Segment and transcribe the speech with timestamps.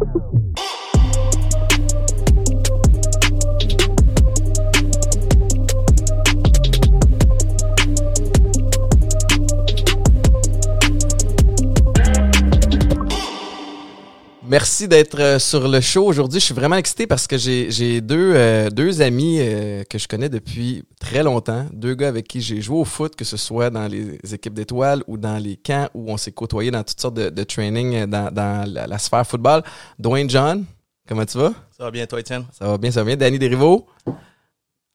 [0.00, 0.67] Yeah.
[14.48, 16.40] Merci d'être euh, sur le show aujourd'hui.
[16.40, 20.30] Je suis vraiment excité parce que j'ai deux, euh, deux amis euh, que je connais
[20.30, 21.66] depuis très longtemps.
[21.70, 25.02] Deux gars avec qui j'ai joué au foot, que ce soit dans les équipes d'étoiles
[25.06, 28.32] ou dans les camps où on s'est côtoyé dans toutes sortes de, de training dans,
[28.32, 29.62] dans la, la, sphère football.
[29.98, 30.64] Dwayne John,
[31.06, 31.52] comment tu vas?
[31.76, 32.46] Ça va bien, toi, Étienne?
[32.58, 33.16] Ça va bien, ça va bien.
[33.16, 33.86] Danny Derivo?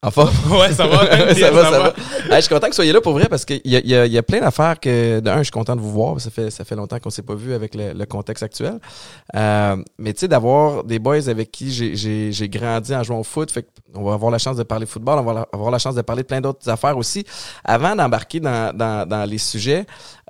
[0.03, 0.25] Enfin.
[0.52, 1.34] ouais, ça va.
[1.34, 1.93] ça, va, ça, va.
[2.35, 4.05] je suis content que vous soyez là pour vrai parce qu'il y a, y, a,
[4.05, 6.20] y a plein d'affaires que, d'un, je suis content de vous voir.
[6.20, 8.79] Ça fait, ça fait longtemps qu'on s'est pas vu avec le, le contexte actuel.
[9.35, 13.49] Euh, mais tu sais, d'avoir des boys avec qui j'ai grandi en jouant au foot,
[13.49, 16.02] fait on va avoir la chance de parler football, on va avoir la chance de
[16.02, 17.26] parler de plein d'autres affaires aussi.
[17.63, 19.85] Avant d'embarquer dans, dans, dans les sujets,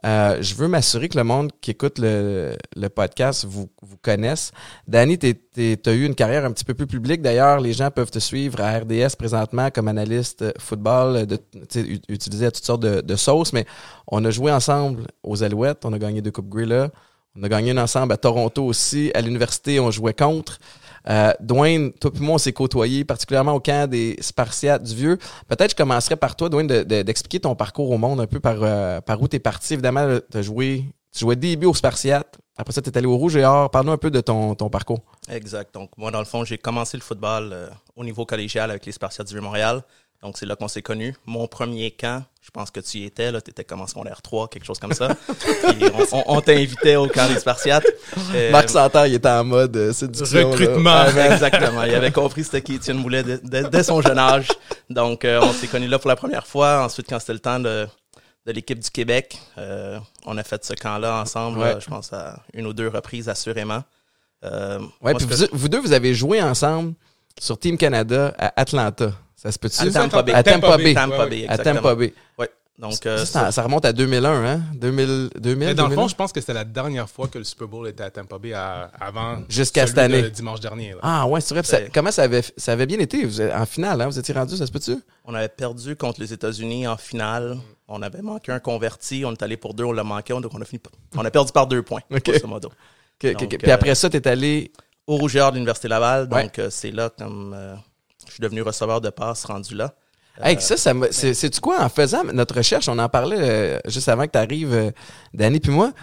[0.05, 4.51] euh, je veux m'assurer que le monde qui écoute le, le podcast vous, vous connaisse.
[4.87, 7.21] Danny, tu as eu une carrière un petit peu plus publique.
[7.21, 11.39] D'ailleurs, les gens peuvent te suivre à RDS présentement comme analyste football, de,
[12.09, 13.65] utilisé toutes sortes de, de, sauces, mais
[14.07, 16.89] on a joué ensemble aux Alouettes, on a gagné deux Coupes Grilla,
[17.35, 19.09] on a gagné une ensemble à Toronto aussi.
[19.15, 20.59] À l'université, on jouait contre.
[21.09, 25.17] Euh, Dwayne, toi et moi, on s'est côtoyés, particulièrement au camp des Spartiates du Vieux.
[25.47, 28.57] Peut-être je commencerai par toi, Dwayne, d'expliquer de, ton parcours au monde un peu par,
[28.61, 29.73] euh, par où tu es parti.
[29.73, 32.37] Évidemment, tu as joué, tu jouais début aux Spartiates.
[32.55, 33.71] Après ça, tu es allé au Rouge et Or.
[33.71, 34.99] Parle-nous un peu de ton, ton parcours.
[35.27, 35.73] Exact.
[35.73, 38.91] Donc, moi, dans le fond, j'ai commencé le football euh, au niveau collégial avec les
[38.91, 39.81] Spartiates du Vieux-Montréal.
[40.23, 41.13] Donc, c'est là qu'on s'est connus.
[41.25, 44.21] Mon premier camp, je pense que tu y étais, là, tu étais comme en secondaire
[44.21, 45.09] 3, quelque chose comme ça.
[45.27, 47.85] Puis on, on, t'invitait au camp des Spartiates.
[48.33, 50.49] Euh, Marc Santerre, il était en mode euh, séduction.
[50.49, 51.05] Recrutement.
[51.07, 51.83] exactement.
[51.83, 54.47] Il avait compris c'était qui Étienne Moulet dès, dès, son jeune âge.
[54.89, 56.85] Donc, euh, on s'est connus là pour la première fois.
[56.85, 57.85] Ensuite, quand c'était le temps de,
[58.45, 61.73] de l'équipe du Québec, euh, on a fait ce camp-là ensemble, Ouais.
[61.73, 63.83] là, je pense à une ou deux reprises, assurément.
[64.45, 66.93] Euh, Ouais, moi, puis que vous deux, vous avez joué ensemble
[67.39, 69.11] sur Team Canada à Atlanta.
[69.43, 69.81] Ça se peut-tu?
[69.81, 70.33] À Tampa Bay.
[70.33, 70.93] À Tampa Bay.
[70.93, 71.57] Tampa Bay, À.
[71.57, 72.13] Tampa Bay.
[72.39, 72.49] Ouais.
[72.79, 74.61] Donc, euh, Ça, ça remonte à 2001, hein?
[74.73, 76.01] 2000, 2000 Mais dans le 2001?
[76.03, 78.37] fond, je pense que c'était la dernière fois que le Super Bowl était à Tampa
[78.39, 79.43] Bay à- avant.
[79.49, 80.21] Jusqu'à cette année.
[80.23, 80.91] de dimanche dernier.
[80.93, 80.97] là.
[81.03, 81.63] Ah ouais, c'est vrai.
[81.63, 83.25] Ça- comment ça avait, ça avait bien été?
[83.25, 84.07] Vous êtes- en finale, hein?
[84.07, 84.95] Vous étiez rendu, ça se peut-tu?
[85.25, 87.57] On avait perdu contre les États-Unis en finale.
[87.87, 89.23] On avait manqué un converti.
[89.25, 90.33] On est allé pour deux, on l'a manqué.
[90.33, 90.81] Donc, on a, fini,
[91.15, 92.69] on a perdu par deux points, grosso modo.
[93.21, 94.71] Donc, Puis euh, après ça, t'es allé.
[95.05, 96.27] Au Rouge et Or de l'Université Laval.
[96.29, 97.75] Donc, euh, c'est là comme euh,
[98.33, 99.93] je suis devenu receveur de passe rendu là.
[100.41, 101.79] Hey, ça, ça c'est-tu quoi?
[101.83, 104.91] En faisant notre recherche, on en parlait euh, juste avant que tu arrives,
[105.35, 105.93] Danny puis moi.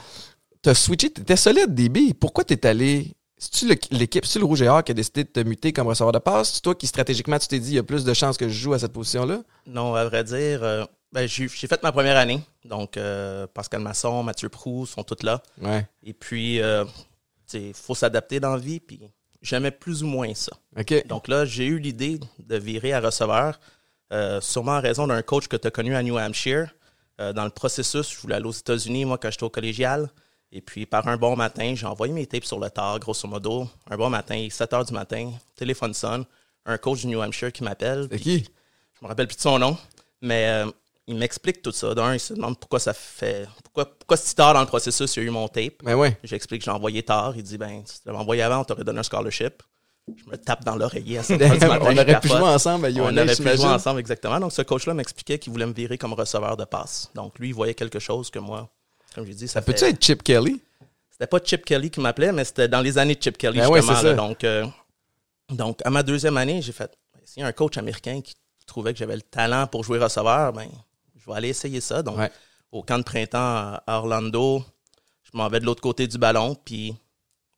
[0.63, 2.15] T'as switché, t'étais solide, DB.
[2.15, 3.17] Pourquoi t'es allé.
[3.37, 6.13] C'est-tu l'équipe, c'est le Rouge et Or qui a décidé de te muter comme receveur
[6.13, 6.53] de passe?
[6.53, 8.55] C'est toi qui stratégiquement, tu t'es dit, il y a plus de chances que je
[8.55, 9.41] joue à cette position-là?
[9.67, 12.41] Non, à vrai dire, euh, ben, j'ai fait ma première année.
[12.65, 15.43] Donc, euh, Pascal Masson, Mathieu Prou sont tous là.
[15.61, 15.89] Ouais.
[16.05, 16.61] Et puis,
[17.55, 18.79] il faut s'adapter dans la vie.
[18.79, 19.01] Puis,
[19.43, 20.53] j'aimais plus ou moins ça.
[20.79, 21.07] OK.
[21.07, 23.59] Donc là, j'ai eu l'idée de virer à receveur,
[24.13, 26.75] euh, sûrement en raison d'un coach que tu as connu à New Hampshire.
[27.21, 30.11] Euh, dans le processus, je voulais aller aux États-Unis, moi, quand j'étais au collégial.
[30.53, 33.69] Et puis, par un bon matin, j'ai envoyé mes tapes sur le tard, grosso modo.
[33.89, 36.25] Un bon matin, 7 heures du matin, téléphone sonne.
[36.67, 38.09] Un coach du New Hampshire qui m'appelle.
[38.11, 38.45] C'est qui?
[38.95, 39.79] Je me rappelle plus de son nom,
[40.21, 40.71] mais euh,
[41.07, 41.95] il m'explique tout ça.
[41.95, 43.49] D'un, il se demande pourquoi ça fait.
[43.65, 45.83] Pourquoi, pourquoi si tard dans le processus, il y a eu mon tape.
[45.83, 46.17] Ben ouais.
[46.23, 47.33] J'explique que j'ai envoyé tard.
[47.37, 49.63] Il dit ben, si tu l'avais envoyé avant, on t'aurait donné un scholarship.
[50.09, 51.79] Je me tape dans l'oreiller à 7 heures du matin.
[51.89, 54.41] on je aurait pu jouer ensemble à On aurait pu jouer ensemble, exactement.
[54.41, 57.11] Donc, ce coach-là m'expliquait qu'il voulait me virer comme receveur de passe.
[57.15, 58.69] Donc, lui, il voyait quelque chose que moi,
[59.15, 59.91] comme j'ai dit, ça, Ça peut-tu fait...
[59.91, 60.61] être Chip Kelly?
[61.11, 63.73] C'était pas Chip Kelly qui m'appelait, mais c'était dans les années de Chip Kelly, Ben
[63.77, 64.03] justement.
[64.03, 64.15] là.
[64.15, 64.67] donc, euh,
[65.51, 68.35] donc, à ma deuxième année, j'ai fait, ben, s'il y a un coach américain qui
[68.67, 70.69] trouvait que j'avais le talent pour jouer receveur, ben,
[71.31, 72.03] vais aller essayer ça.
[72.03, 72.31] Donc, Ouais.
[72.73, 74.65] au camp de printemps à Orlando,
[75.23, 76.95] je m'en vais de l'autre côté du ballon, puis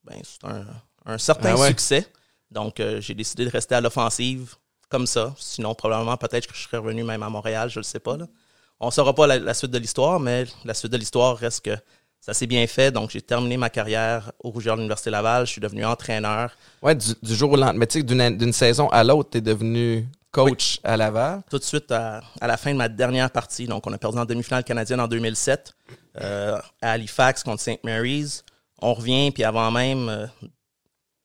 [0.05, 0.65] ben, c'est un,
[1.06, 1.69] un certain Ah ouais.
[1.69, 2.06] succès.
[2.50, 4.55] Donc, euh, j'ai décidé de rester à l'offensive
[4.88, 5.34] comme ça.
[5.38, 8.16] Sinon, probablement, peut-être que je serais revenu même à Montréal, je ne le sais pas.
[8.16, 8.27] Là.
[8.78, 11.65] On ne saura pas la, la suite de l'histoire, mais la suite de l'histoire reste
[11.65, 11.77] que
[12.21, 12.91] ça s'est bien fait.
[12.93, 15.47] Donc, j'ai terminé ma carrière au Rougeur de l'Université Laval.
[15.47, 16.50] Je suis devenu entraîneur.
[16.82, 17.79] Ouais, du, du jour au lendemain.
[17.79, 21.43] Mais tu sais, d'une saison à l'autre, t'es devenu coach à Laval.
[21.49, 23.67] tout de suite à, à la fin de ma dernière partie.
[23.67, 25.75] Donc, on a perdu en demi-finale canadienne en 2007
[26.20, 27.84] euh, à Halifax contre St.
[27.84, 28.44] Mary's.
[28.81, 30.26] On revient, puis avant même euh,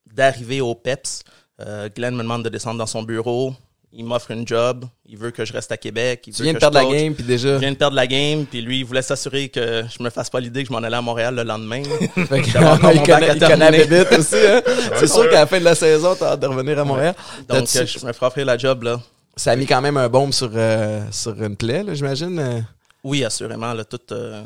[0.06, 1.24] d'arriver au PEPS,
[1.62, 3.56] euh, Glenn me demande de descendre dans son bureau.
[3.94, 4.86] Il m'offre une job.
[5.08, 6.24] Il veut que je reste à Québec.
[6.28, 7.54] Il Tu veut viens de que je perdre la game, puis déjà.
[7.54, 10.30] Je viens de perdre la game, puis lui, il voulait s'assurer que je me fasse
[10.30, 11.82] pas l'idée que je m'en allais à Montréal le lendemain.
[12.16, 13.86] Fait que- il mon bac connaît, à il connaît terminer.
[13.86, 14.36] bébite aussi.
[14.36, 14.62] Hein?
[14.98, 17.16] C'est sûr qu'à la fin de la saison, t'as hâte de revenir à Montréal.
[17.48, 19.00] Donc, euh, je me ferai offrir la job, là.
[19.38, 22.38] Ça a mis quand même un bombe sur, euh, sur une plaie, là, j'imagine.
[22.40, 22.60] euh.
[23.04, 24.00] Oui, assurément, là, tout...
[24.12, 24.42] euh,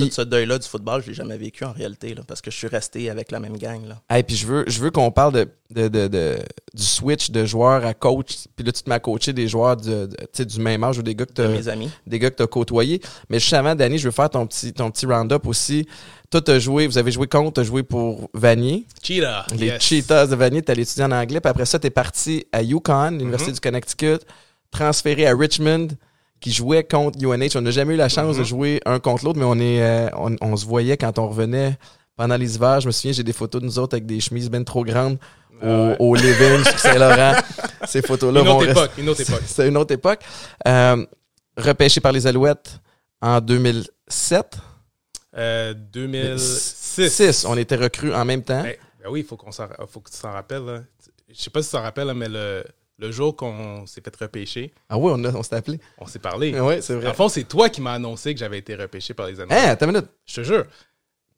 [0.00, 2.50] Puis- Tout ce deuil-là du football, je l'ai jamais vécu en réalité, là, parce que
[2.50, 3.86] je suis resté avec la même gang.
[3.86, 4.00] Là.
[4.10, 6.38] Hey, puis je veux, je veux qu'on parle de, de, de, de-
[6.74, 8.44] du switch de joueur à coach.
[8.56, 10.82] Puis là, tu te mets à coacher des joueurs de, de- tu sais, du même
[10.84, 13.00] âge ou des gars que que t'as côtoyés.
[13.28, 15.86] Mais juste avant, Danny, je veux faire ton petit, ton petit round-up aussi.
[16.30, 18.86] Toi, t'as joué, vous avez joué contre, t'as joué pour Vanier.
[19.02, 19.46] Cheetah.
[19.56, 19.82] Les yes.
[19.82, 21.40] Cheetahs de Vanier, t'allais étudier en anglais.
[21.40, 23.54] Puis après ça, t'es parti à UConn, l'Université Mhm.
[23.54, 24.18] du Connecticut,
[24.70, 25.88] transféré à Richmond,
[26.40, 27.56] qui jouait contre UNH.
[27.56, 28.46] On n'a jamais eu la chance de Mhm.
[28.46, 31.78] jouer un contre l'autre, mais on est, euh, on, on se voyait quand on revenait
[32.16, 32.80] pendant les hivers.
[32.80, 35.18] Je me souviens, j'ai des photos de nous autres avec des chemises ben trop grandes
[35.62, 37.34] au, au Living sur Saint-Laurent.
[37.86, 39.42] Ces photos-là vont rester- époque, une autre époque.
[39.46, 40.20] C'est une autre époque.
[40.66, 41.04] Euh,
[41.56, 42.78] repêché par les Alouettes
[43.22, 44.58] en 2007.
[45.36, 47.08] Euh, 2006.
[47.08, 47.44] 6.
[47.48, 48.62] On était recrues en même temps.
[48.62, 50.64] Ben, ben oui, il faut, qu'on s'en- faut que tu t'en rappelles.
[50.64, 50.80] là.
[51.28, 52.64] Je sais pas si tu t'en rappelles, là, mais le,
[52.98, 55.80] le jour qu'on s'est fait repêcher, Ah oui, on, s'est appelé.
[55.98, 56.58] on s'est parlé.
[56.60, 57.14] Oui, c'est En vrai.
[57.14, 59.52] fond, c'est toi qui m'as annoncé que j'avais été repêché par les Amis.
[59.52, 60.08] Hein, attends une minute.
[60.26, 60.64] Je te jure.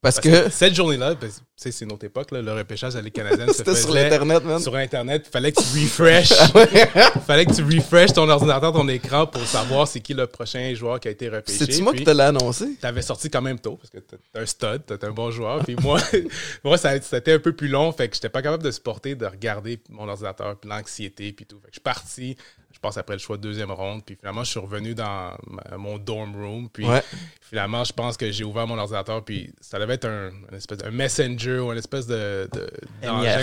[0.07, 3.01] Parce, Parce que, que cette journée-là, ben, c'est une autre époque, là, le repêchage à
[3.01, 4.61] Ligue canadienne se c'était sur faisait l'Internet, man.
[4.61, 5.27] sur Internet.
[5.27, 6.29] Fallait que tu refresh.
[7.27, 11.01] fallait que tu refresh ton ordinateur, ton écran pour savoir c'est qui le prochain joueur
[11.01, 11.59] qui a été repêché.
[11.59, 12.77] C'est-tu moi qui te l'ai annoncé?
[12.81, 15.65] T'avais sorti quand même tôt parce que t'es un stud, t'es un bon joueur.
[15.65, 16.01] Puis moi,
[16.65, 18.71] moi ça, ça a été un peu plus long, fait que j'étais pas capable de
[18.71, 21.57] supporter de regarder mon ordinateur, puis l'anxiété, puis tout.
[21.57, 22.37] Fait que je suis parti,
[22.77, 25.79] je pense après le choix de deuxième ronde, puis finalement je suis revenu dans ma-
[25.79, 27.03] mon dorm room, puis Ouais.
[27.41, 30.91] finalement je pense que j'ai ouvert mon ordinateur, puis ça devait être un, espèce de
[30.91, 32.67] messenger ou une espèce de, de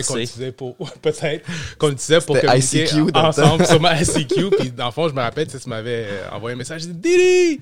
[0.08, 1.46] qu'on utilisait pour peut-être
[1.80, 5.22] qu'on utilisait pour communiquer ICQ ensemble sur ma ICQ, puis dans le fond je me
[5.22, 7.60] rappelle, tu sais, tu m'avais euh, envoyé un message, j'ai dit Didi,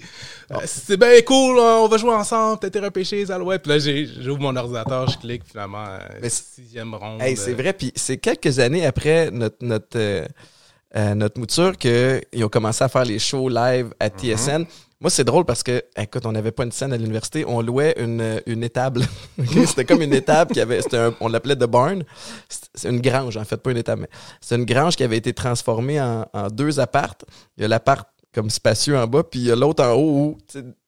[0.52, 3.62] euh, c'est bien cool, hein, on va jouer ensemble, t'as été repêché, les Alouettes.
[3.64, 7.22] Puis là, j'ai- j'ouvre mon ordinateur, je clique, finalement, euh, Mais sixième ronde.
[7.22, 10.26] Hey, c'est vrai, puis c'est quelques années après notre notre euh,
[10.96, 14.66] euh, notre mouture qu'ils ont commencé à faire les shows live à TSN.
[15.00, 17.96] Moi, c'est drôle parce que, écoute, on n'avait pas une scène à l'université, on louait
[17.98, 19.02] une, une étable.
[19.66, 22.04] C'était comme une étable qui avait, c'était un- on l'appelait The Barn.
[22.76, 24.10] C'est- une grange, en fait, pas une étable, mais
[24.42, 27.26] c'est une grange qui avait été transformée en, en deux appartes.
[27.58, 30.12] Il y a l'appart comme spacieux en bas, puis il y a l'autre en haut
[30.20, 30.38] où,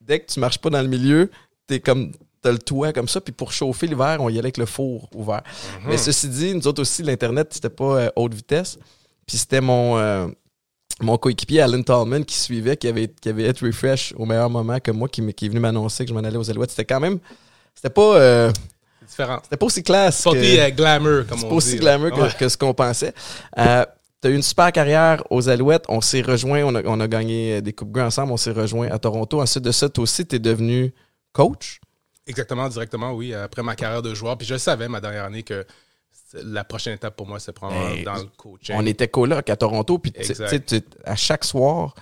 [0.00, 1.28] dès que tu marches pas dans le milieu,
[1.66, 4.58] t'es comme, t'as le toit comme ça, puis pour chauffer l'hiver, on y allait avec
[4.58, 5.42] le four ouvert.
[5.86, 8.78] Mais ceci dit, nous autres aussi, l'Internet, c'était pas euh, haute vitesse.
[9.26, 10.28] Puis c'était mon, euh,
[11.00, 14.78] mon coéquipier Alan Tallman qui suivait, qui avait, qui avait été refresh au meilleur moment
[14.80, 16.70] que moi, qui, qui est venu m'annoncer que je m'en allais aux Alouettes.
[16.70, 17.18] C'était quand même.
[17.74, 18.52] C'était pas, euh,
[19.06, 19.38] différent.
[19.42, 20.22] c'était pas aussi classe.
[20.22, 22.28] Pas que- aussi, euh, glamour, comme on pas aussi dit, glamour que, Ouais.
[22.38, 23.12] que ce qu'on pensait.
[23.58, 23.84] Euh,
[24.20, 25.84] T'as eu une super carrière aux Alouettes.
[25.90, 28.32] On s'est rejoint, on a, on a gagné des Coupes Grey ensemble.
[28.32, 29.42] On s'est rejoint à Toronto.
[29.42, 30.94] Ensuite de ça, toi aussi, t'es devenu
[31.32, 31.78] coach?
[32.26, 33.34] Exactement, directement, oui.
[33.34, 35.66] Après ma carrière de joueur, puis je savais ma dernière année que
[36.42, 38.74] la prochaine étape pour moi, c'est prendre Hey, dans le coaching.
[38.78, 41.94] On était coloc à Toronto, puis tu- tu tu- à chaque soir,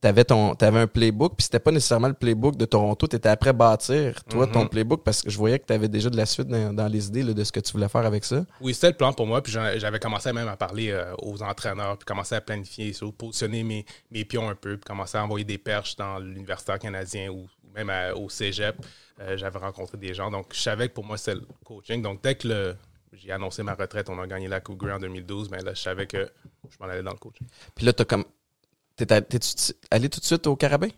[0.00, 3.52] t'avais ton, t'avais un playbook, puis c'était pas nécessairement le playbook de Toronto, t'étais après
[3.52, 4.52] bâtir, toi, Mhm.
[4.52, 7.08] ton playbook, parce que je voyais que t'avais déjà de la suite dans, dans les
[7.08, 8.46] idées là, de ce que tu voulais faire avec ça.
[8.62, 9.42] Oui, c'était le plan pour moi.
[9.42, 13.84] Puis j'avais commencé même à parler euh, aux entraîneurs, puis commencer à planifier, positionner mes,
[14.10, 17.72] mes pions un peu, puis commencer à envoyer des perches dans l'universitaire canadien ou ou
[17.74, 18.74] même à- au cégep.
[19.20, 20.28] Euh, j'avais rencontré des gens.
[20.28, 22.02] Donc, je savais que pour moi, c'était le coaching.
[22.02, 22.76] Donc, dès que le-
[23.12, 25.80] j'ai annoncé ma retraite, on a gagné la Coupe Grey en 2012, mais là, je
[25.80, 26.30] savais que
[26.68, 27.46] je m'en allais dans le coaching.
[27.74, 28.24] Puis là, t'as comme.
[28.96, 29.10] T'es
[29.90, 30.88] allé, tout de suite au Carabin?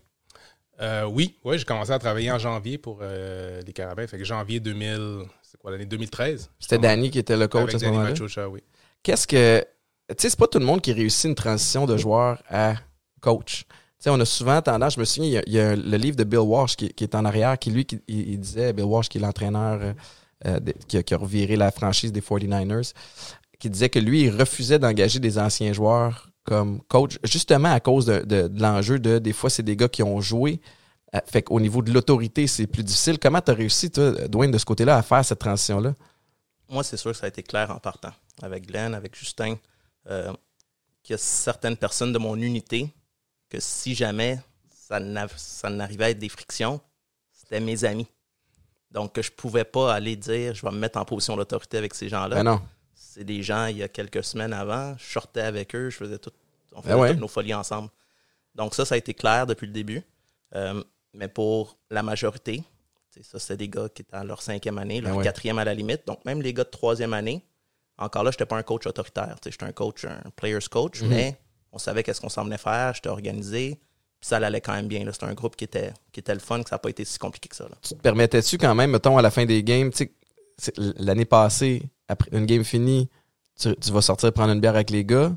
[0.80, 4.06] Euh, oui, oui, j'ai commencé à travailler en janvier pour euh, les Carabins.
[4.06, 6.50] Fait que janvier 2000, c'est quoi l'année 2013?
[6.58, 8.48] C'était Danny qui était le coach Avec à ce moment-là.
[8.48, 8.62] Oui.
[9.02, 9.64] Qu'est-ce que.
[10.08, 12.74] Tu sais, c'est pas tout le monde qui réussit une transition de joueur à
[13.20, 13.64] coach.
[13.68, 15.76] Tu sais, on a souvent tendance, je me souviens, il y a, il y a
[15.76, 18.40] le livre de Bill Walsh qui, qui est en arrière, qui lui, qui, il, il
[18.40, 19.94] disait, Bill Walsh qui est l'entraîneur
[20.46, 20.58] euh,
[20.88, 22.92] qui, a, reviré la franchise des 49ers,
[23.58, 28.06] qui disait que lui, il refusait d'engager des anciens joueurs comme coach, justement à cause
[28.06, 30.60] de, l'enjeu de, des fois, c'est des gars qui ont joué.
[31.14, 33.18] Euh, fait qu'au niveau de l'autorité, c'est plus difficile.
[33.18, 35.94] Comment tu as réussi, toi, Dwayne, de ce côté-là, à faire cette transition-là?
[36.68, 38.12] Moi, c'est sûr que ça a été clair en partant.
[38.40, 39.56] Avec Glenn, avec Justin,
[40.08, 40.32] euh,
[41.02, 42.92] qu'il y a certaines personnes de mon unité
[43.48, 44.40] que si jamais
[44.88, 46.80] ça n'arrivait à être des frictions,
[47.30, 48.08] c'était mes amis.
[48.92, 51.94] Donc, que je pouvais pas aller dire, je vais me mettre en position d'autorité avec
[51.94, 52.36] ces gens-là.
[52.36, 52.60] Ben non.
[52.94, 56.18] C'est des gens, il y a quelques semaines avant, je sortais avec eux, je faisais
[56.18, 56.30] tout,
[56.72, 57.10] on faisait Ben ouais.
[57.10, 57.88] toutes nos folies ensemble.
[58.54, 60.02] Donc ça, ça a été clair depuis le début.
[60.54, 60.82] Euh,
[61.14, 62.62] mais pour la majorité,
[63.22, 65.24] ça, c'était des gars qui étaient à leur cinquième année, leur Ben ouais.
[65.24, 66.06] quatrième à la limite.
[66.06, 67.42] Donc même les gars de troisième année,
[67.98, 69.36] encore là, je n'étais pas un coach autoritaire.
[69.44, 71.08] J'étais un coach, un player's coach, Mhm.
[71.08, 71.38] mais
[71.72, 73.80] on savait qu'est-ce qu'on s'en venait faire, j'étais organisé,
[74.22, 75.04] puis ça allait quand même bien.
[75.10, 77.18] C'était un groupe qui était, qui était le fun, que ça n'a pas été si
[77.18, 77.64] compliqué que ça.
[77.64, 77.74] là.
[77.82, 79.90] tu te permettais-tu quand même, mettons, à la fin des games,
[80.76, 83.10] l'année passée, après une game finie,
[83.60, 85.32] tu, tu vas sortir prendre une bière avec les gars,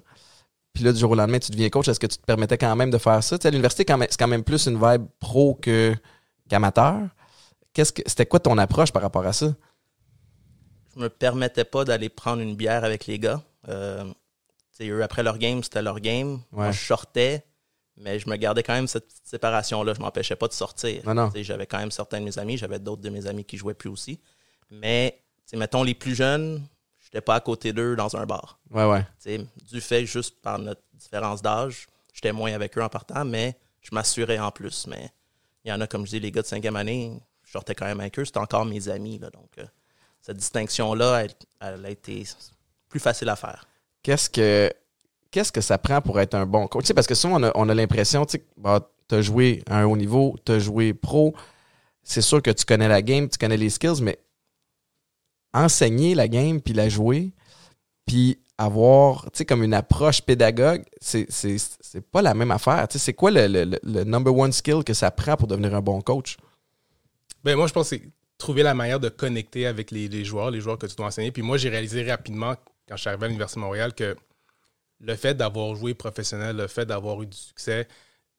[0.76, 1.88] puis là, du jour au lendemain, tu deviens coach.
[1.88, 3.38] Est-ce que tu te permettais quand même de faire ça?
[3.44, 5.58] À l'université, c'est quand même plus une vibe pro
[6.48, 7.00] qu'amateur.
[7.74, 9.56] qu'est-ce que c'était quoi ton approche par rapport à ça?
[10.96, 13.42] Je me permettais pas d'aller prendre une bière avec les gars.
[13.70, 14.04] Euh,
[14.82, 16.42] eux, après leur game, c'était leur game.
[16.52, 17.46] Moi, je sortais,
[17.98, 19.94] mais je me gardais quand même cette petite séparation-là.
[19.94, 21.02] Je m'empêchais pas de sortir.
[21.06, 21.32] Non, non.
[21.36, 23.90] J'avais quand même certains de mes amis, j'avais d'autres de mes amis qui jouaient plus
[23.90, 24.20] aussi.
[24.70, 25.22] Mais,
[25.54, 26.66] mettons, les plus jeunes,
[27.00, 28.60] j'étais pas à côté d'eux dans un bar.
[28.72, 29.02] Ouais, ouais.
[29.24, 33.24] Tu sais, du fait juste par notre différence d'âge, j'étais moins avec eux en partant,
[33.24, 34.88] mais je m'assurais en plus.
[34.88, 35.12] Mais
[35.64, 37.86] il y en a, comme je dis, les gars de cinquième année, je sortais quand
[37.86, 39.20] même avec eux, c'était encore mes amis.
[39.20, 39.66] Là, donc, euh,
[40.22, 42.24] cette distinction-là, elle, elle a été
[42.90, 43.68] plus facile à faire.
[44.02, 44.72] Qu'est-ce que
[45.36, 46.90] qu'est-ce que ça prend pour être un bon coach?
[46.94, 49.98] Parce que souvent, on a, on a l'impression, tu bah, as joué à un haut
[49.98, 51.36] niveau, tu as joué pro,
[52.04, 54.18] c'est sûr que tu connais la game, tu connais les skills, mais
[55.54, 57.34] enseigner la game, puis la jouer,
[58.06, 61.28] puis avoir, tu comme une approche pédagogue, c'est
[62.14, 62.88] pas la même affaire.
[62.90, 65.82] C'est quoi le, le- le- le number one skill que ça prend pour devenir un
[65.82, 66.38] bon coach?
[67.44, 70.50] Ben, moi, je pense que c'est trouver la manière de connecter avec les, les joueurs,
[70.50, 71.32] les joueurs que tu dois enseigner.
[71.34, 72.56] Puis moi, j'ai réalisé rapidement,
[72.88, 74.16] quand je suis arrivé à l'Université de Montréal, que
[75.00, 77.88] le fait d'avoir joué professionnel, le fait d'avoir eu du succès,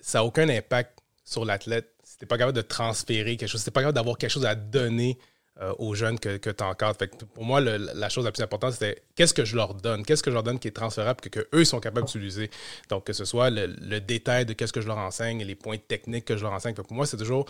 [0.01, 1.93] ça n'a aucun impact sur l'athlète.
[2.05, 4.47] Si tu pas capable de transférer quelque chose, si tu pas capable d'avoir quelque chose
[4.47, 5.19] à donner
[5.63, 6.99] euh, aux jeunes que, que tu encadres.
[7.33, 10.05] Pour moi, la chose la plus importante, c'était qu'est-ce que je leur donne?
[10.05, 12.51] Qu'est-ce que je leur donne qui est transférable que, que eux sont capables d'utiliser?
[12.91, 16.27] Donc, que ce soit le, détail de qu'est-ce que je leur enseigne, les points techniques
[16.27, 16.75] que je leur enseigne.
[16.75, 17.47] Pour moi, c'est toujours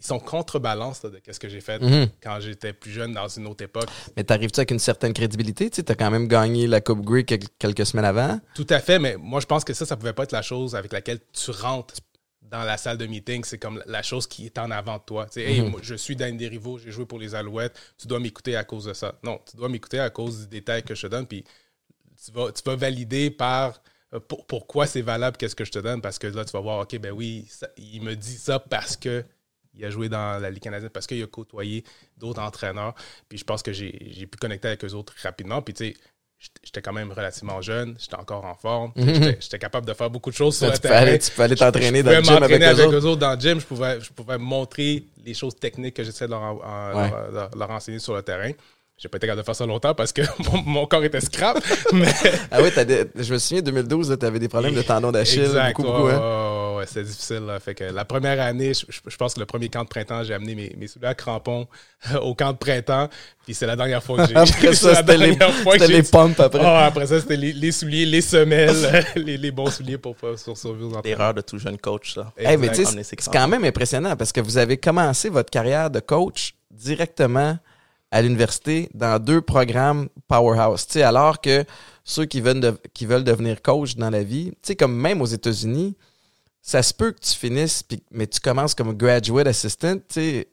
[0.00, 2.08] sont contrebalance de ce que j'ai fait Mhm.
[2.22, 3.88] quand j'étais plus jeune dans une autre époque.
[4.16, 5.70] Mais t'arrives-tu avec une certaine crédibilité?
[5.70, 8.40] Tu as quand même gagné la Coupe Grey quel- quelques semaines avant.
[8.54, 10.74] Tout à fait, mais moi je pense que ça, ça pouvait pas être la chose
[10.76, 11.94] avec laquelle tu rentres
[12.42, 13.44] dans la salle de meeting.
[13.44, 15.26] C'est comme la chose qui est en avant de toi.
[15.26, 15.68] Tu sais, Hey, Mhm.
[15.70, 18.84] moi, je suis Dan Derivo, j'ai joué pour les Alouettes, tu dois m'écouter à cause
[18.86, 19.14] de ça.
[19.22, 21.44] Non, tu dois m'écouter à cause du détail que je te donne, puis
[22.24, 23.82] tu vas, tu vas valider par
[24.14, 26.60] euh, pour- pourquoi c'est valable, qu'est-ce que je te donne, parce que là, tu vas
[26.60, 29.22] voir, OK, ben oui, ça- il me dit ça parce que
[29.78, 31.84] il a joué dans la Ligue canadienne, parce qu'il a côtoyé
[32.16, 32.94] d'autres entraîneurs.
[33.28, 33.92] Puis je pense que j'ai
[34.30, 35.62] pu connecter avec eux autres rapidement.
[35.62, 35.94] Puis tu sais,
[36.62, 39.14] j'étais- quand même relativement jeune, j'étais encore en forme, Mhm.
[39.14, 40.94] J'étais- j'étais capable de faire beaucoup de choses sur Tu le terrain.
[40.96, 42.94] aller, tu peux aller t'entraîner dans le gym avec eux autres.
[42.96, 46.26] eux autres dans le gym, je pouvais, je pouvais montrer les choses techniques que j'essayais
[46.28, 47.10] de leur, en- en- Ouais.
[47.10, 48.50] leur- leur- leur enseigner sur le terrain.
[49.00, 51.56] J'ai pas été capable de faire ça longtemps parce que mon, mon corps était scrap.
[51.92, 52.08] mais
[52.50, 55.42] Ah oui, des- je me souviens, 2012, tu avais des problèmes de tendon d'Achille.
[55.42, 56.08] Beaucoup, ouais, beaucoup.
[56.08, 56.18] hein.
[56.88, 57.40] C'était difficile.
[57.46, 57.60] là.
[57.60, 60.24] Fait que la première année, je, je- je pense que le premier camp de printemps,
[60.24, 61.66] j'ai amené mes, mes souliers à crampons
[62.22, 63.08] au camp de printemps.
[63.44, 64.36] Puis c'est la dernière fois que j'ai.
[64.36, 66.60] Après ça, c'était les, dernière fois que c'était j'ai les pompes après.
[66.62, 70.36] Ah, après ça, c'était les, les souliers, les semelles, les, les bons souliers pour pas
[70.36, 71.00] sur- survivre.
[71.04, 72.32] L'erreur de tout jeune coach, ça.
[72.36, 76.54] Hey, ses c'est quand même impressionnant parce que vous avez commencé votre carrière de coach
[76.70, 77.58] directement
[78.10, 80.86] à l'université dans deux programmes powerhouse.
[80.86, 81.64] Tu sais, alors que
[82.04, 85.20] ceux qui veulent, de- qui veulent devenir coach dans la vie, tu sais, comme même
[85.20, 85.94] aux États-Unis,
[86.60, 89.96] ça se peut que tu finisses, mais tu commences comme graduate assistant.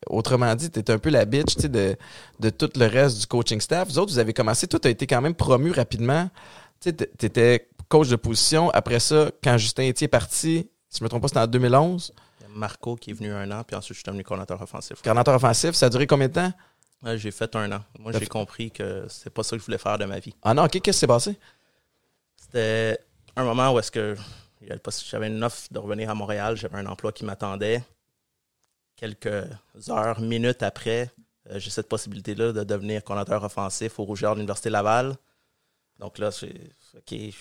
[0.08, 1.98] Autrement dit, tu es un peu la bitch de,
[2.40, 3.90] de tout le reste du coaching staff.
[3.90, 6.30] Vous autres, vous avez commencé, toi, tu as été quand même promu rapidement.
[6.80, 8.70] Tu étais coach de position.
[8.72, 12.14] Après ça, quand Justin Etier est parti, si je me trompe pas, c'était en 2011.
[12.40, 14.62] Il y a Marco qui est venu un an, puis ensuite je suis devenu coordinateur
[14.62, 15.02] offensif.
[15.02, 16.54] Coordinateur offensif, ça a duré combien de temps?
[17.18, 17.80] J'ai fait un an.
[18.00, 20.34] Moi, j'ai fait- compris que c'est pas ça que je voulais faire de ma vie.
[20.44, 21.38] Ah non, ok, qu'est-ce qui s'est passé?
[22.38, 22.98] C'était
[23.36, 24.16] un moment où est-ce que
[25.10, 27.84] j'avais une offre de revenir à Montréal, j'avais un emploi qui m'attendait.
[28.96, 29.44] Quelques
[29.90, 31.10] heures, minutes après,
[31.50, 35.16] euh, j'ai cette possibilité-là de devenir coordinateur offensif au Rougeur de l'Université Laval.
[36.00, 36.54] Donc là, c'est
[36.98, 37.12] OK.
[37.12, 37.34] Il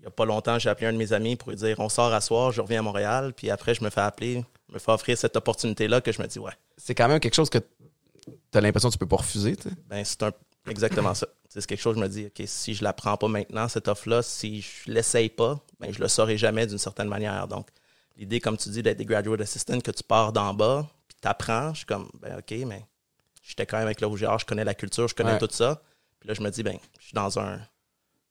[0.00, 2.12] n'y a pas longtemps, j'ai appelé un de mes amis pour lui dire on sort
[2.12, 3.32] à soir, je reviens à Montréal.
[3.34, 6.38] Puis après, je me fais appeler, me fais offrir cette opportunité-là que je me dis
[6.38, 9.56] ouais, C'est quand même quelque chose que tu as l'impression que tu peux pas refuser.
[9.88, 10.32] ben, c'est un-
[10.68, 11.26] exactement ça.
[11.48, 14.22] C'est quelque chose, je me dis, OK, si je la prends pas maintenant, cette offre-là,
[14.22, 17.48] si je l'essaye pas, ben, je le saurai jamais d'une certaine manière.
[17.48, 17.68] Donc,
[18.16, 21.28] l'idée, comme tu dis, d'être des graduate assistant, que tu pars d'en bas, puis tu
[21.28, 22.84] apprends, je suis comme, ben, OK, mais
[23.42, 25.38] j'étais quand même avec le rougeur, je connais la culture, je connais Ouais.
[25.38, 25.80] tout ça.
[26.20, 27.58] Puis là, je me dis, ben, je suis dans un.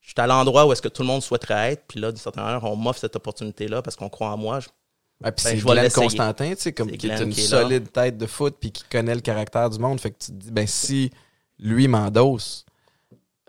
[0.01, 2.19] Je suis à l'endroit où est-ce que tout le monde souhaiterait être, puis là, d'une
[2.19, 4.59] certaine manière, on m'offre cette opportunité-là parce qu'on croit en moi.
[4.59, 4.67] Je-
[5.23, 5.91] Ouais, puis Ben, c'est Glenn.
[5.91, 7.61] Constantin, tu sais, comme qui est une qui est là.
[7.61, 9.99] solide tête de foot puis qui connaît le caractère du monde.
[10.01, 11.09] Fait que tu te dis, ben si
[11.59, 12.65] lui m'endosse,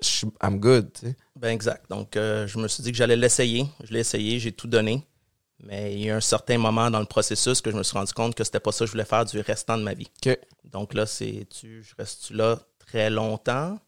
[0.03, 0.91] je suis- I'm good.
[1.35, 1.89] Ben exact.
[1.91, 3.67] Donc, euh, je me suis dit que j'allais l'essayer.
[3.83, 5.07] Je l'ai essayé, j'ai tout donné.
[5.61, 7.97] Mais il y a eu un certain moment dans le processus que je me suis
[7.97, 10.11] rendu compte que c'était pas ça que je voulais faire du restant de ma vie.
[10.65, 13.79] Donc là, c'est tu, je reste là très longtemps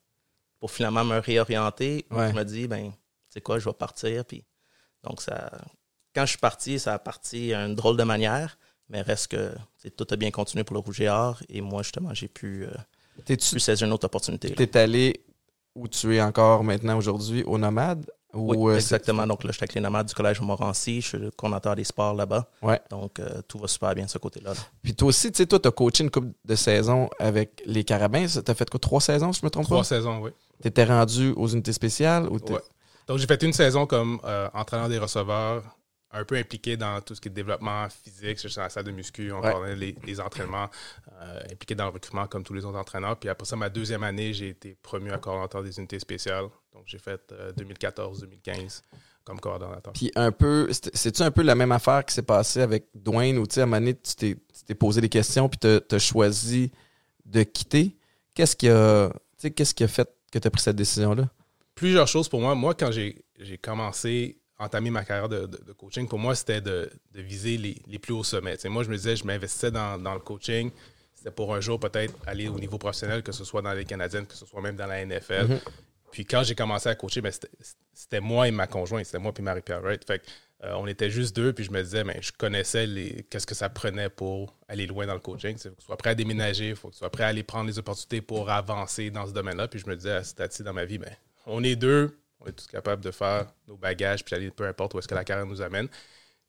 [0.61, 2.07] pour finalement me réorienter?
[2.11, 2.31] Ouais.
[2.31, 2.97] Je me dis, ben, tu
[3.29, 4.25] sais quoi, je vais partir.
[4.25, 4.45] Puis,
[5.05, 5.51] donc, ça,
[6.15, 8.59] quand je suis parti, ça a parti d'une drôle de manière.
[8.89, 9.55] Mais reste que
[9.97, 11.41] tout a bien continué pour le Rouge et Or.
[11.51, 12.71] Et moi, justement, j'ai pu, euh,
[13.25, 14.49] T'es-tu pu saisir une autre opportunité.
[14.49, 14.55] là.
[14.55, 15.25] t'es allé
[15.75, 18.05] où tu es encore maintenant aujourd'hui, au Nomade?
[18.35, 19.27] Ou, Oui, euh, exactement.
[19.27, 21.01] Donc là, je suis avec les nomades du Collège Montmorency.
[21.01, 22.47] Je suis le coordonnateur des sports là-bas.
[22.61, 22.79] Ouais.
[22.91, 24.51] Donc, euh, tout va super bien de ce côté-là.
[24.53, 24.61] là.
[24.83, 28.27] Puis toi aussi, tu sais, toi, t'as coaché une couple de saisons avec les Carabins.
[28.45, 29.85] T'as fait quoi, trois saisons, si je me trompe Trois pas?
[29.85, 30.31] saisons, oui.
[30.61, 32.61] T'étais rendu aux unités spéciales ou t'es- Ouais.
[33.07, 35.63] Donc, j'ai fait une saison comme euh, entraîneur des receveurs,
[36.11, 38.39] un peu impliqué dans tout ce qui est développement physique.
[38.57, 39.77] Dans la salle de muscu, on Ouais.
[39.77, 40.69] les, les entraînements,
[41.21, 43.17] euh, impliqué dans le recrutement comme tous les autres entraîneurs.
[43.19, 46.47] Puis après ça, ma deuxième année, j'ai été promu à coordonnateur des unités spéciales.
[46.73, 48.83] Donc, j'ai fait euh, 2014-2015
[49.25, 49.93] comme coordonnateur.
[49.93, 53.37] Puis un peu, c'est- c'est-tu un peu la même affaire qui s'est passée avec Dwayne
[53.39, 54.37] où, tu sais, à un moment donné, tu t'es
[54.67, 56.71] tu posé des questions puis t'as as choisi
[57.27, 57.95] de quitter?
[58.35, 61.29] Qu'est-ce qui a, tu qu'est-ce qui a fait que tu as pris cette décision-là?
[61.75, 62.55] plusieurs choses pour moi.
[62.57, 63.23] Moi, quand j'ai
[63.63, 67.77] commencé, entamé ma carrière de, de- de coaching, pour moi, c'était de, de viser les,
[67.87, 68.57] les plus hauts sommets.
[68.67, 70.71] Moi, je me disais, je m'investissais dans, dans le coaching.
[71.15, 74.27] C'était pour un jour peut-être aller au niveau professionnel, que ce soit dans les Canadiennes,
[74.27, 75.47] que ce soit même dans la NFL.
[75.49, 75.61] Mhm.
[76.13, 77.33] Puis quand j'ai commencé à coacher, ben,
[77.93, 80.05] c'était- moi et ma conjointe, c'était moi et Marie-Pierre Wright.
[80.07, 80.25] Fait que,
[80.65, 83.55] euh, on était juste deux, puis je me disais, ben, je connaissais les qu'est-ce que
[83.55, 85.57] ça prenait pour aller loin dans le coaching.
[85.57, 87.29] Il faut que tu sois prêt à déménager, il faut que tu sois prêt à
[87.29, 89.69] aller prendre les opportunités pour avancer dans ce domaine-là.
[89.69, 91.11] Puis je me disais, à ce dans ma vie, ben,
[91.47, 94.95] on est deux, on est tous capables de faire nos bagages, puis aller peu importe
[94.95, 95.89] où est-ce que la carrière nous amène.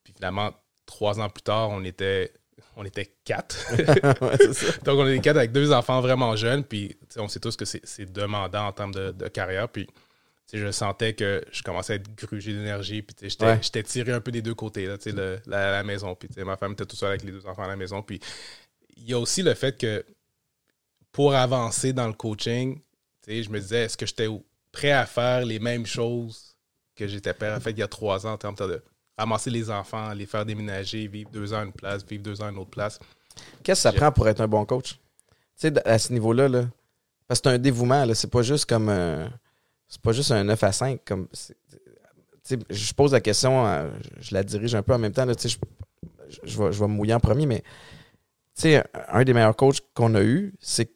[0.04, 0.54] Puis finalement,
[0.86, 2.32] trois ans plus tard, on était,
[2.76, 3.56] on était quatre.
[4.22, 4.78] Ouais, c'est ça.
[4.84, 7.56] Donc, on est quatre avec deux enfants vraiment jeunes, puis tu sais, on sait tous
[7.56, 9.68] que c'est demandant en termes de, de carrière.
[9.70, 9.94] Puis, tu
[10.46, 13.84] sais, je sentais que je commençais à être grugé d'énergie, puis j'étais Ouais.
[13.84, 16.16] tiré un peu des deux côtés, là, tu sais, le- la, la maison.
[16.16, 18.02] Puis, tu sais, ma femme était tout seule avec les deux enfants à la maison.
[18.02, 18.20] Puis,
[18.98, 20.04] il y a aussi le fait que
[21.12, 22.76] pour avancer dans le coaching,
[23.24, 24.28] tu sais, je me disais, est-ce que j'étais
[24.72, 26.56] prêt à faire les mêmes choses
[26.96, 28.82] que j'étais prêt à faire il y a trois ans en termes de
[29.18, 32.48] ramasser les enfants, les faire déménager, vivre deux ans à une place, vivre deux ans
[32.48, 33.00] à une autre place.
[33.64, 34.94] Qu'est-ce que ça prend pour être un bon coach?
[34.94, 36.66] Tu sais, à ce niveau-là, là,
[37.28, 39.30] parce que c'est un dévouement, là, c'est pas juste comme un,
[39.88, 41.02] c'est pas juste un 9 à 5.
[41.06, 41.58] Comme, c'est-
[42.44, 45.26] tu sais, je pose la question, euh, je la dirige un peu en même temps,
[45.26, 45.58] là, tu sais,
[46.30, 47.62] je, je, je vais, je vais me mouiller en premier, mais
[48.56, 50.92] tu sais, un des meilleurs coachs qu'on a eu, c'est,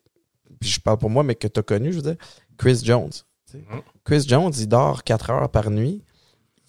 [0.60, 2.18] puis je parle pour moi, mais que tu as connu, je veux dire,
[2.58, 3.12] Chris Jones.
[3.54, 3.82] Mhm.
[4.04, 6.04] Chris Jones, il dort 4 heures par nuit,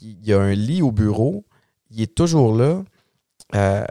[0.00, 1.44] il, il a un lit au bureau,
[1.90, 2.82] il est toujours là.
[3.54, 3.84] Euh,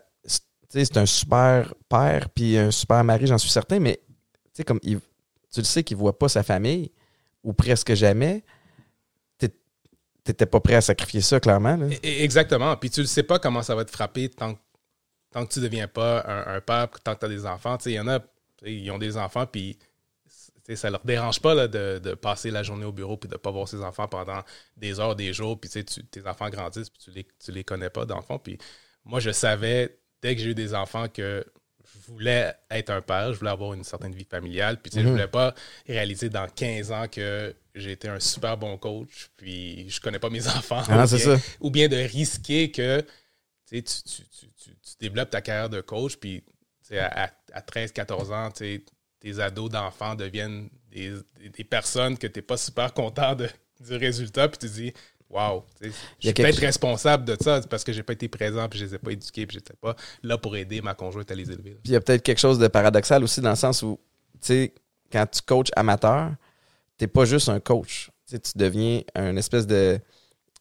[0.70, 4.80] c'est- un super père puis un super mari, j'en suis certain, mais tu sais, comme
[4.84, 5.00] il-
[5.52, 6.92] tu le sais qu'il voit pas sa famille
[7.44, 8.44] ou presque jamais.
[10.26, 11.76] T'étais pas prêt à sacrifier ça, clairement.
[11.76, 11.88] Là.
[11.88, 12.78] E- e- Exactement.
[12.78, 14.60] Puis tu ne sais pas comment ça va te frapper tant, que-
[15.32, 17.78] tant que tu ne deviens pas un, un père, tant que tu as des enfants.
[17.86, 18.20] Il y en a,
[18.66, 19.78] ils ont des enfants, puis
[20.66, 23.28] tu sais, ça leur dérange pas là, de, de passer la journée au bureau puis
[23.28, 24.42] de ne pas voir ses enfants pendant
[24.78, 25.60] des heures, des jours.
[25.60, 28.40] Puis tu tes enfants grandissent, puis tu les, tu les connais pas, dans le fond.
[28.40, 28.58] Puis
[29.04, 31.46] moi, je savais, dès que j'ai eu des enfants, que
[31.86, 34.82] je voulais être un père, je voulais avoir une certaine vie familiale.
[34.82, 35.12] Puis tu sais, je Mhm.
[35.14, 35.54] voulais pas
[35.86, 40.30] réaliser dans 15 ans que j'ai été un super bon coach, puis je connais pas
[40.30, 40.82] mes enfants.
[40.88, 41.38] Ah, ou bien- ça.
[41.60, 43.06] ou bien de risquer que
[43.68, 46.44] tu, tu, tu, développes ta carrière de coach, puis
[46.98, 48.86] à, à 13-14 ans, tu sais,
[49.24, 51.14] tes ados d'enfants deviennent des,
[51.58, 54.94] des- personnes que tu n'es pas super content de- du résultat, puis tu te dis,
[55.82, 55.88] sais,
[56.20, 58.96] je suis peut-être responsable de ça parce que j'ai pas été présent, puis je les
[58.96, 61.72] ai pas éduqués, puis j'étais pas là pour aider ma conjointe à les élever.
[61.72, 64.00] Puis il y a peut-être quelque chose de paradoxal aussi dans le sens où,
[64.34, 64.74] tu sais,
[65.12, 66.32] quand tu coaches amateur,
[66.98, 68.10] t'es pas juste un coach.
[68.30, 70.00] Tu deviens un espèce de,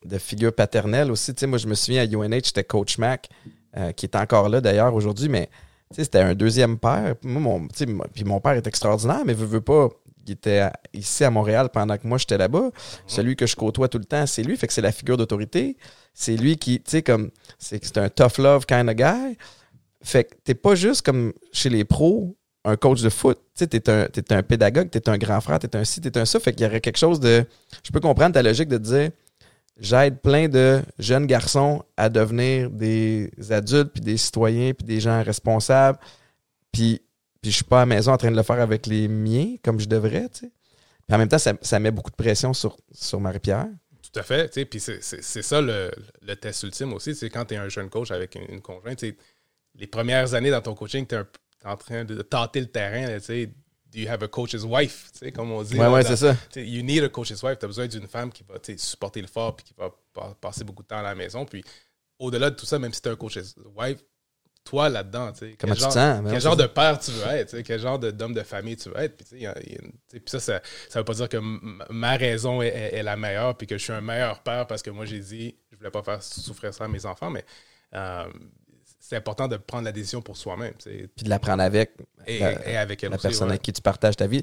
[0.05, 1.35] de figure paternelle aussi.
[1.35, 3.29] Tu sais, moi, je me souviens à UNH, j'étais coach Mac,
[3.77, 5.49] euh, qui est encore là d'ailleurs aujourd'hui, mais
[5.97, 7.15] c'était un deuxième père.
[7.23, 9.89] Moi, mon, puis père est extraordinaire, mais veut, veut pas.
[10.27, 12.71] Il était à- ici à Montréal pendant que moi j'étais là-bas.
[13.09, 14.57] Celui que je côtoie tout le temps, c'est lui.
[14.57, 15.77] Fait que c'est la figure d'autorité.
[16.15, 19.37] C'est lui qui, tu sais, comme, c'est un tough love kind of guy.
[20.03, 23.39] Fait que t'es pas juste comme chez les pros, un coach de foot.
[23.57, 26.17] Tu sais, t'es un, t'es un pédagogue, t'es un grand frère, t'es un ci, t'es
[26.17, 26.39] un ça.
[26.39, 27.45] Fait qu'il y aurait quelque chose de.
[27.85, 29.11] Je peux comprendre ta logique de dire
[29.83, 35.23] j'aide plein de jeunes garçons à devenir des adultes, puis des citoyens, puis des gens
[35.23, 35.99] responsables.
[36.71, 37.03] Puis,
[37.43, 39.57] puis je suis pas à la maison en train de le faire avec les miens
[39.63, 40.51] comme je devrais, tu.
[41.07, 43.67] Puis en même temps, ça, ça met beaucoup de pression sur, sur Marie-Pierre.
[44.03, 44.49] Tout à fait.
[44.49, 45.03] tu Puis c'est-
[45.43, 45.91] ça le,
[46.23, 47.13] le test ultime aussi.
[47.31, 49.05] Quand tu es un jeune coach avec une, conjointe,
[49.75, 51.23] les premières années dans ton coaching, tu es,
[51.65, 53.07] en train de tâter le terrain.
[53.07, 53.19] là,
[53.93, 55.11] Do you have a coach's wife?
[55.13, 55.75] tu sais, Comme on dit.
[55.75, 56.35] Ouais, là, ouais, c'est ça.
[56.57, 57.59] You need a coach's wife.
[57.59, 60.65] Tu as besoin d'une femme qui va supporter le fort puis qui va pa- passer
[60.65, 61.45] beaucoup de temps à la maison.
[61.45, 61.63] Puis
[62.19, 63.99] au-delà de tout ça, même si tu es un coach's wife,
[64.65, 66.21] toi là-dedans, tu sais, Comment quel tu te genre, sens?
[66.25, 66.63] Quel c'est genre ça.
[66.63, 69.17] de père tu veux être, quel genre de- d'homme de famille tu veux être?
[69.17, 69.79] Puis, y a- y a
[70.11, 71.39] puis ça, ça, ça veut pas dire que
[71.93, 74.81] ma raison est, est- est la meilleure puis que je suis un meilleur père parce
[74.83, 77.45] que moi j'ai dit je voulais pas faire souffrir ça à mes enfants, mais
[77.95, 78.25] euh,
[79.13, 80.73] c'est important de prendre la décision pour soi-même.
[80.79, 81.91] tu Puis de l'apprendre avec.
[82.27, 83.53] Et, la- et avec elle la aussi, personne ouais.
[83.53, 84.43] avec qui tu partages ta vie.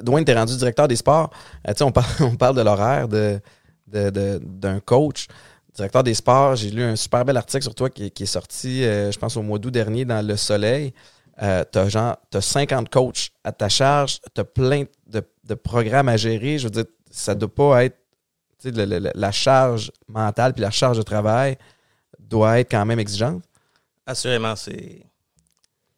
[0.00, 1.28] Dwayne, t'es rendu directeur des sports.
[1.68, 3.38] Euh, tu on, parle, on parle de l'horaire de,
[3.86, 5.26] de- de- d'un coach,
[5.74, 6.56] directeur des sports.
[6.56, 9.36] J'ai lu un super bel article sur toi qui, qui est sorti, euh, je pense,
[9.36, 10.94] au mois d'août dernier dans Le Soleil.
[11.42, 16.56] Euh, genre, t'as 50 coachs à ta charge, t'as plein de, de programmes à gérer.
[16.58, 17.98] Je veux dire, ça doit pas être,
[18.58, 21.58] tu le- le- la charge mentale puis la charge de travail
[22.18, 23.42] doit être quand même exigeante.
[24.08, 25.04] Assurément, c'est.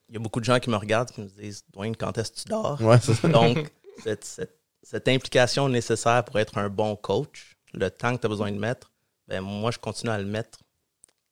[0.08, 2.32] Il y a beaucoup de gens qui me regardent qui me disent Dwayne, quand est-ce
[2.32, 2.80] que tu dors?
[2.82, 3.28] Ouais, c'est ça.
[3.28, 3.70] Donc,
[4.02, 8.28] cette, cette- cette implication nécessaire pour être un bon coach, le temps que tu as
[8.28, 8.90] besoin de mettre,
[9.28, 10.58] ben moi, je continue à le mettre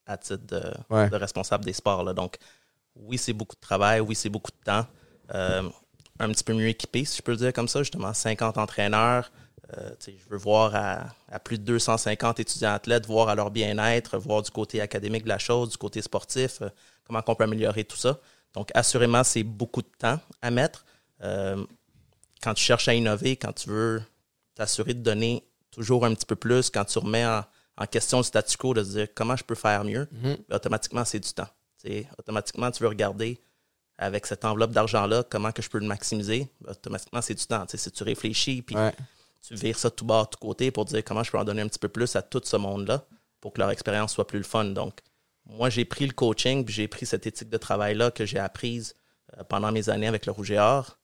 [0.06, 1.08] à titre de, Ouais.
[1.10, 2.04] de responsable des sports.
[2.04, 2.12] là.
[2.12, 2.36] Donc,
[2.94, 4.86] oui, c'est beaucoup de travail, oui, c'est beaucoup de temps.
[5.34, 5.68] Euh,
[6.20, 9.32] un petit peu mieux équipé, si je peux le dire comme ça, justement, 50 entraîneurs.
[9.76, 14.16] Euh, je veux voir à, à plus de 250 étudiants athlètes, voir à leur bien-être,
[14.16, 16.68] voir du côté académique de la chose, du côté sportif, euh,
[17.04, 18.18] comment on peut améliorer tout ça.
[18.54, 20.86] Donc, assurément, c'est beaucoup de temps à mettre.
[21.22, 21.64] Euh,
[22.42, 24.02] quand tu cherches à innover, quand tu veux
[24.54, 27.44] t'assurer de donner toujours un petit peu plus, quand tu remets en,
[27.76, 30.36] en question le statu quo, de se dire comment je peux faire mieux, Mhm.
[30.48, 31.48] ben, automatiquement, c'est du temps.
[31.78, 33.38] T'sais, automatiquement, tu veux regarder
[33.98, 36.48] avec cette enveloppe d'argent-là, comment que je peux le maximiser.
[36.62, 37.66] Ben, automatiquement, c'est du temps.
[37.66, 38.92] T'sais, si tu réfléchis, puis Ouais.
[39.48, 41.68] Tu vires ça tout bas, tout côté pour dire comment je peux en donner un
[41.68, 43.04] petit peu plus à tout ce monde-là
[43.40, 44.64] pour que leur expérience soit plus le fun.
[44.66, 45.00] Donc,
[45.46, 48.94] moi, j'ai pris le coaching, puis j'ai pris cette éthique de travail-là que j'ai apprise
[49.38, 50.98] euh, pendant mes années avec le Rouge et Or.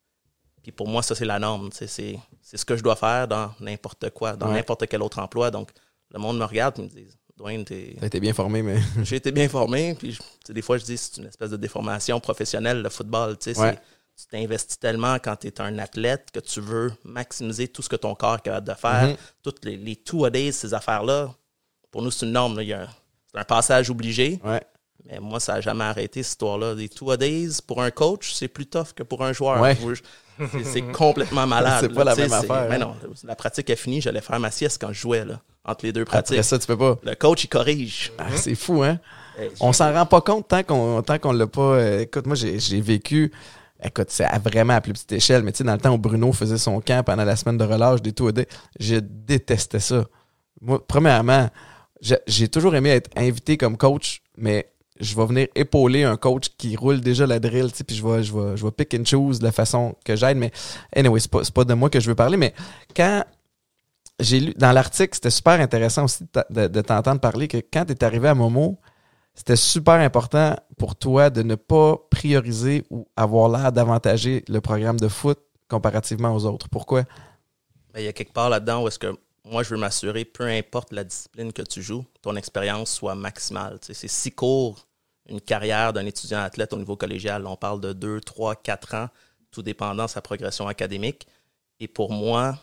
[0.63, 1.71] Puis pour moi, ça, c'est la norme.
[1.73, 2.19] C'est c'est
[2.57, 4.55] ce que je dois faire dans n'importe quoi, dans Ouais.
[4.55, 5.51] n'importe quel autre emploi.
[5.51, 5.71] Donc,
[6.13, 8.77] le monde me regarde et me dit Dwayne, t'es- T'as été bien formé, mais.
[9.03, 9.95] j'ai été bien formé.
[9.95, 13.37] Puis, je- des fois, je dis c'est une espèce de déformation professionnelle, le football.
[13.39, 13.79] Tu sais, Ouais.
[14.17, 17.97] Tu t'investis tellement quand tu es un athlète que tu veux maximiser tout ce que
[17.97, 19.09] ton corps est capable de faire.
[19.09, 19.17] Mhm.
[19.43, 21.35] Toutes les, les two-a-days, ces affaires-là,
[21.91, 22.59] pour nous, c'est une norme.
[22.59, 24.41] a C'est un passage obligé.
[24.45, 24.63] Ouais.
[25.07, 26.75] Mais moi, ça n'a jamais arrêté, cette histoire-là.
[26.75, 29.61] Des two-a-days, pour un coach, c'est plus tough que pour un joueur.
[29.61, 29.77] Ouais.
[30.65, 31.79] C'est complètement malade.
[31.83, 32.15] C'est pas là.
[32.15, 32.79] la même affaire, Mais hein.
[32.79, 34.01] non, la pratique est finie.
[34.01, 36.39] J'allais faire ma sieste quand je jouais, là, entre les deux pratiques.
[36.39, 36.99] Après ça, tu peux pas.
[37.03, 38.13] Le coach, il corrige.
[38.19, 38.99] Ah, c'est fou, hein?
[39.39, 41.61] Hey, On s'en rend pas compte tant qu'on qu'on l'a pas.
[41.61, 43.33] euh, écoute, moi, j'ai j'ai vécu.
[43.83, 46.33] Écoute, c'est vraiment à plus petite échelle, mais tu sais, dans le temps où Bruno
[46.33, 48.31] faisait son camp pendant la semaine de relâche des tout
[48.79, 50.05] je détestais ça.
[50.61, 51.51] Moi, premièrement,
[52.01, 56.77] j'ai- toujours aimé être invité comme coach, mais je vais venir épauler un coach qui
[56.77, 59.05] roule déjà la drill, tu sais, puis je vais, je, vais, je vais pick and
[59.05, 60.37] choose la façon que j'aide.
[60.37, 60.53] Mais
[60.95, 62.55] anyway, c'est pas, pas de moi que je veux parler, mais
[62.97, 63.25] quand
[64.21, 68.29] j'ai lu dans l'article, c'était super intéressant aussi de, t'entendre parler que quand tu arrivé
[68.29, 68.79] à Momo,
[69.35, 74.99] c'était super important pour toi de ne pas prioriser ou avoir l'air d'avantager le programme
[74.99, 76.69] de foot comparativement aux autres.
[76.69, 77.03] Pourquoi?
[77.93, 80.45] Ben, il y a quelque part là-dedans où est-ce que moi, je veux m'assurer, peu
[80.45, 83.79] importe la discipline que tu joues, ton expérience soit maximale.
[83.83, 84.87] C'est si court
[85.29, 87.47] une carrière d'un étudiant athlète au niveau collégial.
[87.47, 89.09] On parle de 2, 3, 4 ans,
[89.51, 91.27] tout dépendant de sa progression académique.
[91.79, 92.59] Et pour moi,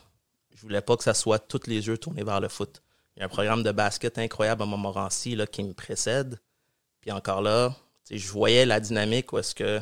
[0.54, 2.82] je voulais pas que ça soit tous les yeux tournés vers le foot.
[3.16, 6.40] Il y a un programme de basket incroyable à Montmorency qui me précède.
[7.02, 7.76] Puis encore là,
[8.10, 9.80] je voyais la dynamique où est-ce que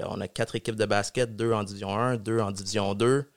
[0.00, 3.30] a- quatre équipes de basket, deux en division 1, deux en division 2.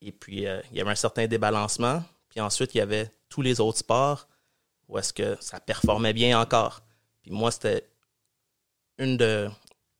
[0.00, 2.04] Et puis, euh, il y avait un certain débalancement.
[2.28, 4.28] Puis ensuite, il y avait tous les autres sports
[4.88, 6.82] où est-ce que ça performait bien encore.
[7.22, 7.88] Puis moi, c'était
[8.98, 9.50] une de,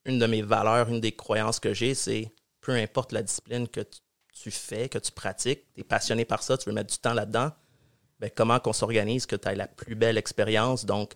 [0.04, 3.80] mes valeurs, une des croyances que j'ai, c'est peu importe la discipline que
[4.32, 7.14] tu, fais, que tu pratiques, tu es passionné par ça, tu veux mettre du temps
[7.14, 7.52] là-dedans,
[8.18, 10.84] ben, comment qu'on s'organise que tu aies la plus belle expérience.
[10.84, 11.14] Donc,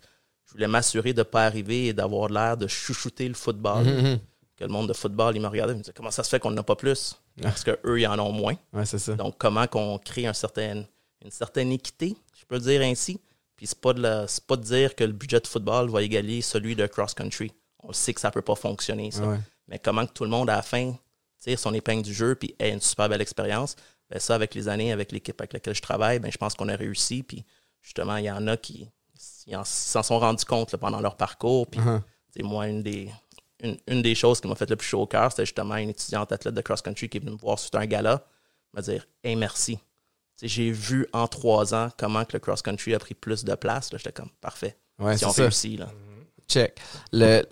[0.52, 3.84] je voulais m'assurer de ne pas arriver et d'avoir l'air de chouchouter le football.
[3.84, 4.18] Mhm.
[4.56, 6.38] Que le monde de football, il me regardait, il me disait comment ça se fait
[6.38, 7.16] qu'on n'a pas plus?
[7.40, 8.54] Parce qu'eux, ils en ont moins.
[8.74, 9.14] Ouais, c'est ça.
[9.14, 10.84] Donc, comment qu'on crée un certain,
[11.24, 13.18] une certaine équité, je peux le dire ainsi.
[13.56, 16.02] Puis, c'est pas, de la- c'est pas de dire que le budget de football va
[16.02, 17.50] égaler celui de cross-country.
[17.82, 19.26] On sait que ça peut pas fonctionner, ça.
[19.26, 19.38] Ouais.
[19.68, 20.94] Mais comment que tout le monde, à la fin,
[21.40, 23.74] tire son épingle du jeu puis ait une super belle expérience,
[24.10, 26.68] ben ça, avec les années, avec l'équipe avec laquelle je travaille, ben je pense qu'on
[26.68, 27.22] a réussi.
[27.22, 27.44] Puis,
[27.80, 28.88] justement, il y en a qui
[29.46, 31.66] ils en- s'en sont rendus compte là, pendant leur parcours.
[31.66, 31.80] Puis,
[32.35, 33.11] c'est moi, une des,
[33.62, 35.90] une, une des choses qui m'a fait le plus chaud au cœur, c'était justement une
[35.90, 38.24] étudiante athlète de cross-country qui est venue me voir sur un gala,
[38.74, 39.78] me dire Hey, merci.
[40.42, 43.90] J'ai vu en trois ans comment que le cross-country a pris plus de place.
[43.92, 44.76] J'étais comme parfait.
[44.98, 45.42] Ouais, si c'est on ça.
[45.42, 45.78] réussit.
[45.78, 45.88] Là.
[46.48, 46.80] Check.
[47.12, 47.44] Le,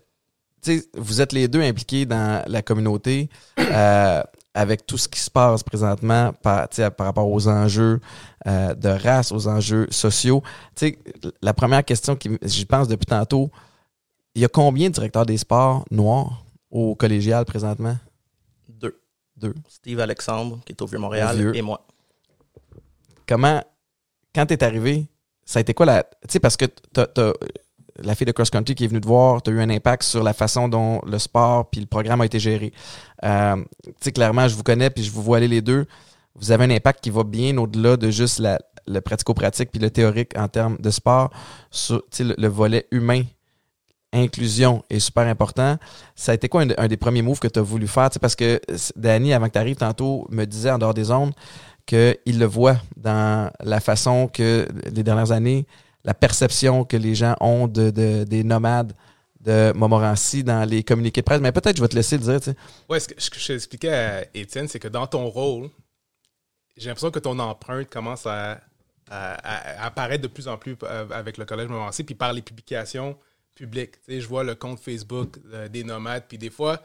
[0.94, 3.28] vous êtes les deux impliqués dans la communauté
[3.58, 4.22] euh,
[4.54, 8.00] avec tout ce qui se passe présentement par, tu par rapport aux enjeux
[8.46, 10.42] euh, de race, aux enjeux sociaux.
[10.74, 10.98] Tu
[11.40, 13.50] la première question qui j'y pense depuis tantôt,
[14.34, 17.96] il y a combien de directeurs des sports noirs au collégial présentement?
[18.68, 19.00] Deux.
[19.36, 19.54] Deux.
[19.68, 21.56] Steve Alexandre, qui est au Vieux-Montréal, Vieux.
[21.56, 21.86] et moi.
[23.26, 23.62] Comment,
[24.34, 25.06] quand t'es arrivé,
[25.44, 26.02] ça a été quoi la.
[26.04, 27.32] Tu sais, parce que t'as, t'as-
[28.02, 30.22] la fille de cross-country qui est venue te voir, tu as eu un impact sur
[30.22, 32.72] la façon dont le sport puis le programme a été géré.
[33.24, 35.86] Euh, tu sais, clairement, je vous connais puis je vous vois aller les deux.
[36.34, 38.42] Vous avez un impact qui va bien au-delà de juste
[38.86, 41.30] le pratico-pratique puis le théorique en termes de sport,
[41.70, 43.22] sur le, le, volet humain,
[44.12, 45.76] inclusion est super important.
[46.14, 48.10] Ça a été quoi un, des premiers moves que tu as voulu faire?
[48.20, 48.60] parce que
[48.96, 51.32] Danny, avant que tu arrives tantôt, me disait en dehors des ondes
[51.86, 55.66] qu'il le voit dans la façon que les dernières années,
[56.04, 58.94] la perception que les gens ont de, de des nomades
[59.40, 61.40] de Montmorency dans les communiqués de presse.
[61.40, 62.54] Mais peut-être je vais te laisser le dire.
[62.88, 65.70] Ouais, ce que, je expliquais à Étienne, c'est que dans ton rôle,
[66.76, 68.60] j'ai l'impression que ton empreinte commence à,
[69.10, 73.18] apparaître de plus en plus euh, avec le Collège Montmorency, puis par les publications
[73.56, 73.94] publiques.
[74.06, 76.80] Je vois le compte Facebook euh, des nomades, puis des fois,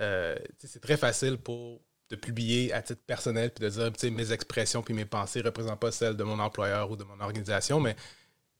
[0.00, 4.82] euh, c'est très facile pour de publier à titre personnel, puis de dire, mes expressions
[4.82, 7.96] puis mes pensées ne représentent pas celles de mon employeur ou de mon organisation, mais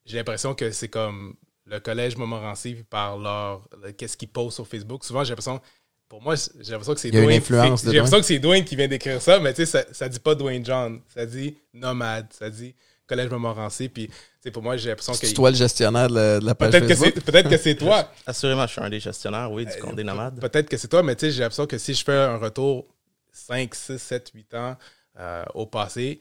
[0.04, 1.34] j'ai l'impression que c'est comme
[1.66, 5.04] le collège Montmorency par leur qu'est-ce qu'ils postent sur Facebook.
[5.04, 5.60] Souvent, j'ai l'impression
[6.08, 7.42] pour moi, j'ai l'impression que c'est Dwayne.
[7.42, 10.20] J'ai l'impression que c'est Dwayne qui vient d'écrire ça, mais tu sais, ça, ça dit
[10.20, 11.00] pas Dwayne John.
[11.08, 12.26] Ça dit nomade.
[12.30, 12.74] Ça dit
[13.06, 13.88] Collège Montmorency.
[13.88, 14.10] Puis,
[14.52, 15.26] pour moi, j'ai l'impression que.
[15.26, 17.20] C'est toi le gestionnaire de la, page peut-être Facebook?
[17.24, 18.10] Peut-être que c'est toi.
[18.26, 20.38] Assurément, je suis un des gestionnaires, oui, du compte des nomades.
[20.40, 22.86] Peut-être que c'est toi, mais tu sais, j'ai l'impression que si je fais un retour
[23.32, 24.76] 5, 6, 7, 8 ans
[25.18, 26.20] euh, au passé,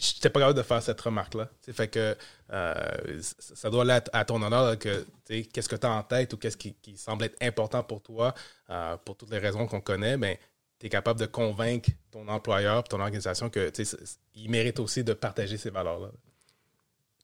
[0.00, 1.48] je n'étais pas capable de faire cette remarque-là.
[1.72, 2.16] Fait que
[2.52, 6.38] euh, ça doit être à ton honneur que qu'est-ce que tu as en tête ou
[6.38, 8.34] qu'est-ce qui, semble être important pour toi,
[8.70, 10.40] euh, pour toutes les raisons qu'on connaît, mais
[10.78, 15.70] tu es capable de convaincre ton employeur ton organisation qu'il mérite aussi de partager ces
[15.70, 16.08] valeurs-là.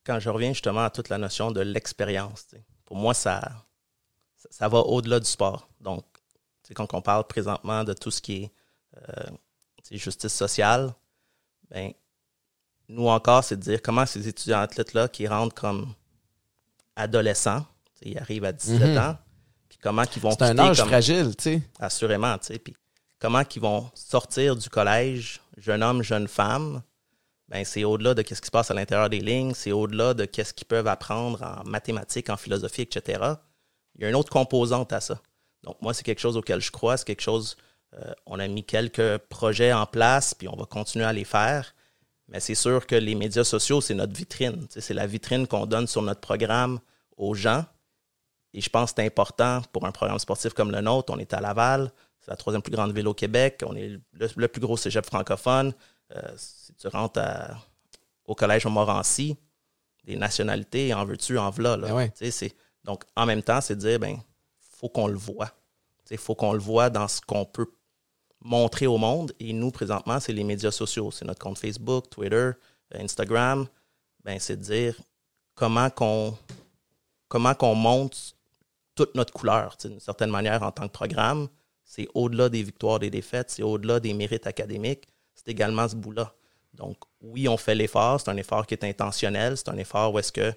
[0.04, 2.46] Quand je reviens justement à toute la notion de l'expérience,
[2.84, 3.40] pour moi, ça,
[4.50, 5.68] ça va au-delà du sport.
[5.80, 6.04] Donc,
[6.74, 8.52] quand on parle présentement de tout ce qui est
[9.08, 9.30] euh,
[9.90, 10.94] justice sociale,
[11.70, 11.92] ben,
[12.88, 15.92] nous encore, c'est de dire comment ces étudiants athlètes-là qui rentrent comme
[16.94, 17.64] adolescents,
[18.02, 18.98] ils arrivent à 17 mhm.
[18.98, 19.16] ans,
[19.68, 21.62] puis comment ils vont C'est un âge fragile, tu sais.
[21.78, 22.58] Assurément, tu sais.
[22.58, 22.74] Puis
[23.18, 26.82] comment ils vont sortir du collège, jeune homme, jeune femme,
[27.48, 30.28] ben c'est au-delà de ce qui se passe à l'intérieur des lignes, c'est au-delà de
[30.32, 33.34] ce qu'ils peuvent apprendre en mathématiques, en philosophie, etc.
[33.94, 35.20] Il y a une autre composante à ça.
[35.62, 37.56] Donc, moi, c'est quelque chose auquel je crois, c'est quelque chose.
[37.94, 41.74] Euh, on a mis quelques projets en place, puis on va continuer à les faire.
[42.28, 44.66] Mais c'est sûr que les médias sociaux, c'est notre vitrine.
[44.68, 46.80] C'est la vitrine qu'on donne sur notre programme
[47.16, 47.64] aux gens.
[48.52, 51.12] Et je pense que c'est important pour un programme sportif comme le nôtre.
[51.12, 53.62] On est à Laval, c'est la troisième plus grande ville au Québec.
[53.66, 55.72] On est le, plus gros cégep francophone.
[56.14, 57.20] Euh, si tu rentres
[58.24, 59.36] au collège Montmorency,
[60.04, 61.76] des nationalités, en veux-tu, en v'là.
[61.76, 62.10] Ben
[62.84, 64.16] donc, en même temps, c'est de dire, ben,
[64.58, 65.50] faut qu'on le voit.
[66.10, 67.66] Il faut qu'on le voit dans ce qu'on peut
[68.42, 69.32] montrer au monde.
[69.40, 71.10] Et nous, présentement, c'est les médias sociaux.
[71.10, 72.54] C'est notre compte Facebook, Twitter, euh,
[72.94, 73.66] Instagram.
[74.24, 74.96] Ben, c'est de dire
[75.54, 76.36] comment qu'on
[77.28, 78.36] comment qu'on monte
[78.94, 81.48] toute notre couleur, d'une certaine manière, en tant que programme.
[81.84, 85.08] C'est au-delà des victoires, des défaites, c'est au-delà des mérites académiques.
[85.34, 86.32] C'est également ce bout-là.
[86.74, 88.20] Donc, oui, on fait l'effort.
[88.20, 89.56] C'est un effort qui est intentionnel.
[89.56, 90.52] C'est un effort où est-ce que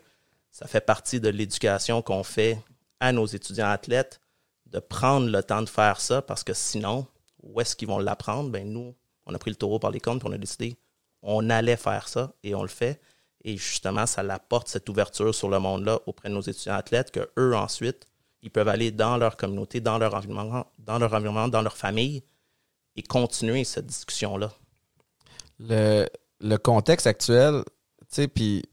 [0.51, 2.59] ça fait partie de l'éducation qu'on fait
[2.99, 4.19] à nos étudiants athlètes
[4.65, 7.05] de prendre le temps de faire ça parce que sinon,
[7.43, 8.49] où est-ce qu'ils vont l'apprendre?
[8.49, 10.78] Ben nous, on a pris le taureau par les cornes, puis on a décidé,
[11.21, 13.02] on allait faire ça et on le fait.
[13.43, 17.30] Et justement, ça apporte cette ouverture sur le monde-là auprès de nos étudiants athlètes que
[17.38, 18.06] eux ensuite,
[18.41, 22.23] ils peuvent aller dans leur communauté, dans leur environnement, dans leur environnement, dans leur famille
[22.95, 24.52] et continuer cette discussion-là.
[25.60, 26.08] Le,
[26.39, 27.63] le contexte actuel,
[28.02, 28.63] tu sais, puis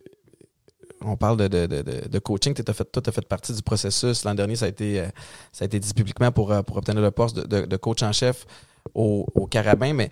[1.00, 1.66] on parle de, de,
[2.09, 4.24] de, coaching, tu as fait, toi, as fait partie du processus.
[4.24, 5.09] L'an dernier, ça a été, euh,
[5.52, 8.46] ça dit publiquement pour, euh, pour obtenir le poste de, coach en chef
[8.94, 9.92] au, au Carabin.
[9.92, 10.11] Mais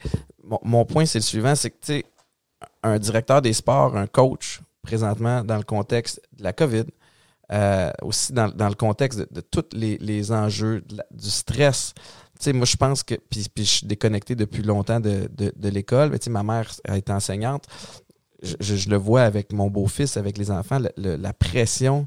[0.63, 2.03] mon, point, c'est le suivant, c'est que
[2.83, 6.85] un directeur des sports, un coach, présentement, dans le contexte de la COVID,
[7.53, 11.95] euh, aussi dans, le contexte de, tous les, les, enjeux, du stress.
[12.47, 15.29] Moi, je pense que, puis, je suis déconnecté depuis longtemps de,
[15.69, 17.67] l'école, mais ma mère a été enseignante
[18.61, 22.07] je, le vois avec mon beau-fils, avec les enfants, la pression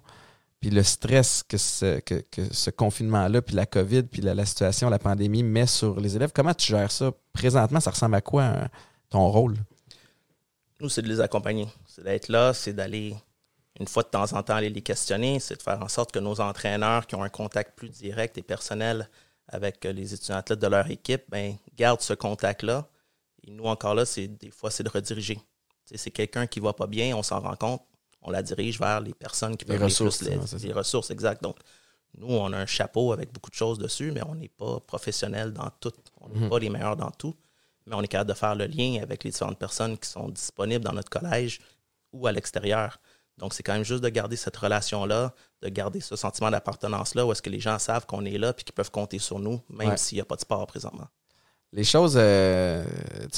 [0.60, 5.00] puis le stress que ce, que, ce confinement-là, puis la COVID, puis la, situation, la
[5.00, 6.32] pandémie met sur les élèves.
[6.34, 7.12] Comment tu gères ça?
[7.34, 8.69] Présentement, ça ressemble à quoi hein,
[9.10, 9.56] ton rôle?
[10.80, 11.67] Nous, c'est de les accompagner.
[11.86, 13.15] C'est d'être là, c'est d'aller,
[13.80, 16.19] une fois de temps en temps, aller les questionner, c'est de faire en sorte que
[16.19, 19.10] nos entraîneurs qui ont un contact plus direct et personnel
[19.47, 22.88] avec les étudiants athlètes de leur équipe, ben, gardent ce contact-là.
[23.43, 25.39] Et nous, encore là, c'est des fois, c'est de rediriger
[25.95, 27.82] c'est quelqu'un qui va pas bien, on s'en rend compte,
[28.21, 31.41] on la dirige vers les personnes qui peuvent les ressources, les, ressources, exact.
[31.41, 31.58] Donc,
[32.17, 35.54] nous, on a un chapeau avec beaucoup de choses dessus, mais on n'est pas professionnel
[35.54, 35.93] dans tout.
[36.19, 36.50] On n'est mhm.
[36.50, 37.36] pas les meilleurs dans tout,
[37.86, 40.84] mais on est capable de faire le lien avec les différentes personnes qui sont disponibles
[40.84, 41.60] dans notre collège
[42.12, 43.00] ou à l'extérieur.
[43.38, 47.32] Donc, c'est quand même juste de garder cette relation-là, de garder ce sentiment d'appartenance-là, où
[47.32, 49.95] est-ce que les gens savent qu'on est là et qu'ils peuvent compter sur nous, même
[49.95, 51.08] s'il n'y a pas de sport présentement.
[51.74, 52.86] Les choses, euh,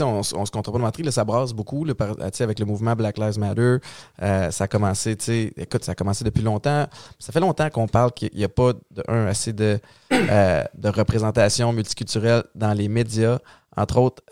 [0.01, 3.77] on, se compte pas de ça brasse beaucoup, avec le mouvement Black Lives Matter.
[4.21, 5.17] Euh, ça a commencé,
[5.57, 6.87] écoute, ça a commencé depuis longtemps.
[7.17, 9.79] Ça fait longtemps qu'on parle qu'il n'y a pas, de, assez de,
[10.13, 13.39] euh, de représentation multiculturelle dans les médias.
[13.75, 14.23] Entre autres,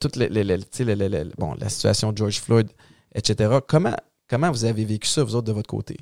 [0.00, 2.68] toute les, la situation de George Floyd,
[3.14, 3.58] etc.
[3.66, 3.96] Comment,
[4.28, 5.96] comment vous avez vécu ça, vous autres, de votre côté?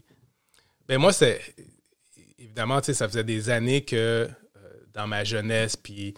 [0.88, 1.40] Ben moi, c'est.
[2.38, 4.28] Évidemment, ça faisait des années que
[4.92, 6.14] dans ma jeunesse, puis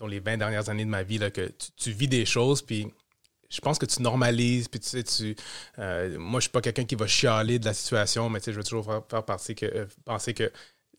[0.00, 2.62] mettons les 20 dernières années de ma vie, là, que tu, tu vis des choses,
[2.62, 2.86] puis
[3.50, 5.36] je pense que tu normalises, puis tu sais, tu.
[5.78, 8.52] euh, moi, je suis pas quelqu'un qui va chialer de la situation, mais tu sais,
[8.52, 10.50] je veux toujours faire, faire partie que, euh, penser que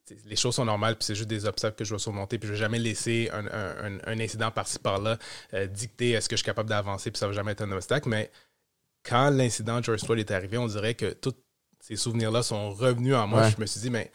[0.06, 2.38] tu sais, les choses sont normales, puis c'est juste des obstacles que je dois surmonter,
[2.38, 5.18] puis je vais jamais laisser un, un- incident par-ci par-là
[5.54, 8.10] euh, dicter est-ce que je suis capable d'avancer, puis ça va jamais être un obstacle,
[8.10, 8.30] mais
[9.04, 11.34] quand l'incident de George Floyd est arrivé, on dirait que tous
[11.80, 13.42] ces souvenirs-là sont revenus en moi.
[13.42, 13.52] Ouais.
[13.56, 14.12] Je me suis dit, mais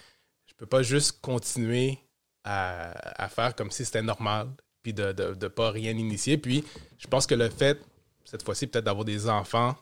[0.46, 1.98] je peux pas juste continuer
[2.44, 2.92] à,
[3.24, 4.48] à faire comme si c'était normal,
[4.86, 6.38] puis de ne de, de pas rien initier.
[6.38, 6.64] Puis
[6.96, 7.80] je pense que le fait,
[8.24, 9.74] cette fois-ci, peut-être d'avoir des enfants,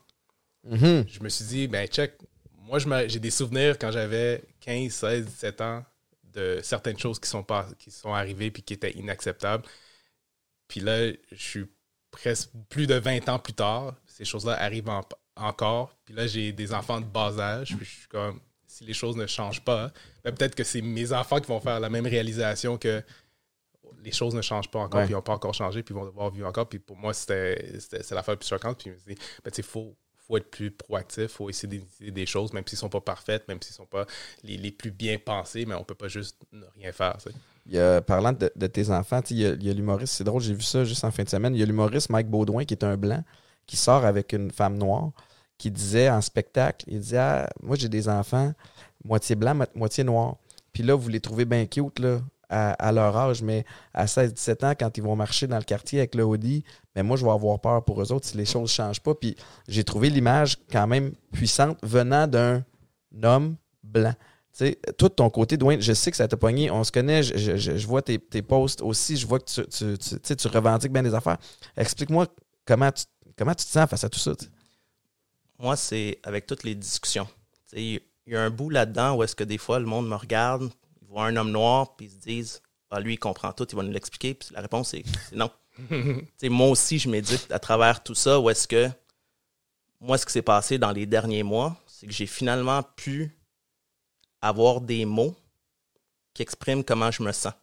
[0.63, 1.05] Mhm.
[1.07, 2.13] je me suis dit, ben check,
[2.57, 5.85] moi j'ai des souvenirs quand j'avais 15, 16, 17 ans
[6.33, 9.63] de certaines choses qui sont, pas, qui sont arrivées puis qui étaient inacceptables.
[10.67, 11.65] Puis là, je suis
[12.09, 15.95] presque plus de 20 ans plus tard, ces choses-là arrivent en- encore.
[16.03, 19.15] Puis là, j'ai des enfants de bas âge, puis je suis comme, si les choses
[19.17, 19.91] ne changent pas,
[20.23, 23.03] ben peut-être que c'est mes enfants qui vont faire la même réalisation que
[24.03, 25.05] les choses ne changent pas encore, Ouais.
[25.05, 26.67] puis ils n'ont pas encore changé, puis ils vont devoir vivre encore.
[26.67, 27.55] Puis pour moi, c'était
[28.11, 28.77] l'affaire la plus choquante.
[28.79, 29.95] Puis je me suis dit, ben, tu sais, faut,
[30.27, 33.01] faut être plus proactif, il faut essayer d'initier des choses, même s'ils ne sont pas
[33.01, 34.05] parfaites, même s'ils ne sont pas
[34.43, 37.17] les, les plus bien pensées, mais on ne peut pas juste ne rien faire.
[37.17, 37.35] tu sais.
[37.67, 40.41] Il y a, parlant de, de tes enfants, il y a, il l'humoriste, c'est drôle,
[40.41, 41.55] j'ai vu ça juste en fin de semaine.
[41.55, 43.23] Il y a l'humoriste Mike Baudouin qui est un blanc
[43.65, 45.11] qui sort avec une femme noire
[45.57, 48.53] qui disait en spectacle, il disait ah, Moi j'ai des enfants,
[49.03, 50.35] moitié blanc, mo- moitié noir.
[50.73, 54.73] Puis là, vous les trouvez bien cute là, à, leur âge, mais à 16-17 ans,
[54.77, 56.63] quand ils vont marcher dans le quartier avec le Audi,
[56.95, 59.15] mais moi je vais avoir peur pour eux autres si les choses ne changent pas.
[59.15, 59.35] Puis
[59.67, 62.63] j'ai trouvé l'image quand même puissante venant d'un
[63.23, 64.13] homme blanc.
[64.57, 66.71] Tu sais, de ton côté, Dwayne, je sais que ça t'a pogné.
[66.71, 70.35] On se connaît, je, vois tes, tes posts aussi, je vois que tu, tu, tu,
[70.35, 71.37] tu revendiques bien des affaires.
[71.75, 72.27] Explique-moi
[72.63, 73.03] comment tu,
[73.37, 74.31] comment tu te sens face à tout ça.
[75.59, 77.27] Moi, c'est avec toutes les discussions.
[77.73, 80.69] Il y a un bout là-dedans où est-ce que des fois, le monde me regarde,
[81.15, 83.83] voient un homme noir, puis ils se disent Ah, lui, il comprend tout, il va
[83.83, 84.33] nous l'expliquer.
[84.33, 85.49] Puis la réponse, c'est c'est non.
[85.89, 88.89] Tu sais, moi aussi, je médite à travers tout ça où est-ce que
[89.99, 93.35] moi, ce qui s'est passé dans les derniers mois, c'est que j'ai finalement pu
[94.41, 95.35] avoir des mots
[96.33, 97.53] qui expriment comment je me sens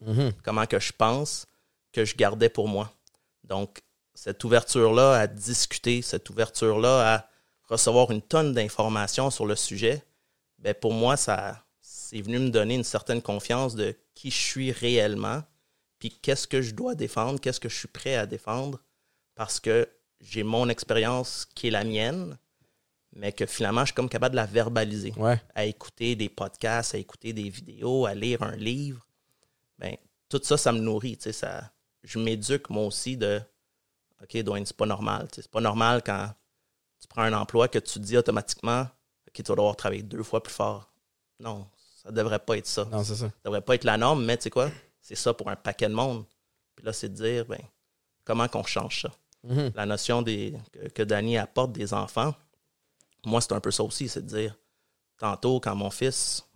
[0.42, 1.46] comment que je pense,
[1.92, 2.90] que je gardais pour moi.
[3.44, 3.82] Donc,
[4.14, 7.28] cette ouverture-là à discuter, cette ouverture-là à
[7.68, 10.02] recevoir une tonne d'informations sur le sujet,
[10.58, 11.64] ben pour moi, ça
[12.12, 15.42] c'est venu me donner une certaine confiance de qui je suis réellement,
[15.98, 18.82] puis qu'est-ce que je dois défendre, qu'est-ce que je suis prêt à défendre,
[19.34, 19.88] parce que
[20.20, 22.36] j'ai mon expérience qui est la mienne,
[23.14, 25.40] mais que finalement, je suis comme capable de la verbaliser Ouais.
[25.54, 29.06] à écouter des podcasts, à écouter des vidéos, à lire un livre,
[29.78, 29.96] ben,
[30.28, 31.16] tout ça, ça me nourrit.
[31.16, 31.72] tu sais, Ça,
[32.02, 33.40] je m'éduque moi aussi de
[34.22, 35.28] OK, Dwayne, c'est pas normal.
[35.34, 36.30] C'est pas normal quand
[37.00, 38.82] tu prends un emploi que tu te dis automatiquement
[39.28, 40.90] OK, tu vas devoir travailler deux fois plus fort.
[41.40, 41.66] Non,
[42.02, 42.84] ça devrait pas être ça.
[42.86, 43.26] Non, c'est ça.
[43.28, 44.70] Ça devrait pas être la norme, mais tu sais quoi?
[45.00, 46.24] C'est ça pour un paquet de monde.
[46.74, 47.60] Puis là, c'est de dire, ben,
[48.24, 49.10] comment qu'on change ça?
[49.44, 49.72] Mhm.
[49.74, 52.32] la notion des, que, que Danny apporte des enfants,
[53.26, 54.56] moi, c'est un peu ça aussi, c'est de dire,
[55.18, 56.46] tantôt, quand mon fils,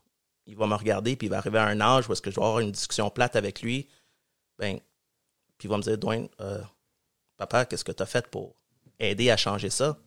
[0.46, 2.36] il va me regarder, puis il va arriver à un âge où est-ce que je
[2.36, 3.88] vais avoir une discussion plate avec lui,
[4.56, 4.78] ben,
[5.58, 6.62] puis il va me dire, Dwayne, euh,
[7.36, 8.54] papa, qu'est-ce que tu as fait pour
[9.00, 9.98] aider à changer ça?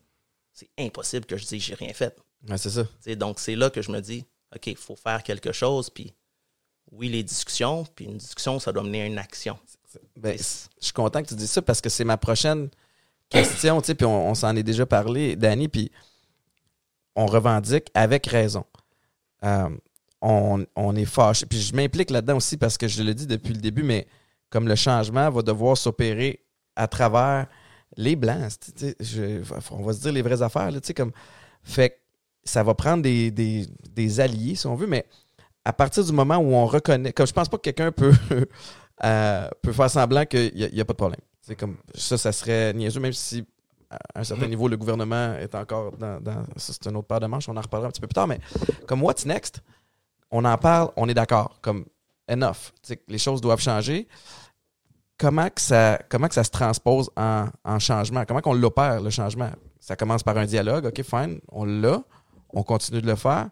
[0.52, 2.16] C'est impossible que je dise j'ai rien fait.
[2.48, 2.86] Ouais, c'est ça.
[3.16, 6.12] Donc, c'est là que je me dis, OK, il faut faire quelque chose, puis
[6.92, 9.58] oui, les discussions, puis une discussion, ça doit mener à une action.
[10.16, 12.68] Ben, je suis content que tu dises ça parce que c'est ma prochaine
[13.28, 15.90] question, puis on, on s'en est déjà parlé, Danny, puis
[17.16, 18.64] on revendique avec raison.
[19.44, 19.68] Euh,
[20.20, 21.46] on, on est fâché.
[21.46, 24.06] Puis je m'implique là-dedans aussi parce que je le dis depuis le début, mais
[24.50, 26.44] comme le changement va devoir s'opérer
[26.76, 27.46] à travers
[27.96, 28.52] les blancs,
[29.00, 31.12] je- on va se dire les vraies affaires, là, tu sais, comme.
[31.62, 31.94] Fait que
[32.44, 35.06] ça va prendre des, des- des alliés, si on veut, mais
[35.64, 38.12] à partir du moment où on reconnaît, comme je pense pas que quelqu'un peut,
[39.04, 41.20] euh, peut faire semblant qu'il n'y a, a pas de problème.
[41.42, 43.44] C'est comme ça, ça serait niaiseux, même si
[43.90, 44.50] à un certain Mhm.
[44.50, 46.20] niveau, le gouvernement est encore dans.
[46.20, 48.14] dans- ça, c'est une autre paire de manches, on en reparlera un petit peu plus
[48.14, 48.38] tard, mais
[48.86, 49.60] comme What's Next,
[50.30, 51.58] on en parle, on est d'accord.
[51.60, 51.84] Comme
[52.30, 52.72] enough.
[53.08, 54.06] Les choses doivent changer.
[55.18, 58.24] Comment que ça, comment que ça se transpose en, en changement?
[58.26, 59.50] Comment qu'on l'opère, le changement?
[59.78, 62.02] Ça commence par un dialogue, OK, fine, on l'a,
[62.52, 63.48] on continue de le faire.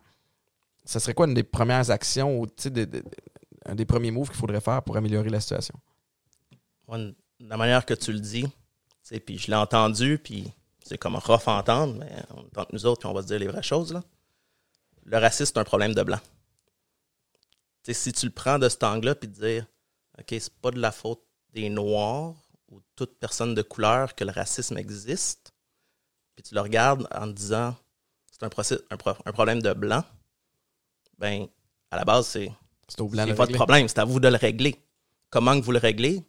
[0.84, 2.46] Ça serait quoi une des premières actions ou
[3.66, 5.78] un des premiers moves qu'il faudrait faire pour améliorer la situation?
[6.88, 8.46] Une, la manière que tu le dis,
[9.24, 10.52] puis je l'ai entendu, puis
[10.84, 12.10] c'est comme rough à entendre, mais
[12.54, 13.92] que nous autres, on va se dire les vraies choses.
[13.92, 14.02] Là.
[15.04, 16.20] Le racisme, c'est un problème de blanc.
[17.90, 19.66] si tu le prends de cet angle-là, puis te dire,
[20.18, 21.22] OK, c'est pas de la faute
[21.52, 22.34] des Noirs
[22.68, 25.52] ou toute personne de couleur que le racisme existe,
[26.34, 27.76] puis tu le regardes en disant,
[28.62, 30.04] c'est un, un, problème de blanc,
[31.18, 31.46] ben,
[31.90, 32.52] à la base, c'est
[32.88, 34.76] c'est pas de problème, c'est à vous de le régler.
[35.30, 36.24] Comment que vous le réglez?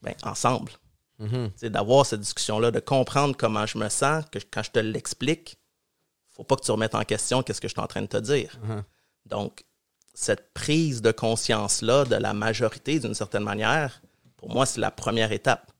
[0.00, 0.72] Ben, ensemble.
[1.18, 1.68] C'est mm-hmm.
[1.68, 5.56] D'avoir cette discussion-là, de comprendre comment je me sens, que quand je te l'explique,
[6.28, 8.16] faut pas que tu remettes en question qu'est-ce que je suis en train de te
[8.16, 8.58] dire.
[8.64, 8.82] Mm-hmm.
[9.26, 9.64] Donc,
[10.14, 14.02] cette prise de conscience-là de la majorité, d'une certaine manière,
[14.36, 15.70] pour moi, c'est la première étape.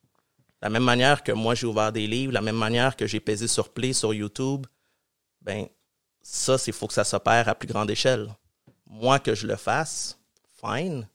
[0.60, 3.48] La même manière que moi, j'ai ouvert des livres, la même manière que j'ai pesé
[3.48, 4.66] sur Play sur YouTube,
[5.42, 5.66] ben
[6.22, 8.28] ça, il faut que ça s'opère à plus grande échelle
[8.92, 10.18] moi que je le fasse,
[10.60, 11.08] fine.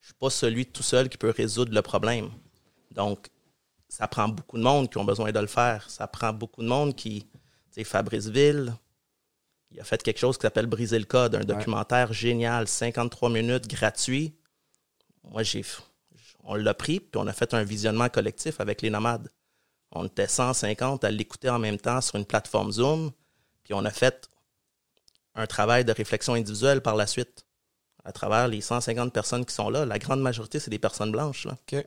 [0.00, 2.30] Je suis pas celui tout seul qui peut résoudre le problème.
[2.92, 3.28] Donc,
[3.88, 5.90] ça prend beaucoup de monde qui ont besoin de le faire.
[5.90, 7.38] Ça prend beaucoup de monde qui, tu
[7.72, 8.72] sais, Fabrice Ville,
[9.72, 13.68] il a fait quelque chose qui s'appelle Briser le code, un documentaire génial, 53 minutes,
[13.68, 14.34] gratuit.
[15.24, 15.62] Moi, j'ai,
[16.44, 19.28] on l'a pris, puis on a fait un visionnement collectif avec les nomades.
[19.90, 23.10] On était 150 à l'écouter en même temps sur une plateforme Zoom,
[23.68, 24.30] puis on a fait
[25.34, 27.44] un travail de réflexion individuelle par la suite.
[28.02, 31.46] À travers les 150 personnes qui sont là, la grande majorité, c'est des personnes blanches.
[31.46, 31.86] OK.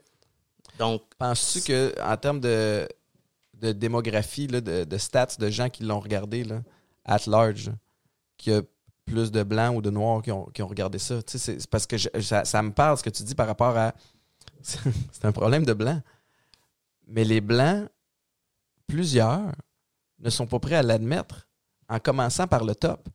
[0.78, 1.02] Donc.
[1.18, 2.88] Penses-tu que en termes de,
[3.56, 6.62] de démographie, de, stats de gens qui l'ont regardé, là,
[7.04, 7.72] at large,
[8.38, 8.62] qu'il y a
[9.06, 11.20] plus de blancs ou de noirs qui ont, regardé ça?
[11.26, 13.96] C'est parce que ça, ça, me parle ce que tu dis par rapport à.
[14.62, 16.04] c'est un problème de blancs.
[17.08, 17.90] Mais les blancs,
[18.86, 19.52] plusieurs,
[20.20, 21.48] ne sont pas prêts à l'admettre,
[21.92, 23.08] en commençant par le top.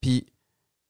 [0.00, 0.24] Puis,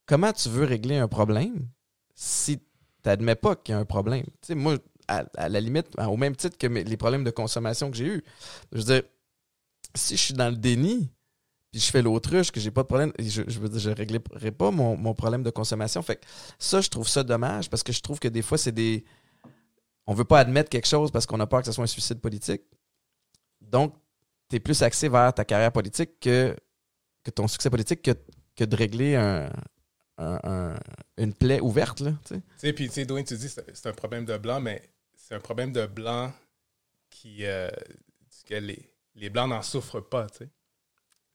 [0.07, 1.67] comment tu veux régler un problème
[2.15, 2.65] si tu
[3.07, 4.25] n'admets pas qu'il y a un problème?
[4.43, 4.77] Tu sais, moi,
[5.09, 8.25] à, la limite, au même titre que les problèmes de consommation que j'ai eus,
[8.73, 9.03] je veux dire,
[9.95, 11.11] si je suis dans le déni,
[11.73, 14.71] puis je fais l'autruche, que j'ai pas de problème, je, je veux dire, réglerai pas
[14.71, 16.03] mon, problème de consommation.
[16.03, 16.27] Fait que
[16.59, 19.05] ça, je trouve ça dommage parce que je trouve que des fois, c'est des.
[20.07, 22.21] On veut pas admettre quelque chose parce qu'on a peur que ce soit un suicide
[22.21, 22.63] politique.
[23.61, 23.95] Donc,
[24.49, 26.55] tu es plus axé vers ta carrière politique que,
[27.25, 28.13] que ton succès politique que
[28.57, 29.17] que de régler
[31.17, 32.01] une plaie ouverte.
[32.01, 34.61] Là, tu sais, puis tu sais, Dwayne, tu dis que c'est un problème de blanc,
[34.61, 34.83] mais
[35.17, 36.33] c'est un problème de blanc
[37.11, 37.45] qui.
[37.47, 37.71] Euh,
[38.47, 40.51] que les, les blancs n'en souffrent pas, tu sais.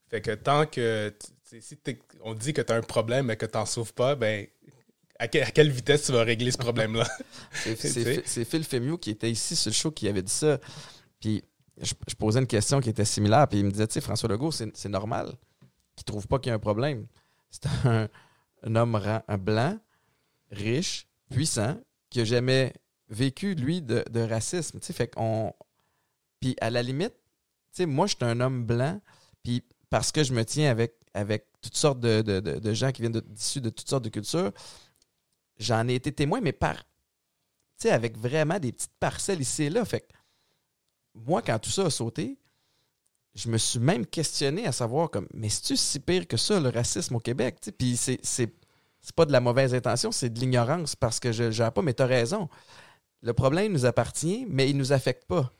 [0.09, 1.13] Fait que tant que.
[1.43, 1.77] Si
[2.21, 4.45] on dit que tu as un problème mais que tu n'en souffres pas, ben.
[5.17, 7.07] À, quelle vitesse tu vas régler ce problème-là?
[7.77, 10.59] c'est Phil Femio qui était ici sur le show qui avait dit ça.
[11.21, 11.41] Puis
[11.81, 14.27] je, je posais une question qui était similaire, puis il me disait, tu sais, François
[14.27, 15.37] Legault, c'est normal
[15.95, 17.07] qui ne trouve pas qu'il y a un problème.
[17.49, 18.09] C'est un,
[18.75, 18.99] homme
[19.39, 19.79] blanc,
[20.51, 21.77] riche, puissant,
[22.09, 22.73] qui n'a jamais
[23.09, 24.79] vécu, lui, de, racisme.
[24.81, 25.53] fait qu'on.
[26.39, 27.13] Puis à la limite,
[27.79, 29.01] moi, je suis un homme blanc,
[29.43, 33.61] puis parce que je me tiens avec, avec toutes sortes de, gens qui viennent issus
[33.61, 34.51] de toutes sortes de cultures,
[35.57, 36.77] j'en ai été témoin, mais par.
[37.77, 39.83] Tu sais, avec vraiment des petites parcelles ici et là.
[39.83, 40.07] Fait
[41.13, 42.37] moi, quand tout ça a sauté,
[43.35, 46.69] je me suis même questionné à savoir comme mais c'est-tu si pire que ça le
[46.69, 48.51] racisme au Québec puis c'est c'est
[49.15, 52.01] pas de la mauvaise intention c'est de l'ignorance parce que je n'ai pas mais tu
[52.01, 52.49] as raison.
[53.21, 55.51] Le problème nous appartient mais il nous affecte pas.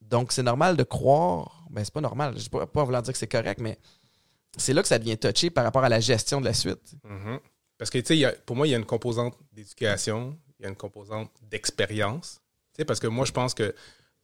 [0.00, 3.18] Donc c'est normal de croire ben c'est pas normal je ne pas vouloir dire que
[3.18, 3.78] c'est correct mais
[4.56, 6.94] c'est là que ça devient touché par rapport à la gestion de la suite.
[7.04, 7.38] Mm-hmm.
[7.76, 10.68] parce que tu sais pour moi il y a une composante d'éducation il y a
[10.70, 12.40] une composante d'expérience
[12.86, 13.74] parce que moi je pense que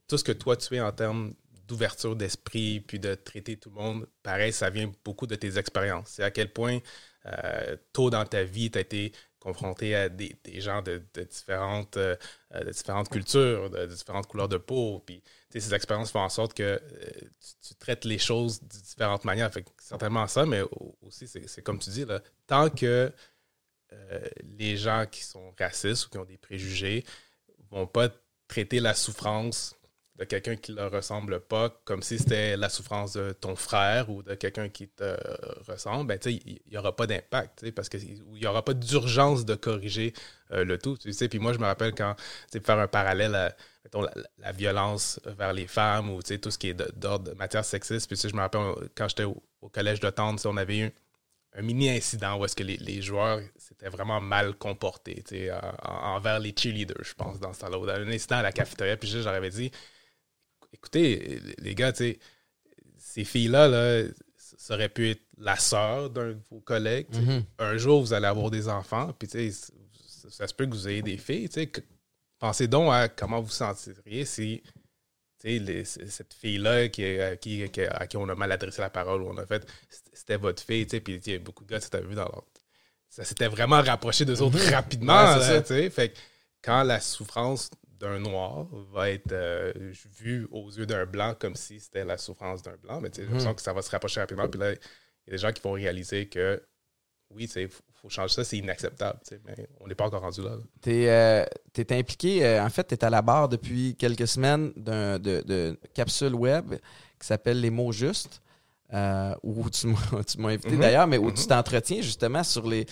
[0.07, 1.35] tout ce que toi tu es en termes
[1.69, 6.09] d'ouverture d'esprit, puis de traiter tout le monde, pareil, ça vient beaucoup de tes expériences.
[6.09, 6.79] C'est à quel point,
[7.27, 12.17] euh, tôt dans ta vie, tu as été confronté à des, gens de, différentes, euh,
[12.55, 15.05] de différentes cultures, de, différentes couleurs de peau.
[15.07, 16.81] Puis ces expériences font en sorte que euh,
[17.63, 19.53] tu, traites les choses de différentes manières.
[19.53, 20.63] Fait certainement ça, mais
[21.03, 22.07] aussi, c'est comme tu dis,
[22.47, 23.13] tant que
[24.43, 27.05] les gens qui sont racistes ou qui ont des préjugés
[27.71, 28.11] vont pas
[28.49, 29.78] traiter la souffrance
[30.19, 34.11] de quelqu'un qui ne leur ressemble pas, comme si c'était la souffrance de ton frère
[34.11, 35.17] ou de quelqu'un qui te
[35.71, 40.13] ressemble, ben, il n'y aura pas d'impact, parce qu'il n'y aura pas d'urgence de corriger
[40.51, 40.97] euh, le tout.
[40.97, 42.17] Puis moi, je me rappelle quand,
[42.51, 43.55] faire un parallèle à
[44.39, 48.09] la, violence vers les femmes ou tout ce qui est d'ordre de matière sexiste.
[48.09, 49.41] Puis je me rappelle quand j'étais au,
[49.73, 50.91] collège de Tente, on avait eu
[51.55, 55.23] un mini incident où est-ce que les, joueurs s'étaient vraiment mal comportés
[55.83, 57.95] envers les cheerleaders, je pense, dans ce temps-là.
[57.95, 59.71] Un incident à la cafétéria, puis j'aurais dit
[60.79, 66.61] écoutez, les gars, ces filles-là, là, ça aurait pu être la sœur d'un de vos
[66.61, 67.09] collègues.
[67.13, 67.45] Mm-hmm.
[67.59, 71.17] Un jour, vous allez avoir des enfants, puis ça, se peut que vous ayez des
[71.17, 71.49] filles.
[72.39, 74.63] pensez donc à comment vous sentiriez si
[75.45, 77.05] les, cette fille-là qui,
[77.41, 79.67] qui, à qui on a mal adressé la parole, ou on a fait,
[80.13, 82.45] c'était votre fille, puis il y a beaucoup de gars, ça vu dans leur...
[83.09, 84.75] Ça s'était vraiment rapproché d'eux autres mhm.
[84.75, 85.41] rapidement.
[85.65, 86.15] fait
[86.63, 89.73] quand la souffrance d'un noir va être euh,
[90.19, 93.51] vue aux yeux d'un blanc comme si c'était la souffrance d'un blanc, mais j'ai l'impression
[93.51, 93.57] mhm.
[93.57, 94.49] que ça va se rapprocher rapidement.
[94.49, 94.77] Puis là, il
[95.27, 96.63] y a des gens qui vont réaliser que
[97.31, 99.19] oui, il faut changer ça, c'est inacceptable.
[99.45, 100.57] Mais on n'est pas encore rendu là.
[100.81, 101.45] Tu es, euh,
[101.91, 106.35] impliqué, euh, en fait, tu es à la barre depuis quelques semaines d'une de, capsule
[106.35, 106.75] web
[107.21, 108.41] qui s'appelle Les mots justes,
[109.43, 110.79] où tu m'as invité mm-hmm.
[110.79, 111.49] d'ailleurs, mais où tu mm-hmm.
[111.49, 112.87] t'entretiens justement sur les.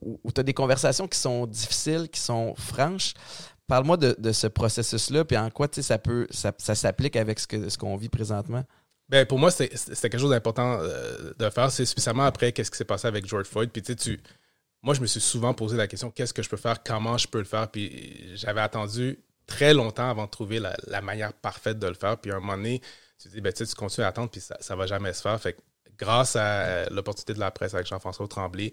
[0.00, 3.14] où, tu as des conversations qui sont difficiles, qui sont franches.
[3.68, 7.96] Parle-moi de, ce processus-là, puis en quoi ça peut ça, ça s'applique avec ce qu'on
[7.96, 8.64] ce vit présentement?
[9.08, 11.70] Ben, pour moi, c'est quelque chose d'important euh, de faire.
[11.70, 13.70] C'est spécialement après qu'est-ce qui s'est passé avec George Floyd.
[13.70, 14.20] Puis, tu tu,
[14.82, 17.28] moi, je me suis souvent posé la question qu'est-ce que je peux faire, comment je
[17.28, 17.68] peux le faire?
[17.68, 22.18] Puis, j'avais attendu très longtemps avant de trouver la, manière parfaite de le faire.
[22.18, 22.80] Puis, à un moment donné,
[23.20, 25.40] tu dis, ben, tu continues à attendre, puis ça ne va jamais se faire.
[25.40, 25.60] Fait que,
[25.96, 28.72] grâce à l'opportunité de la presse avec Jean-François Tremblay,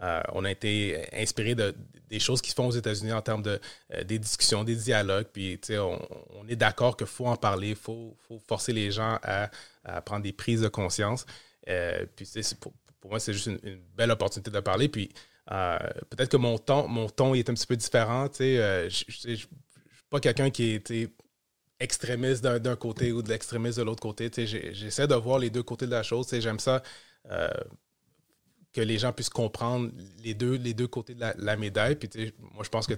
[0.00, 1.74] euh, on a été inspiré de,
[2.08, 3.60] des choses qui se font aux États-Unis en termes de
[3.92, 5.26] euh, des discussions, des dialogues.
[5.32, 5.98] Puis, on,
[6.30, 8.16] on est d'accord qu'il faut en parler, il faut,
[8.48, 9.50] forcer les gens à,
[10.02, 11.26] prendre des prises de conscience.
[11.68, 12.26] Euh, puis,
[12.60, 14.88] pour, pour, moi, c'est juste une, belle opportunité de parler.
[14.88, 15.10] Puis,
[15.46, 18.28] peut-être que mon ton, mon ton est un petit peu différent.
[18.38, 19.48] je ne suis
[20.08, 21.10] pas quelqu'un qui est
[21.80, 24.30] extrémiste d'un côté ou de l'extrémiste de l'autre côté.
[24.46, 26.28] J'essaie de voir les deux côtés de la chose.
[26.32, 26.82] J'aime ça
[28.72, 29.90] que les gens puissent comprendre
[30.22, 31.96] les deux, les deux côtés de la, médaille.
[31.96, 32.94] Puis, moi, je pense que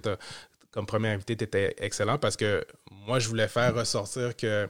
[0.71, 4.69] comme premier invité, tu étais excellent parce que moi, je voulais faire ressortir que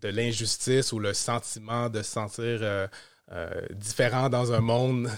[0.00, 2.86] de l'injustice ou le sentiment de se sentir euh,
[3.32, 5.08] euh, différent dans un monde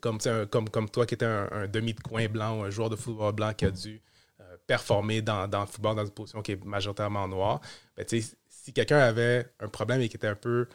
[0.00, 0.18] comme,
[0.50, 3.32] comme, comme toi qui étais un, demi de coin blanc ou un joueur de football
[3.32, 4.02] blanc qui a dû
[4.40, 7.60] euh, performer dans, dans, le football dans une position qui est majoritairement noire.
[7.96, 10.68] Ben, si quelqu'un avait un problème et qui était un peu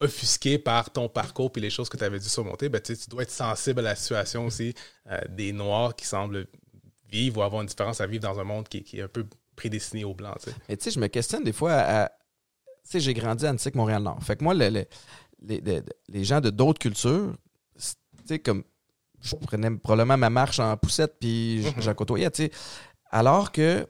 [0.00, 3.22] offusqué par ton parcours et les choses que tu avais dû surmonter, ben, tu dois
[3.22, 4.74] être sensible à la situation aussi
[5.10, 6.46] euh, des Noirs qui semblent
[7.08, 10.04] vivre ou avoir une différence à vivre dans un monde qui, est un peu prédestiné
[10.04, 10.36] aux Blancs.
[10.68, 12.08] Mais tu sais, je me questionne des fois à.
[12.08, 14.22] tu sais, j'ai grandi à Antique, Montréal-Nord.
[14.22, 14.86] Fait que moi, les,
[15.40, 17.34] les, gens de d'autres cultures,
[17.78, 17.86] tu
[18.26, 18.64] sais, comme
[19.20, 21.82] je prenais probablement ma marche en poussette puis mhm.
[21.82, 22.50] j'en côtoyais, tu sais.
[23.10, 23.86] Alors que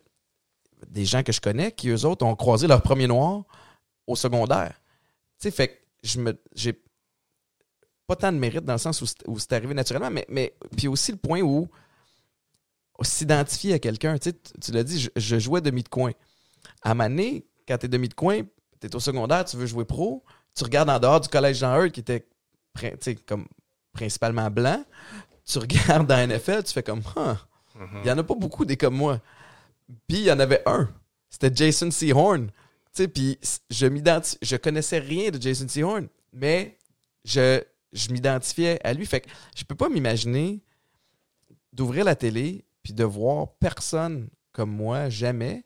[0.88, 3.44] des gens que je connais qui, eux autres, ont croisé leur premier noir
[4.06, 4.80] au secondaire.
[5.40, 6.80] Tu sais, fait je me j'ai
[8.06, 11.10] pas tant de mérite dans le sens où c'est arrivé naturellement, mais, mais puis aussi
[11.12, 11.68] le point où
[13.02, 14.16] s'identifier à quelqu'un.
[14.18, 16.12] Tu, tu l'as dit, je, jouais demi de coin.
[16.82, 18.42] À Mané, quand tu es demi de coin,
[18.80, 21.76] tu es au secondaire, tu veux jouer pro, tu regardes en dehors du collège Jean
[21.76, 22.26] Hurt qui était
[23.26, 23.46] comme
[23.92, 24.84] principalement blanc,
[25.44, 27.36] tu regardes dans NFL, tu fais comme ah,
[28.02, 29.20] il y en a pas beaucoup des comme moi.
[30.08, 30.88] Puis il y en avait un,
[31.28, 32.50] c'était Jason Seahorn
[32.98, 36.78] je m'identifie, connaissais rien de Jason Horn, mais
[37.24, 37.62] je,
[38.10, 39.06] m'identifiais à lui.
[39.06, 40.62] Fait que je peux pas m'imaginer
[41.72, 45.64] d'ouvrir la télé puis de voir personne comme moi, jamais.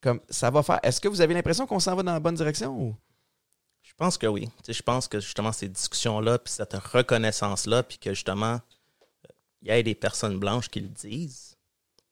[0.00, 0.80] Comme ça va faire.
[0.82, 2.96] Est-ce que vous avez l'impression qu'on s'en va dans la bonne direction ou?
[3.82, 4.48] Je pense que oui.
[4.66, 8.60] je pense que justement ces discussions-là, puis cette reconnaissance-là, puis que justement,
[9.60, 11.56] il y ait des personnes blanches qui le disent,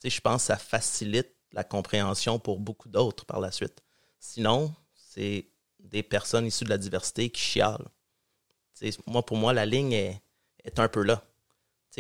[0.05, 3.83] je pense que ça facilite la compréhension pour beaucoup d'autres par la suite.
[4.21, 5.49] Sinon, c'est
[5.79, 7.89] des personnes issues de la diversité qui chialent.
[9.07, 10.23] moi, pour moi, la ligne est,
[10.79, 11.23] un peu là.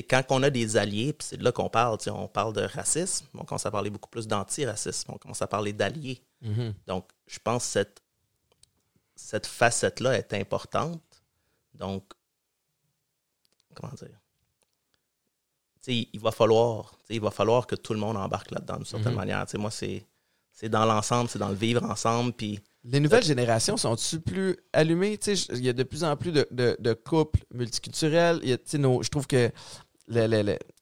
[0.08, 3.26] quand on a des alliés, puis c'est de là qu'on parle, on parle de racisme,
[3.34, 6.22] on commence à parler beaucoup plus d'antiracisme, on commence à parler d'alliés.
[6.44, 6.74] Mm-hmm.
[6.86, 8.02] Donc, je pense que cette,
[9.16, 11.02] cette facette-là est importante.
[11.74, 12.12] Donc,
[13.74, 14.20] comment dire?
[15.86, 19.16] il va falloir il va falloir que tout le monde embarque là-dedans d'une certaine mm-hmm.
[19.16, 19.46] manière.
[19.54, 20.06] moi, c'est
[20.60, 22.34] c'est dans l'ensemble, c'est dans le vivre ensemble.
[22.34, 25.18] Puis les nouvelles générations sont-elles plus allumées?
[25.26, 28.40] Il y a de plus en plus de, couples multiculturels.
[28.44, 29.50] je trouve que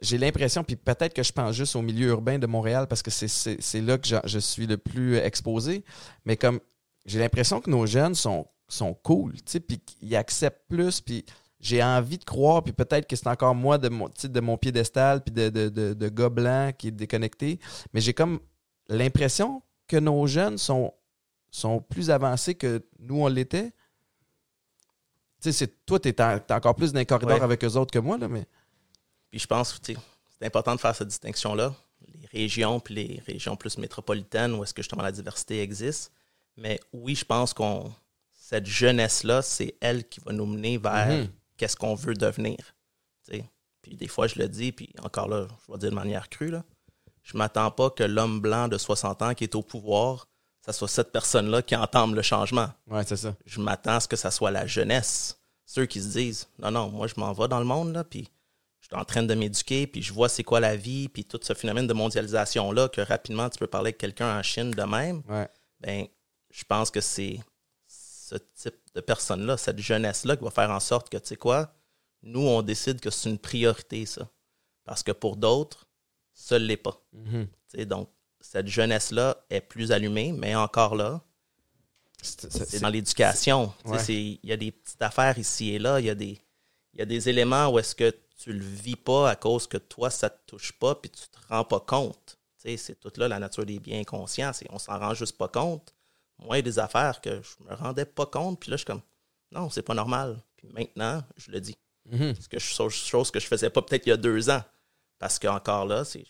[0.00, 3.10] j'ai l'impression, puis peut-être que je pense juste au milieu urbain de Montréal parce que
[3.12, 5.84] c'est là que je, suis le plus exposé,
[6.24, 6.58] mais comme
[7.06, 9.34] j'ai l'impression que nos jeunes sont, sont cool,
[9.68, 11.24] puis qu'ils acceptent plus, puis
[11.60, 15.22] j'ai envie de croire, puis peut-être que c'est encore moi de mon, de mon piédestal,
[15.22, 17.60] puis de, de, de, gars blanc qui est déconnecté,
[17.92, 18.40] mais j'ai comme
[18.88, 20.94] l'impression que nos jeunes sont,
[21.50, 23.72] sont plus avancés que nous, on l'était.
[25.40, 26.20] Tu sais, toi, tu es,
[26.52, 28.46] encore plus dans les corridors avec eux autres que moi, là, mais.
[29.30, 29.96] Puis je pense, c'est
[30.46, 31.74] important de faire cette distinction-là.
[32.06, 36.12] Les régions, puis les régions plus métropolitaines, où est-ce que justement la diversité existe.
[36.56, 37.92] Mais oui, je pense qu'on
[38.48, 41.28] cette jeunesse-là, c'est elle qui va nous mener vers mm-hmm.
[41.58, 42.56] qu'est-ce qu'on veut devenir.
[43.82, 46.50] Puis des fois, je le dis, puis encore là, je vais dire de manière crue,
[46.50, 46.64] là,
[47.28, 50.28] je m'attends pas que l'homme blanc de 60 ans qui est au pouvoir,
[50.64, 52.70] ça soit cette personne-là qui entame le changement.
[52.86, 53.34] Ouais, c'est ça.
[53.44, 55.38] Je m'attends à ce que ça soit la jeunesse.
[55.66, 58.30] Ceux qui se disent Non, non, moi je m'en vais dans le monde, là, puis
[58.80, 61.38] je suis en train de m'éduquer, puis je vois c'est quoi la vie, puis tout
[61.42, 65.22] ce phénomène de mondialisation-là, que rapidement tu peux parler avec quelqu'un en Chine de même.
[65.28, 65.48] Ouais.
[65.80, 66.06] Ben,
[66.50, 67.40] je pense que c'est
[67.86, 71.74] ce type de personne-là, cette jeunesse-là, qui va faire en sorte que, tu sais quoi,
[72.22, 74.30] nous, on décide que c'est une priorité, ça.
[74.84, 75.87] Parce que pour d'autres,
[76.38, 77.00] ça ne l'est pas.
[77.12, 77.48] Mhm.
[77.86, 78.08] Donc,
[78.40, 81.20] cette jeunesse-là est plus allumée, mais encore là,
[82.22, 83.72] C'est- dans l'éducation.
[83.84, 84.02] Ouais.
[84.08, 86.00] Il y a des petites affaires ici et là.
[86.00, 86.40] Il y a des,
[86.94, 89.76] il y a des éléments où est-ce que tu le vis pas à cause que
[89.78, 92.38] toi, ça te touche pas puis tu te rends pas compte.
[92.56, 94.52] C'est toute là la nature des biens conscients.
[94.52, 95.94] C'est, on s'en rend juste pas compte.
[96.38, 98.60] Moi, il y a des affaires que je me rendais pas compte.
[98.60, 99.02] Puis là, je suis comme,
[99.52, 100.40] non, c'est pas normal.
[100.56, 101.76] Puis maintenant, je le dis.
[102.06, 102.34] Mhm.
[102.38, 104.62] C'est que chose, chose que je faisais pas peut-être il y a deux ans.
[105.18, 106.24] Parce qu'encore là, c'est,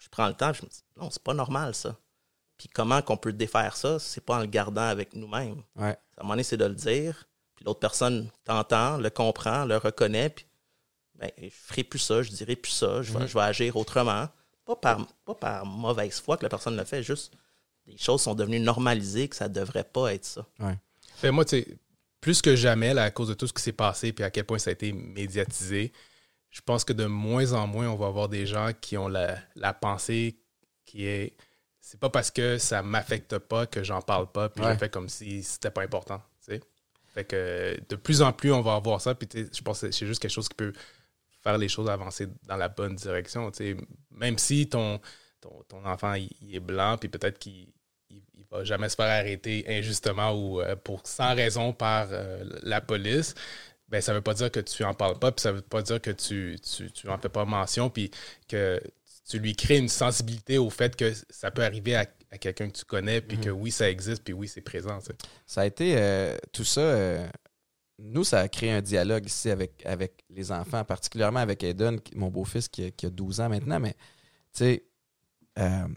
[0.00, 1.96] je prends le temps, je me dis, non, c'est pas normal ça.
[2.56, 5.62] Puis comment qu'on peut défaire ça, c'est pas en le gardant avec nous-mêmes.
[5.76, 5.96] Ouais.
[6.16, 9.76] À un moment donné, c'est de le dire, puis l'autre personne t'entend, le comprend, le
[9.76, 10.46] reconnaît, puis
[11.14, 14.28] ben, je ferai plus ça, je dirai plus ça, je vais, je vais agir autrement.
[14.64, 17.32] Pas par, pas par mauvaise foi que la personne le fait, juste
[17.88, 20.46] les choses sont devenues normalisées, que ça devrait pas être ça.
[21.16, 21.78] Fait, moi, tu sais,
[22.20, 24.44] plus que jamais, là, à cause de tout ce qui s'est passé puis à quel
[24.44, 25.92] point ça a été médiatisé,
[26.50, 29.36] je pense que de moins en moins, on va avoir des gens qui ont la,
[29.54, 30.38] la pensée
[30.84, 31.36] qui est
[31.80, 34.74] c'est pas parce que ça m'affecte pas que j'en parle pas puis Ouais.
[34.74, 36.18] je fais comme si c'était pas important.
[36.44, 36.60] tu sais.
[37.14, 39.14] Fait que de plus en plus, on va avoir ça.
[39.14, 40.72] Puis je pense que c'est juste quelque chose qui peut
[41.42, 43.50] faire les choses avancer dans la bonne direction.
[43.50, 43.76] tu sais.
[44.10, 45.00] Même si ton,
[45.40, 47.68] ton, ton enfant il, il est blanc, puis peut-être qu'il
[48.10, 52.44] il, il va jamais se faire arrêter injustement ou euh, pour sans raison par euh,
[52.62, 53.34] la police,
[53.88, 56.00] ben ça veut pas dire que tu en parles pas, puis ça veut pas dire
[56.00, 58.10] que tu, tu, tu en fais pas mention, puis
[58.48, 58.80] que
[59.28, 62.76] tu lui crées une sensibilité au fait que ça peut arriver à, à quelqu'un que
[62.78, 64.98] tu connais, puis que oui, ça existe, puis oui, c'est présent.
[65.46, 66.80] Ça a été euh, tout ça.
[66.80, 67.28] euh,
[67.98, 72.28] nous, ça a créé un dialogue ici avec, avec les enfants, particulièrement avec Aiden, mon
[72.28, 73.80] beau-fils qui, a- qui a 12 ans maintenant.
[73.80, 73.98] Mais, tu
[74.64, 74.84] sais,
[75.58, 75.88] euh,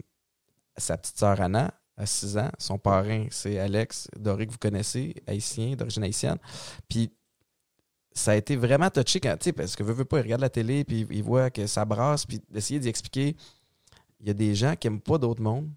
[0.76, 2.50] sa petite sœur Anna a 6 ans.
[2.58, 6.38] Son parrain, c'est Alex Doré, que vous connaissez, haïtien, d'origine haïtienne.
[6.88, 7.12] Puis,
[8.14, 10.40] ça a été vraiment touché quand, tu sais, parce que veut, veut pas, il regarde
[10.42, 13.36] la télé, puis il voit que ça brasse, puis d'essayer d'y expliquer.
[14.20, 15.70] Il y a des gens qui n'aiment pas d'autres mondes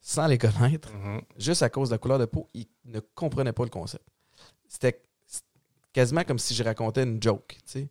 [0.00, 1.20] sans les connaître Mhm.
[1.36, 4.04] juste à cause de la couleur de peau, ils ne comprenaient pas le concept.
[4.66, 5.02] C'était
[5.92, 7.88] quasiment comme si je racontais une joke, tu sais.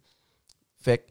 [0.82, 1.04] Fait que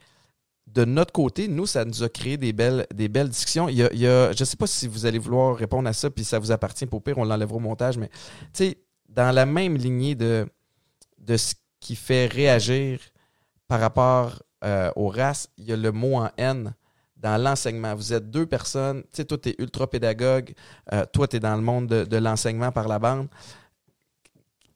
[0.67, 3.69] de notre côté, nous, ça nous a créé des belles, des belles discussions.
[3.69, 5.89] Il y a, il y a- je ne sais pas si vous allez vouloir répondre
[5.89, 6.85] à ça, puis ça vous appartient.
[6.87, 8.15] Pour pire, on l'enlèvera au montage, mais tu
[8.53, 10.47] sais, dans la même lignée de,
[11.19, 11.55] de ce
[11.89, 13.01] qui fait réagir
[13.67, 16.75] par rapport euh, aux races, il y a le mot en haine
[17.17, 17.95] dans l'enseignement.
[17.95, 20.53] Vous êtes deux personnes, tu sais, toi, tu es ultra pédagogue,
[20.93, 23.29] euh, toi, tu es dans le monde de, l'enseignement par la bande.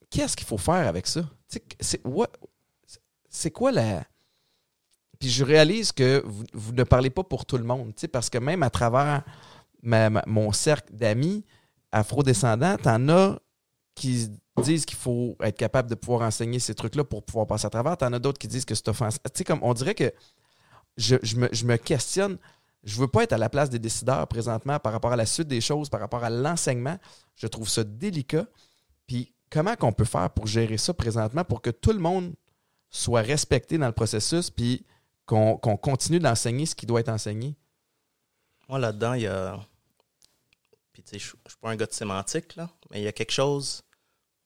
[0.09, 1.21] Qu'est-ce qu'il faut faire avec ça?
[1.51, 1.61] Tu
[3.29, 4.05] C'est quoi la.
[5.19, 8.31] Puis je réalise que vous, ne parlez pas pour tout le monde, tu sais, parce
[8.31, 9.23] que même à travers
[9.83, 11.45] mon cercle d'amis
[11.93, 13.39] afrodescendants, t'en as
[13.95, 14.31] qui
[14.63, 17.97] disent qu'il faut être capable de pouvoir enseigner ces trucs-là pour pouvoir passer à travers.
[17.97, 19.21] T'en as d'autres qui disent que c'est offensif.
[19.25, 20.13] Tu sais, comme on dirait que
[20.97, 22.39] je, me, je me questionne.
[22.85, 25.47] Je veux pas être à la place des décideurs présentement par rapport à la suite
[25.47, 26.99] des choses, par rapport à l'enseignement.
[27.37, 28.47] Je trouve ça délicat.
[29.07, 32.35] Puis comment qu'on peut faire pour gérer ça présentement pour que tout le monde
[32.91, 34.85] soit respecté dans le processus puis
[35.27, 37.57] qu'on continue d'enseigner ce qui doit être enseigné?
[38.69, 39.59] Moi, là-dedans, il y a.
[40.93, 43.09] Puis, tu sais, je je suis pas un gars de sémantique, là, mais il y
[43.09, 43.83] a quelque chose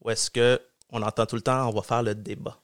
[0.06, 2.58] où est-ce que on entend tout le temps, on va faire le débat.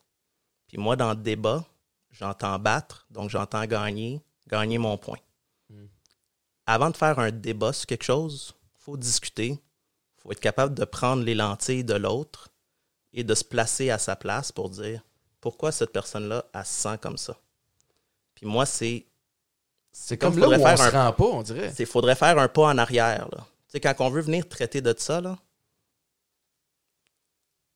[0.68, 1.64] Puis, moi, dans le débat,
[2.12, 5.18] j'entends battre, donc j'entends gagner, gagner mon point.
[5.68, 5.86] Mm.
[6.66, 10.74] Avant de faire un débat sur quelque chose, il faut discuter, il faut être capable
[10.74, 12.48] de prendre les lentilles de l'autre
[13.12, 15.02] et de se placer à sa place pour dire
[15.40, 17.36] pourquoi cette personne-là, elle se sent comme ça?
[18.36, 19.04] Puis, moi, c'est
[19.90, 21.74] C'est comme comme là où on faire se un- rend pas, on dirait.
[21.76, 23.28] il faudrait faire un pas en arrière.
[23.32, 23.38] Là.
[23.66, 25.36] Tu sais, quand on veut venir traiter de ça, là,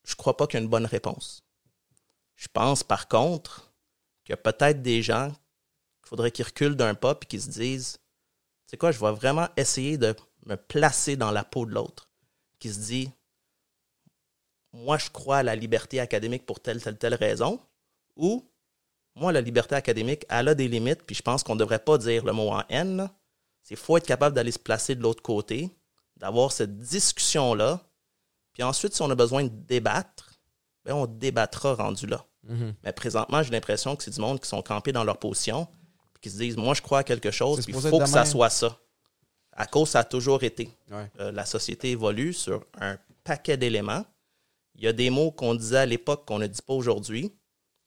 [0.07, 1.45] je crois pas qu'il y a une bonne réponse.
[2.37, 3.73] Je pense par contre
[4.25, 7.51] qu'il y a peut-être des gens qu'il faudrait qu'ils reculent d'un pas et qu'ils se
[7.51, 7.99] disent
[8.67, 10.15] C'est quoi, je vais vraiment essayer de
[10.47, 12.09] me placer dans la peau de l'autre.
[12.59, 13.11] Qui se dit
[14.73, 17.61] Moi, je crois à la liberté académique pour telle, telle, telle raison.
[18.17, 18.49] Ou
[19.17, 21.99] moi, la liberté académique, elle a des limites, puis je pense qu'on ne devrait pas
[21.99, 23.11] dire le mot en haine.
[23.63, 25.71] C'est faut être capable d'aller se placer de l'autre côté,
[26.17, 27.86] d'avoir cette discussion-là.
[28.57, 30.33] Puis ensuite, si on a besoin de débattre,
[30.83, 32.25] ben on débattra rendu là.
[32.45, 32.75] Mhm.
[32.83, 35.67] Mais présentement, j'ai l'impression que c'est du monde qui sont campés dans leur position,
[36.15, 38.25] puis qui se disent Moi, je crois à quelque chose, puis il faut que ça
[38.25, 38.79] soit ça.
[39.53, 40.71] À cause, ça a toujours été.
[40.91, 41.11] Ouais.
[41.21, 44.07] Euh, la société évolue sur un paquet d'éléments.
[44.75, 47.35] Il y a des mots qu'on disait à l'époque qu'on ne dit pas aujourd'hui.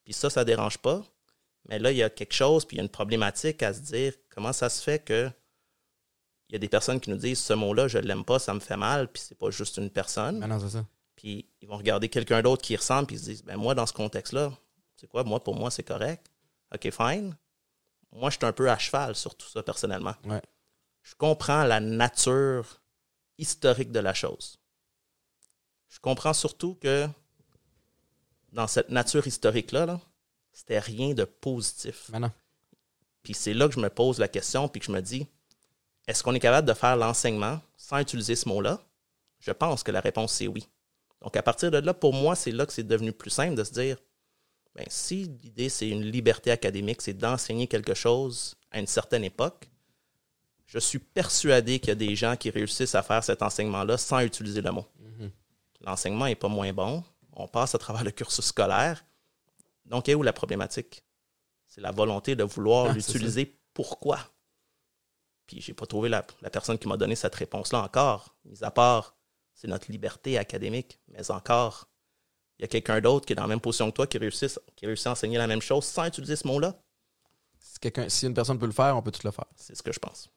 [0.04, 1.04] Puis ça, ça ne dérange pas.
[1.68, 3.80] Mais là, il y a quelque chose, puis il y a une problématique à se
[3.80, 5.32] dire comment ça se fait que
[6.50, 8.54] il y a des personnes qui nous disent ce mot-là, je ne l'aime pas, ça
[8.54, 10.40] me fait mal, puis c'est pas juste une personne.
[10.40, 10.86] Non, c'est ça.
[11.16, 13.86] Puis ils vont regarder quelqu'un d'autre qui ressemble, puis ils se disent ben moi, dans
[13.86, 14.52] ce contexte-là,
[14.96, 16.28] c'est quoi, moi, pour moi, c'est correct.
[16.74, 17.38] OK, fine.
[18.12, 20.16] Moi, je suis un peu à cheval sur tout ça, personnellement.
[20.26, 20.42] Ouais.
[21.04, 22.82] Je comprends la nature
[23.38, 24.60] historique de la chose.
[25.88, 27.08] Je comprends surtout que
[28.52, 30.02] dans cette nature historique-là, là,
[30.52, 32.10] c'était rien de positif.
[32.10, 32.32] Non.
[33.24, 35.28] Puis c'est là que je me pose la question, puis que je me dis,
[36.10, 38.82] est-ce qu'on est capable de faire l'enseignement sans utiliser ce mot-là?
[39.40, 40.68] Je pense que la réponse, c'est oui.
[41.22, 43.64] Donc à partir de là, pour moi, c'est là que c'est devenu plus simple de
[43.64, 43.98] se dire,
[44.74, 49.70] ben, si l'idée, c'est une liberté académique, c'est d'enseigner quelque chose à une certaine époque,
[50.66, 54.20] je suis persuadé qu'il y a des gens qui réussissent à faire cet enseignement-là sans
[54.22, 54.88] utiliser le mot.
[55.82, 57.04] L'enseignement n'est pas moins bon.
[57.34, 59.06] On passe à travers le cursus scolaire.
[59.86, 61.04] Donc, est où la problématique?
[61.68, 63.56] C'est la volonté de vouloir Ah, l'utiliser.
[63.74, 64.20] Pourquoi?
[65.50, 68.36] Puis, j'ai pas trouvé la, la personne qui m'a donné cette réponse-là encore.
[68.46, 69.18] Mis à part,
[69.56, 71.00] c'est notre liberté académique.
[71.08, 71.90] Mais encore,
[72.60, 74.60] il y a quelqu'un d'autre qui est dans la même position que toi qui réussit,
[74.76, 76.80] qui réussit à enseigner la même chose sans utiliser ce mot-là.
[77.60, 79.46] Si, quelqu'un, si une personne peut le faire, on peut tout le faire.
[79.56, 80.30] C'est ce que je pense.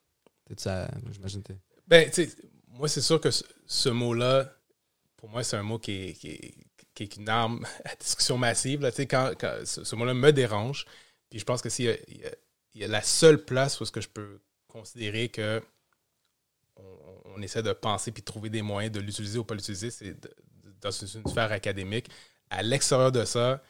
[0.56, 1.42] Ça, j'imagine.
[1.42, 2.34] t'es- Ben, tu sais,
[2.68, 4.50] moi, c'est sûr que ce, ce mot-là,
[5.18, 6.54] pour moi, c'est un mot qui est, qui est-
[6.94, 8.80] qui est une arme à discussion massive.
[8.80, 10.86] Là, Tu sais, quand, quand ce, ce mot-là me dérange,
[11.28, 12.34] puis je pense que s'il y a, il y a-
[12.74, 14.40] il y a la seule place où est-ce que je peux
[14.72, 15.62] considérer que
[16.76, 19.90] on, on essaie de penser puis de trouver des moyens de l'utiliser ou pas l'utiliser,
[19.90, 20.16] c'est
[20.80, 22.08] dans une, sphère académique.
[22.50, 23.62] À l'extérieur de ça,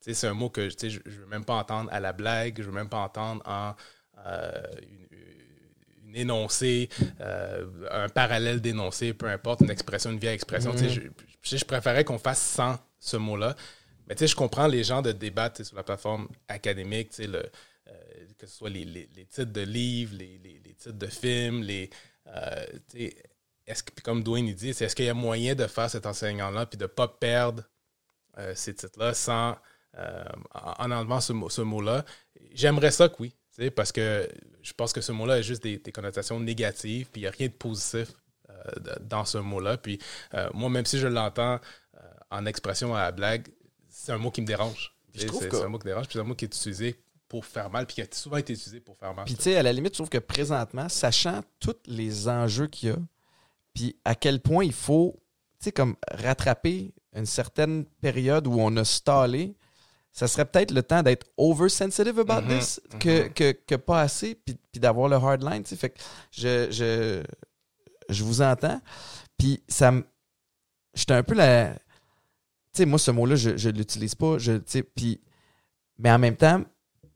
[0.00, 2.66] c'est un mot que je ne veux même pas entendre à la blague, je ne
[2.66, 3.74] veux même pas entendre en
[4.26, 6.88] euh, une, une énoncé,
[7.20, 10.76] euh, un parallèle d'énoncé, peu importe, une expression, une vieille expression.
[10.76, 11.00] Sais, je,
[11.42, 13.54] je, je préférais qu'on fasse sans ce mot-là.
[14.06, 17.42] Mais je comprends les gens de débattre sur la plateforme académique, le,
[17.88, 21.06] euh, que ce soit les, les- les titres de livres, les, les- les titres de
[21.06, 21.90] films, les.
[22.26, 22.64] euh,
[23.66, 26.78] est-ce que, comme Dwayne dit, est-ce qu'il y a moyen de faire cet enseignement-là puis
[26.78, 27.64] de ne pas perdre
[28.38, 29.56] euh, ces titres-là sans
[29.96, 32.04] en en enlevant ce, mot- ce mot-là?
[32.52, 33.34] J'aimerais ça que oui,
[33.74, 34.28] parce que
[34.62, 37.30] je pense que ce mot-là a juste des, des connotations négatives, puis il n'y a
[37.32, 38.08] rien de positif
[39.00, 39.76] dans ce mot-là.
[39.78, 39.98] Puis
[40.54, 41.58] moi, même si je l'entends
[42.30, 43.48] en expression à la blague,
[43.88, 44.94] c'est un mot qui me dérange.
[45.14, 46.96] C'est que- un mot qui dérange, puis c'est un mot qui est utilisé
[47.28, 49.24] pour faire mal, puis qui a souvent été utilisé pour faire mal.
[49.24, 52.88] Puis, tu sais, à la limite, je trouve que présentement, sachant tous les enjeux qu'il
[52.88, 52.96] y a,
[53.74, 55.14] puis à quel point il faut,
[55.60, 59.56] tu sais, comme rattraper une certaine période où on a stallé,
[60.12, 64.34] ça serait peut-être le temps d'être oversensitive about Mhm, this que, que, que pas assez,
[64.34, 65.76] puis, puis d'avoir le hard line, tu sais.
[65.76, 66.00] Fait que
[66.30, 67.22] je, je,
[68.08, 68.80] je vous entends,
[69.36, 70.04] puis ça me...
[70.94, 71.74] J'étais un peu la...
[71.74, 71.80] Tu
[72.78, 75.20] sais, moi, ce mot-là, je ne l'utilise pas, je, tu sais, puis...
[75.98, 76.64] Mais en même temps,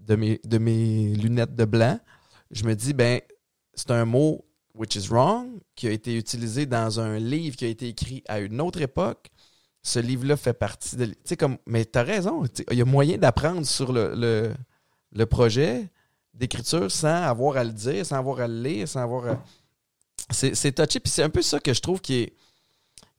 [0.06, 1.98] de mes, de mes lunettes de blanc,
[2.50, 3.20] je me dis, ben,
[3.74, 4.44] c'est un mot
[4.74, 8.40] which is wrong, qui a été utilisé dans un livre qui a été écrit à
[8.40, 9.28] une autre époque.
[9.82, 11.06] Ce livre-là fait partie de.
[11.06, 11.58] Tu sais, comme.
[11.66, 12.44] Mais t'as raison.
[12.70, 14.54] Il y a moyen d'apprendre sur le, le,
[15.12, 15.90] le projet
[16.34, 19.44] d'écriture sans avoir à le dire, sans avoir à le lire, sans avoir à.
[20.30, 21.00] C'est c'est touché.
[21.00, 22.36] Puis c'est un peu ça que je trouve qui est,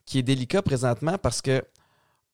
[0.05, 1.61] qui est délicat présentement parce que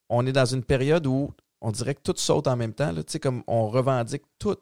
[0.09, 2.93] on est dans une période où on dirait que tout saute en même temps.
[2.95, 4.57] Tu sais, comme on revendique tout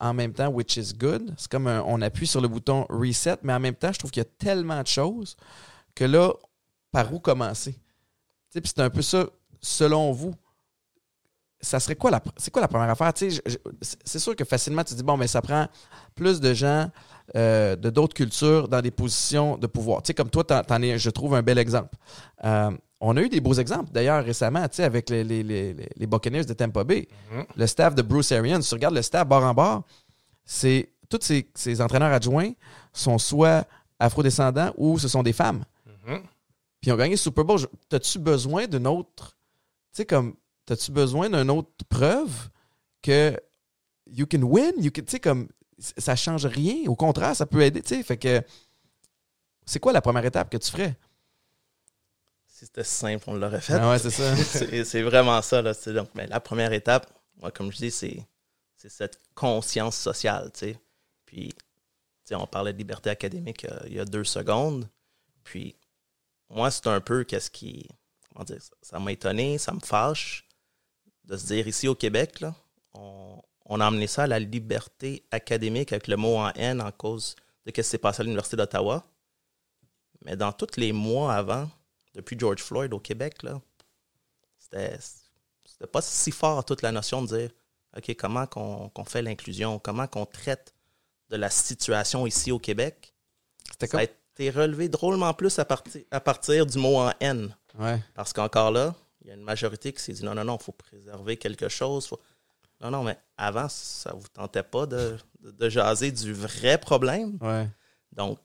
[0.00, 1.34] en même temps, which is good.
[1.36, 4.22] C'est comme on appuie sur le bouton reset, mais en même temps, je trouve qu'il
[4.22, 5.36] y a tellement de choses
[5.94, 6.32] que là,
[6.92, 7.72] par où commencer?
[8.52, 9.26] Tu sais, c'est un peu ça,
[9.60, 10.34] selon vous.
[11.60, 13.12] Ça serait quoi la, c'est quoi la première affaire?
[13.12, 13.42] Tu sais,
[14.04, 15.66] c'est- sûr que facilement, tu dis, bon, mais ça prend
[16.14, 16.88] plus de gens
[17.34, 20.02] euh, de d'autres cultures dans des positions de pouvoir.
[20.02, 21.96] Tu sais, comme toi, t'en es, je trouve, un bel exemple.
[22.44, 22.70] Euh,
[23.00, 26.44] on a eu des beaux exemples, d'ailleurs, récemment, tu sais, avec les, les, les, Buccaneers
[26.44, 27.08] de Tampa Bay.
[27.32, 27.44] Mhm.
[27.56, 29.84] Le staff de Bruce Arians, si tu regardes le staff bord en bord,
[30.44, 32.52] c'est tous ces, ces entraîneurs adjoints
[32.92, 33.66] sont soit
[33.98, 35.64] afrodescendants ou ce sont des femmes.
[35.86, 36.22] Mhm.
[36.80, 37.60] Puis ils ont gagné le Super Bowl.
[37.88, 39.36] T'as-tu besoin d'une autre.
[39.92, 40.34] Tu sais, comme.
[40.66, 42.50] T'as-tu besoin d'une autre preuve
[43.00, 43.34] que
[44.06, 44.72] you can win?
[44.78, 45.48] You can, tu sais, comme.
[45.78, 46.88] Ça change rien.
[46.88, 47.82] Au contraire, ça peut aider.
[47.82, 48.42] Tu sais, fait que.
[49.64, 50.96] C'est quoi la première étape que tu ferais?
[52.58, 53.74] Si c'était simple, on l'aurait fait.
[53.74, 54.34] Ah ouais, c'est ça.
[54.84, 55.62] c'est vraiment ça.
[55.62, 55.74] Là.
[55.94, 58.26] Donc, mais la première étape, moi, comme je dis, c'est
[58.76, 60.50] cette conscience sociale.
[61.24, 61.54] Puis,
[62.32, 64.88] on parlait de liberté académique euh, il y a deux secondes.
[65.44, 65.76] Puis,
[66.50, 67.86] moi, c'est un peu qu'est-ce qui.
[68.32, 70.44] Comment dire Ça m'a étonné, ça me fâche
[71.26, 72.56] de se dire ici au Québec, là,
[72.92, 76.90] on, on a amené ça à la liberté académique avec le mot en N en
[76.90, 77.36] cause
[77.66, 79.06] de ce qui s'est passé à l'Université d'Ottawa.
[80.24, 81.70] Mais dans tous les mois avant,
[82.14, 83.60] depuis George Floyd au Québec, là,
[84.58, 84.98] c'était,
[85.64, 87.50] c'était pas si fort toute la notion de dire
[87.96, 90.74] OK, comment qu'on, qu'on fait l'inclusion, comment qu'on traite
[91.30, 93.14] de la situation ici au Québec.
[93.72, 94.00] C'était Ça comme...
[94.00, 97.54] a été relevé drôlement plus à, partir à partir du mot en N.
[97.78, 98.02] Ouais.
[98.14, 100.62] Parce qu'encore là, il y a une majorité qui s'est dit non, non, non, il
[100.64, 102.06] faut préserver quelque chose.
[102.06, 102.20] faut-
[102.80, 107.36] Non, non, mais avant, ça vous tentait pas de, de, de jaser du vrai problème.
[107.40, 107.68] Ouais.
[108.12, 108.38] Donc,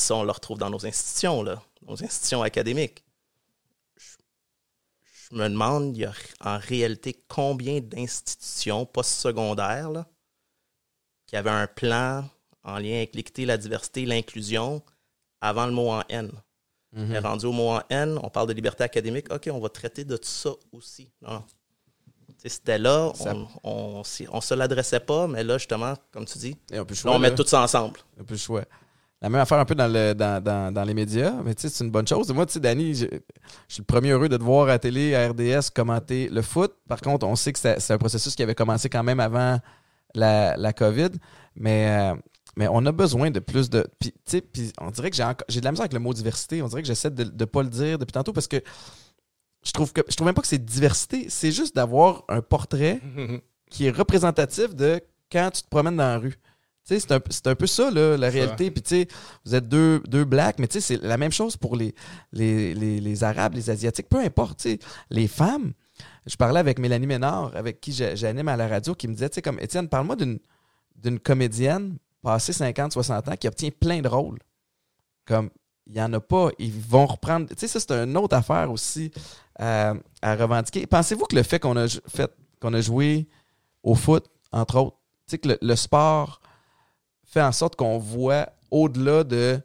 [0.00, 3.04] ça, on le retrouve dans nos institutions, là, nos institutions académiques.
[3.96, 4.16] Je,
[5.30, 10.06] je me demande, il y a en réalité combien d'institutions postsecondaires là,
[11.26, 12.28] qui avaient un plan
[12.62, 14.82] en lien avec l'équité, la diversité, l'inclusion
[15.40, 16.30] avant le mot en N.
[16.92, 17.06] Mhm.
[17.08, 19.32] Mais rendu au mot en N, on parle de liberté académique.
[19.32, 21.10] OK, on va traiter de tout ça aussi.
[21.22, 21.44] Non, non.
[22.44, 23.34] C'était là, Ça-
[23.64, 27.34] on, on se l'adressait pas, mais là, justement, comme tu dis, on là, on met
[27.34, 27.98] tout ça ensemble.
[28.20, 28.64] Un peu le choix.
[29.22, 31.68] La même affaire un peu dans, le, dans, dans, dans les médias, mais tu sais,
[31.70, 32.30] c'est une bonne chose.
[32.32, 33.06] Moi, tu sais, Danny, je,
[33.68, 36.42] je suis le premier heureux de te voir à la télé, à RDS, commenter le
[36.42, 36.74] foot.
[36.86, 39.58] Par contre, on sait que c'est un processus qui avait commencé quand même avant
[40.14, 41.10] la, la COVID,
[41.54, 42.14] mais, euh,
[42.56, 43.86] mais on a besoin de plus de.
[43.98, 45.16] Puis, tu sais, puis on dirait que
[45.48, 46.60] j'ai de la misère avec le mot diversité.
[46.60, 48.60] On dirait que j'essaie de ne pas le dire depuis tantôt parce que
[49.64, 51.26] je trouve que je trouve même pas que c'est diversité.
[51.30, 53.00] C'est juste d'avoir un portrait
[53.70, 55.00] qui est représentatif de
[55.32, 56.36] quand tu te promènes dans la rue.
[56.88, 57.16] C'est un,
[57.46, 58.70] un peu ça, là, la réalité.
[58.70, 59.08] Puis, tu sais,
[59.44, 61.94] vous êtes deux, deux blacks, mais tu sais, c'est la même chose pour les,
[62.32, 64.58] les, les, les Arabes, les Asiatiques, peu importe.
[64.60, 64.78] tu sais.
[65.10, 65.72] Les femmes,
[66.26, 69.28] je parlais avec Mélanie Ménard, avec qui j'a- j'anime à la radio, qui me disait,
[69.28, 74.08] tu sais, comme, Étienne, parle-moi d'une comédienne passée 50, 60 ans qui obtient plein de
[74.08, 74.38] rôles.
[75.26, 75.50] Comme,
[75.88, 76.50] il n'y en a pas.
[76.58, 77.48] Ils vont reprendre.
[77.48, 79.10] Tu sais, ça, c'est une autre affaire aussi
[79.60, 80.86] euh, à revendiquer.
[80.86, 82.30] Pensez-vous que le fait qu'on a fait
[82.60, 83.28] qu'on a joué
[83.82, 86.40] au foot, entre autres, tu sais, que le, le sport
[87.26, 89.60] fait en sorte qu'on voit au-delà de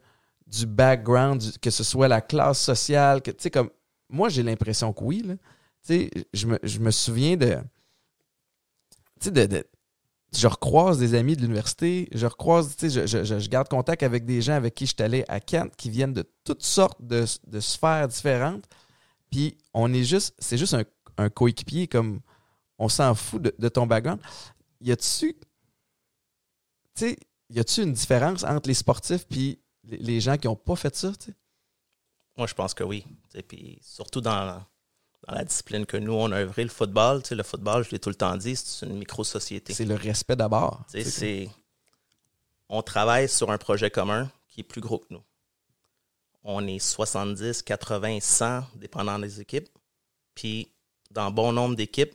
[0.46, 3.70] du background, que ce soit la classe sociale, que tu sais, comme
[4.10, 5.22] moi j'ai l'impression que oui.
[5.22, 5.34] là.
[5.34, 7.56] Tu sais, je me, je me souviens de.
[9.20, 9.66] Tu sais, de, de-
[10.34, 13.68] je recroise des amis de l'université, je recroise, tu sais, je, je- je- je garde
[13.68, 16.62] contact avec des gens avec qui je suis allé à Kent qui viennent de toutes
[16.62, 18.64] sortes de, de sphères différentes.
[19.30, 20.84] Puis on est juste, c'est juste un,
[21.18, 22.20] un coéquipier comme
[22.78, 24.20] on s'en fout de, de ton background.
[24.80, 25.40] Y a-tu, tu
[26.94, 27.16] sais,
[27.52, 31.12] y a-tu une différence entre les sportifs puis les, gens qui n'ont pas fait ça?
[32.36, 33.04] Moi, je pense que oui.
[33.46, 34.66] Puis surtout dans la,
[35.26, 37.22] dans la discipline que nous, on a œuvré, le football.
[37.30, 39.74] Le football, je l'ai tout le temps dit, c'est une micro-société.
[39.74, 40.82] C'est le respect d'abord.
[40.88, 41.50] C'est-
[42.68, 45.22] On travaille sur un projet commun qui est plus gros que nous.
[46.42, 49.68] On est 70, 80, 100, dépendant des équipes.
[50.34, 50.72] Puis,
[51.10, 52.14] dans bon nombre d'équipes,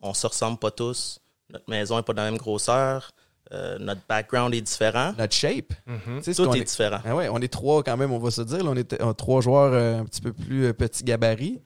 [0.00, 1.20] on se ressemble pas tous.
[1.50, 3.12] Notre maison n'est pas de la même grosseur.
[3.52, 5.14] Euh, notre background est différent.
[5.18, 5.72] Notre shape.
[5.86, 7.00] Tu sais, ce Tout est est- différent.
[7.04, 8.64] Ah ouais, on est trois quand même, on va se dire.
[8.64, 8.70] là.
[8.70, 11.60] on est trois joueurs euh, un petit peu plus euh, petits gabarits.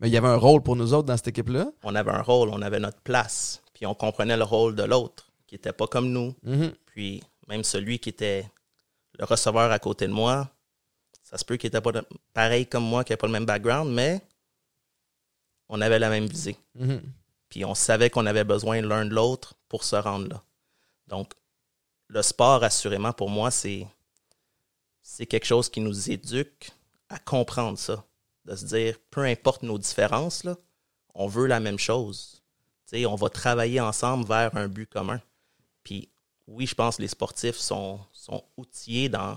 [0.00, 1.70] Mais il y avait un rôle pour nous autres dans cette équipe-là.
[1.84, 3.62] On avait un rôle, on avait notre place.
[3.72, 6.34] Puis, on comprenait le rôle de l'autre, qui n'était pas comme nous.
[6.42, 6.72] Mhm.
[6.86, 8.44] Puis même celui qui était
[9.18, 10.48] le receveur à côté de moi,
[11.22, 12.04] ça se peut qu'il n'était pas de-
[12.34, 14.20] pareil comme moi, qu'il n'avait pas le même background, mais
[15.68, 16.56] on avait la même visée.
[16.74, 17.00] Mhm.
[17.48, 20.42] Puis on savait qu'on avait besoin l'un de l'autre pour se rendre là.
[21.12, 21.34] Donc,
[22.08, 23.86] le sport, assurément, pour moi, c'est,
[25.02, 26.70] c'est quelque chose qui nous éduque
[27.10, 28.02] à comprendre ça.
[28.46, 30.56] De se dire, peu importe nos différences, là,
[31.14, 32.42] on veut la même chose.
[32.94, 35.20] On va travailler ensemble vers un but commun.
[35.84, 36.10] Puis
[36.46, 39.36] oui, je pense que les sportifs sont, sont outillés dans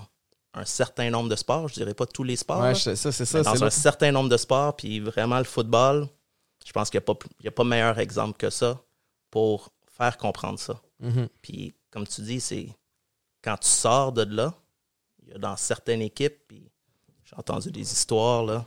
[0.54, 1.68] un certain nombre de sports.
[1.68, 2.62] Je dirais pas tous les sports.
[2.62, 3.42] Ouais, ça, c'est ça.
[3.42, 6.08] Dans c'est un certain nombre de sports, puis vraiment le football,
[6.64, 8.80] je pense qu'il n'y a, a pas meilleur exemple que ça
[9.30, 10.80] pour faire comprendre ça.
[11.00, 11.28] Mhm.
[11.42, 12.68] Puis, comme tu dis, c'est
[13.42, 14.54] quand tu sors de là,
[15.22, 16.70] il y a dans certaines équipes, puis
[17.24, 18.66] j'ai entendu des histoires, là,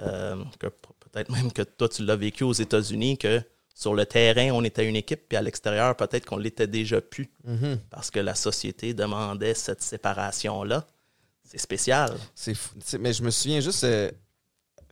[0.00, 3.42] euh, que peut-être même que toi, tu l'as vécu aux États-Unis, que
[3.74, 7.30] sur le terrain, on était une équipe, puis à l'extérieur, peut-être qu'on l'était déjà plus,
[7.44, 7.78] Mhm.
[7.90, 10.86] parce que la société demandait cette séparation-là.
[11.44, 12.14] C'est spécial.
[12.34, 12.54] C'est
[12.98, 14.10] mais je me souviens juste, euh,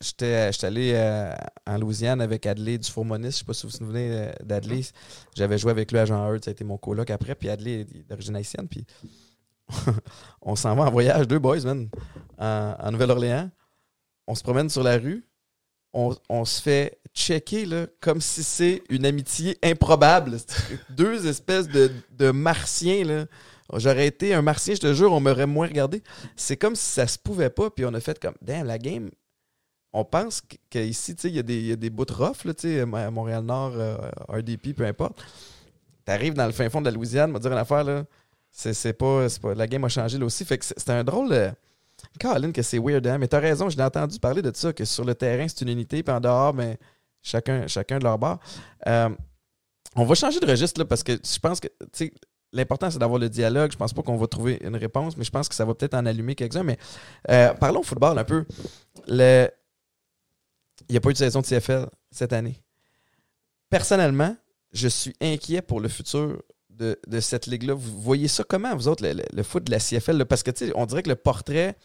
[0.00, 1.34] j'étais j'étais allé euh,
[1.66, 3.26] en Louisiane avec Adley du Fourmonis.
[3.26, 4.82] Je sais pas si vous vous souvenez euh, d'Adley.
[5.34, 7.34] J'avais joué avec lui à Jean Heard, ça a été mon coloc après.
[7.34, 8.68] Puis Adley est d'origine haïtienne.
[8.68, 8.86] Puis
[10.42, 11.88] on s'en va en voyage, deux boys, man,
[12.38, 13.50] en, en Nouvelle-Orléans.
[14.26, 15.26] On se promène sur la rue.
[15.92, 20.36] On, on se fait checker là, comme si c'est une amitié improbable.
[20.90, 23.04] Deux espèces de, de martiens.
[23.04, 23.26] Là.
[23.72, 26.02] J'aurais été un martien, je te jure, on m'aurait moins regardé.
[26.36, 29.10] C'est comme si ça se pouvait pas, puis on a fait comme, damn, la game,
[29.98, 33.72] on pense qu- qu'ici, tu il y, a des- bouts rough, là, tu à Montréal-Nord,
[33.76, 33.96] euh,
[34.28, 35.24] RDP, peu importe.
[36.04, 38.04] T'arrives dans le fin fond de la Louisiane, me dire une affaire, là,
[38.50, 40.44] c'est pas, pas, la game a changé là aussi.
[40.44, 41.52] Fait que c'est un drôle,
[42.20, 43.18] Colin, que c'est weird, hein?
[43.18, 45.70] Mais t'as raison, je l'ai entendu parler de ça, que sur le terrain, c'est une
[45.70, 46.76] unité, puis en dehors, ben,
[47.22, 48.38] chacun, chacun de leur bord.
[48.86, 49.08] Euh,
[49.96, 52.12] on va changer de registre, là, parce que je pense que, tu
[52.52, 53.72] l'important, c'est d'avoir le dialogue.
[53.72, 55.94] Je pense pas qu'on va trouver une réponse, mais je pense que ça va peut-être
[55.94, 56.62] en allumer quelques-uns.
[56.62, 56.78] Mais
[57.30, 58.44] euh, parlons football un peu.
[59.08, 59.48] Le...
[60.88, 62.62] Il n'y a pas eu de saison de CFL cette année.
[63.70, 64.36] Personnellement,
[64.72, 67.74] je suis inquiet pour le futur de, de cette ligue-là.
[67.74, 70.24] Vous voyez ça comment, vous autres, le, foot de la CFL?
[70.24, 71.76] Parce que, tu sais, on dirait que le portrait,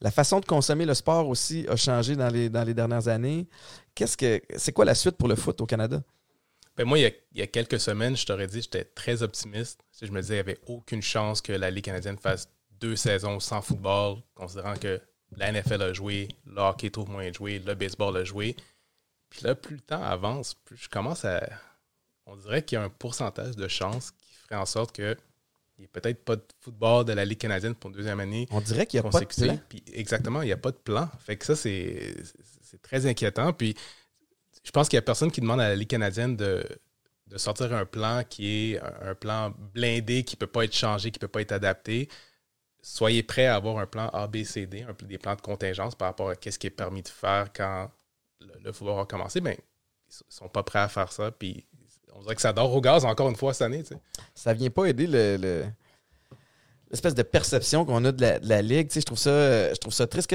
[0.00, 3.46] la façon de consommer le sport aussi a changé dans les, dans les dernières années.
[3.94, 6.02] Qu'est-ce que c'est quoi la suite pour le foot au Canada?
[6.76, 9.22] Ben moi, il y, a, il y a quelques semaines, je t'aurais dit, j'étais très
[9.22, 9.80] optimiste.
[10.00, 12.48] Je me disais qu'il n'y avait aucune chance que la Ligue canadienne fasse
[12.80, 15.00] deux saisons sans football, considérant que
[15.36, 18.56] la NFL a joué, le hockey trouve moins de jouer, le baseball a joué.
[19.28, 21.48] Puis là, plus le temps avance, plus je commence à.
[22.26, 25.16] On dirait qu'il y a un pourcentage de chances qui ferait en sorte que
[25.78, 28.46] il n'y ait peut-être pas de football de la Ligue canadienne pour une deuxième année
[28.50, 29.58] On dirait qu'il n'y a pas de plan.
[29.70, 31.08] Puis exactement, il n'y a pas de plan.
[31.20, 32.14] Fait que ça, c'est
[32.62, 33.52] c'est très inquiétant.
[33.52, 33.74] Puis
[34.62, 36.62] je pense qu'il n'y a personne qui demande à la Ligue canadienne de,
[37.28, 40.76] de sortir un plan qui est un, un plan blindé, qui ne peut pas être
[40.76, 42.08] changé, qui ne peut pas être adapté.
[42.82, 45.94] Soyez prêts à avoir un plan A, B, C, D, un des plans de contingence
[45.94, 47.90] par rapport à ce qui est permis de faire quand
[48.40, 49.40] le, le football va commencer.
[49.40, 51.30] Ben, ils ne sont pas prêts à faire ça.
[51.30, 51.66] Puis
[52.14, 53.82] on dirait que ça dort au gaz encore une fois cette année.
[53.82, 54.00] tu sais.
[54.34, 55.66] ça vient pas aider le, le-
[56.90, 58.90] l'espèce de perception qu'on a de la, ligue.
[58.92, 60.34] Je trouve ça, je trouve ça triste.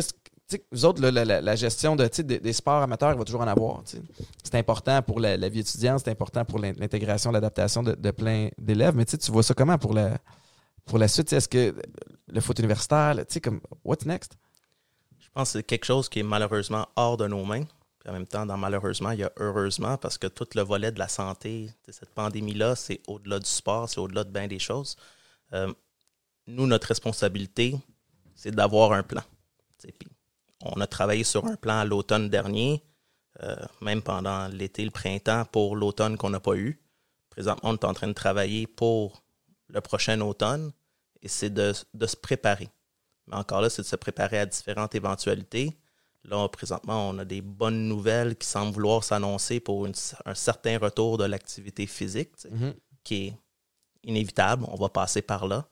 [0.72, 3.82] Vous autres, la, gestion de, des, des sports amateurs, il va toujours en avoir.
[4.44, 8.50] C'est important pour la, vie étudiante, c'est important pour l'in- l'intégration, l'adaptation de, de plein
[8.60, 8.96] d'élèves.
[8.96, 10.20] Mais tu vois ça comment pour la,
[10.86, 11.34] pour la suite?
[11.34, 11.76] Est-ce que
[12.28, 14.38] le foot universitaire, tu sais, comme, what's next?
[15.20, 17.66] Je pense que c'est quelque chose qui est malheureusement hors de nos mains.
[18.00, 20.92] Puis en même temps, dans malheureusement, il y a heureusement parce que tout le volet
[20.92, 24.60] de la santé, de cette pandémie-là, c'est au-delà du sport, c'est au-delà de bien des
[24.60, 24.96] choses.
[25.54, 25.74] Euh,
[26.48, 27.76] nous, notre responsabilité,
[28.36, 29.24] c'est d'avoir un plan.
[29.82, 29.94] Puis
[30.62, 32.84] on a travaillé sur un plan l'automne dernier,
[33.44, 36.80] euh, même pendant l'été, le printemps, pour l'automne qu'on n'a pas eu.
[37.30, 39.25] Présentement, on est en train de travailler pour
[39.76, 40.72] le prochain automne
[41.22, 42.70] et c'est de, de se préparer.
[43.28, 45.78] Mais encore là, c'est de se préparer à différentes éventualités.
[46.24, 49.94] Là, présentement, on a des bonnes nouvelles qui semblent vouloir s'annoncer pour une-
[50.26, 52.50] un certain retour de l'activité physique, sais,
[53.04, 53.38] qui est
[54.04, 54.66] inévitable.
[54.68, 55.68] On va passer par là.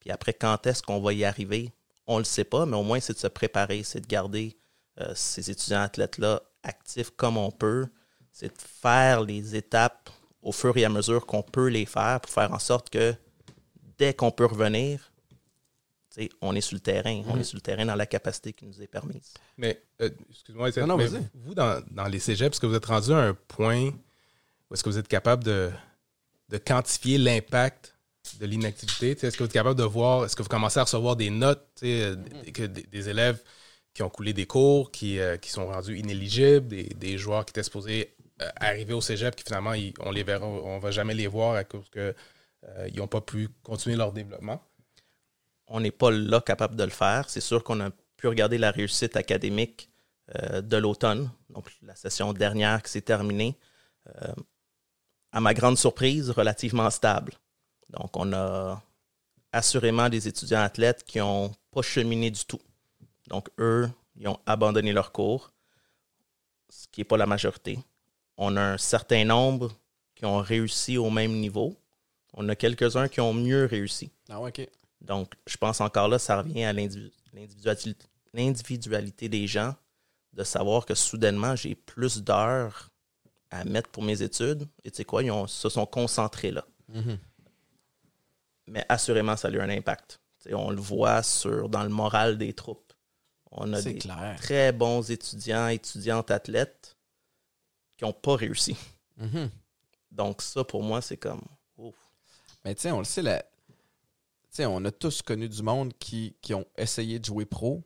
[0.00, 1.72] Puis après, quand est-ce qu'on va y arriver?
[2.06, 4.56] On ne le sait pas, mais au moins, c'est de se préparer, c'est de garder
[5.00, 7.86] euh, ces étudiants athlètes-là actifs comme on peut.
[8.32, 10.10] C'est de faire les étapes
[10.42, 13.14] au fur et à mesure qu'on peut les faire pour faire en sorte que
[13.98, 15.12] dès qu'on peut revenir,
[16.14, 17.22] tu sais, on est sur le terrain.
[17.28, 19.34] On est sur le terrain dans la capacité qui nous est permise.
[19.56, 20.70] Mais, euh, excuse-moi,
[21.34, 23.90] vous, dans, dans les cégeps, est-ce que vous êtes rendu à un point
[24.70, 25.70] où est-ce que vous êtes capable de,
[26.48, 27.94] de quantifier l'impact
[28.40, 29.14] de l'inactivité?
[29.14, 31.14] Tu sais, Est-ce que vous êtes capable de voir, est-ce que vous commencez à recevoir
[31.16, 33.40] des notes, euh, des- que des, des élèves
[33.94, 37.50] qui ont coulé des cours, qui, euh, qui sont rendus inéligibles, des, des joueurs qui
[37.52, 41.14] étaient supposés euh, arriver au cégep, qui finalement, ils- on les verra, on va jamais
[41.14, 42.14] les voir à cause que
[42.68, 44.60] euh, ils n'ont pas pu continuer leur développement?
[45.68, 47.28] on n'est pas là capable de le faire.
[47.28, 49.90] C'est sûr qu'on a pu regarder la réussite académique
[50.36, 53.58] euh, de l'automne, donc la session dernière qui s'est terminée.
[54.22, 54.32] euh,
[55.32, 57.34] à ma grande surprise, relativement stable.
[57.90, 58.82] Donc, on a
[59.52, 62.60] assurément des étudiants athlètes qui n'ont pas cheminé du tout.
[63.28, 65.52] Donc, eux, ils ont abandonné leur cours,
[66.70, 67.78] ce qui n'est pas la majorité.
[68.38, 69.72] On a un certain nombre
[70.14, 71.76] qui ont réussi au même niveau.
[72.36, 74.10] On a quelques-uns qui ont mieux réussi.
[74.28, 74.68] Ah, OK.
[75.00, 77.12] Donc, je pense encore là, ça revient à l'individu-
[78.34, 79.74] l'individualité des gens,
[80.32, 82.90] de savoir que soudainement, j'ai plus d'heures
[83.50, 84.66] à mettre pour mes études.
[84.84, 86.64] Et tu sais quoi, ils ont- se sont concentrés là.
[86.88, 87.18] Mhm.
[88.66, 90.20] Mais assurément, ça a eu un impact.
[90.52, 92.92] On le voit sur, dans le moral des troupes.
[93.50, 94.36] On a des clair.
[94.38, 96.96] très bons étudiants, étudiantes, athlètes
[97.96, 98.76] qui n'ont pas réussi.
[99.16, 99.50] Mhm.
[100.10, 101.42] Donc, ça, pour moi, c'est comme.
[102.66, 103.44] Mais tu sais, on le sait, la...
[104.58, 107.84] on a tous connu du monde qui, qui ont essayé de jouer pro,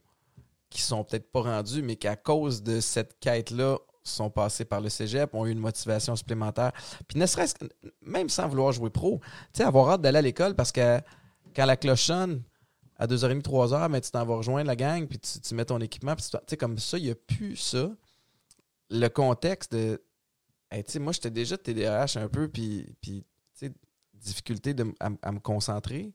[0.71, 4.81] qui sont peut-être pas rendus, mais qui, à cause de cette quête-là, sont passés par
[4.81, 6.73] le cégep, ont eu une motivation supplémentaire.
[7.07, 7.67] Puis ne serait-ce que,
[8.01, 9.21] même sans vouloir jouer pro,
[9.53, 10.99] tu sais, avoir hâte d'aller à l'école parce que
[11.55, 12.43] quand la cloche sonne,
[12.97, 15.81] à 2h30, 3h, mais tu t'en vas rejoindre la gang, puis tu, tu mets ton
[15.81, 17.91] équipement, puis tu sais, comme ça, il n'y a plus ça.
[18.89, 20.03] Le contexte de.
[20.73, 23.27] Tu sais, moi, j'étais déjà TDAH un peu, puis, puis
[24.23, 26.13] difficulté de, à, me concentrer.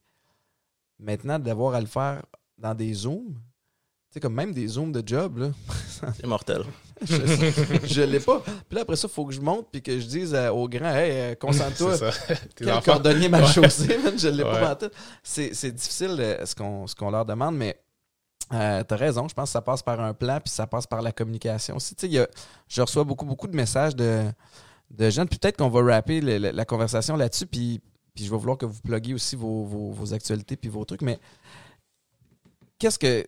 [0.99, 2.23] Maintenant, d'avoir à le faire
[2.57, 5.49] dans des zooms, tu sais, comme même des zooms de job, là,
[6.15, 6.63] C'est mortel.
[7.01, 8.39] je ne l'ai pas.
[8.41, 10.69] Puis là, après ça, il faut que je monte puis que je dise euh, aux
[10.69, 11.97] grands, hey, euh, concentre-toi.
[11.97, 12.35] C'est ça.
[12.35, 12.93] Tes Quel enfants.
[12.93, 14.51] cordonnier m'a chaussé, man, je ne l'ai Ouais.
[14.51, 14.93] pas pantoute.
[15.23, 17.79] C'est c'est difficile euh, ce qu'on ce qu'on leur demande, mais
[18.53, 21.01] Euh, T'as raison, je pense que ça passe par un plan, puis ça passe par
[21.01, 21.95] la communication aussi.
[21.95, 22.27] Tu sais, il y a-
[22.67, 24.23] je reçois beaucoup, beaucoup de messages de,
[24.91, 27.81] de jeunes, puis peut-être qu'on va rapper le- le- la conversation là-dessus, puis,
[28.15, 31.19] puis je vais vouloir que vous pluguiez aussi vos, vos- actualités puis vos trucs, mais
[32.79, 33.27] qu'est-ce que...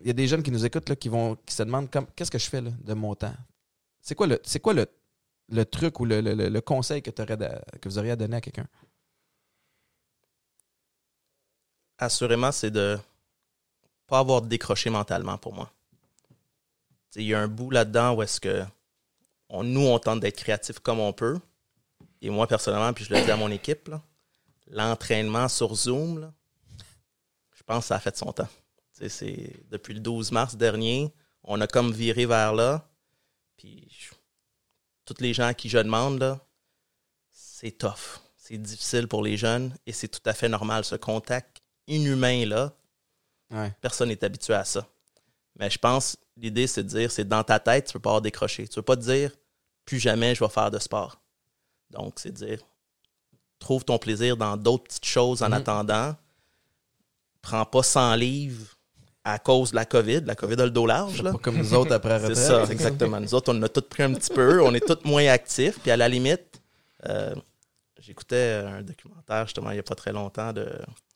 [0.00, 2.30] Il y a des jeunes qui nous écoutent, là, qui, vont, qui se demandent qu'est-ce
[2.30, 3.34] que je fais là, de mon temps?
[4.02, 4.86] C'est quoi le, c'est quoi le,
[5.48, 8.66] le truc ou le, le- le- conseil que, que vous auriez à donner à quelqu'un?
[11.98, 12.98] assurément, c'est de
[14.06, 15.70] pas avoir décroché mentalement pour moi.
[17.14, 18.64] Il y a un bout là-dedans où est-ce que
[19.48, 21.38] on- nous, on tente d'être créatifs comme on peut.
[22.20, 24.02] Et moi, personnellement, puis je le dis à mon équipe, là,
[24.68, 26.32] l'entraînement sur Zoom, là,
[27.54, 28.48] je pense que ça a fait son temps.
[28.92, 31.12] C'est, depuis le 12 mars dernier,
[31.42, 32.88] on a comme viré vers là.
[33.56, 34.14] Puis je-
[35.04, 36.40] toutes les gens à qui je demande, là,
[37.30, 38.20] c'est tough.
[38.36, 40.84] C'est difficile pour les jeunes et c'est tout à fait normal.
[40.84, 41.58] Ce contact
[41.88, 42.72] inhumain-là,
[43.50, 43.72] Ouais.
[43.80, 44.86] personne n'est habitué à ça.
[45.58, 48.22] Mais je pense, l'idée, c'est de dire, c'est dans ta tête, tu peux pas avoir
[48.22, 48.66] décroché.
[48.68, 49.30] Tu peux pas te dire,
[49.84, 51.20] plus jamais je vais faire de sport.
[51.90, 52.60] Donc, c'est de dire,
[53.58, 55.52] trouve ton plaisir dans d'autres petites choses en Mhm.
[55.54, 56.16] attendant.
[57.42, 58.76] Prends pas 100 livres
[59.24, 60.22] à cause de la COVID.
[60.24, 61.32] La COVID a le dos large, là.
[61.32, 63.20] Pas comme nous autres après C'est ça, exactement.
[63.20, 65.78] Nous autres, on a tous pris un petit peu, on est tous moins actifs.
[65.80, 66.60] Puis à la limite,
[67.08, 67.34] euh,
[68.00, 70.68] j'écoutais un documentaire justement il n'y a pas très longtemps de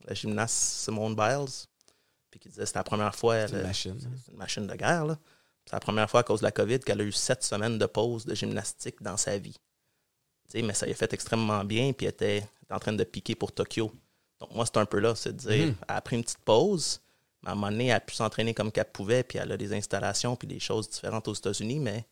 [0.07, 1.67] la gymnaste Simone Biles,
[2.31, 3.97] puis qui disait que c'était la première fois, C'est une machine.
[4.01, 5.19] c'est une machine de guerre, là.
[5.67, 7.87] C'est la première fois à cause de la COVID qu'elle a eu sept semaines de
[7.87, 9.57] pause de gymnastique dans sa vie.
[10.55, 13.53] Mais ça y a fait extrêmement bien, puis elle était, en train de piquer pour
[13.53, 13.93] Tokyo.
[14.41, 15.75] Donc moi, c'est un peu là, c'est de dire, Mhm.
[15.89, 17.01] elle a pris une petite pause,
[17.43, 19.57] mais à un moment donné, elle a pu s'entraîner comme qu'elle pouvait, puis elle a
[19.57, 22.05] des installations, puis des choses différentes aux États-Unis, mais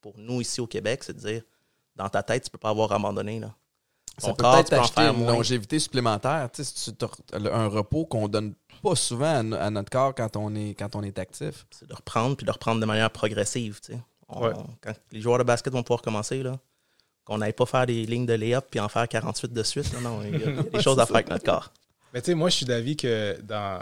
[0.00, 1.42] pour nous, ici au Québec, c'est de dire,
[1.96, 3.54] dans ta tête, tu peux pas avoir abandonné, là.
[4.18, 5.32] Ça Ton peut corps, peut-être tu peux en acheter faire une moins.
[5.32, 6.48] longévité supplémentaire.
[6.52, 6.92] Tu sais,
[7.50, 10.94] un repos qu'on donne pas souvent à, no- à notre corps quand on est, quand
[10.94, 11.66] on est actif.
[11.72, 14.00] C'est de reprendre, puis de reprendre de manière progressive, tu sais.
[14.28, 14.52] On- Ouais.
[14.80, 16.60] Quand les joueurs de basket vont pouvoir commencer, là,
[17.24, 20.00] qu'on n'aille pas faire des lignes de lay-up puis en faire 48 de suite, là,
[20.00, 21.72] non, il y a, il y a des choses à faire avec notre corps.
[22.12, 23.80] Mais tu sais, moi, je suis d'avis que dans.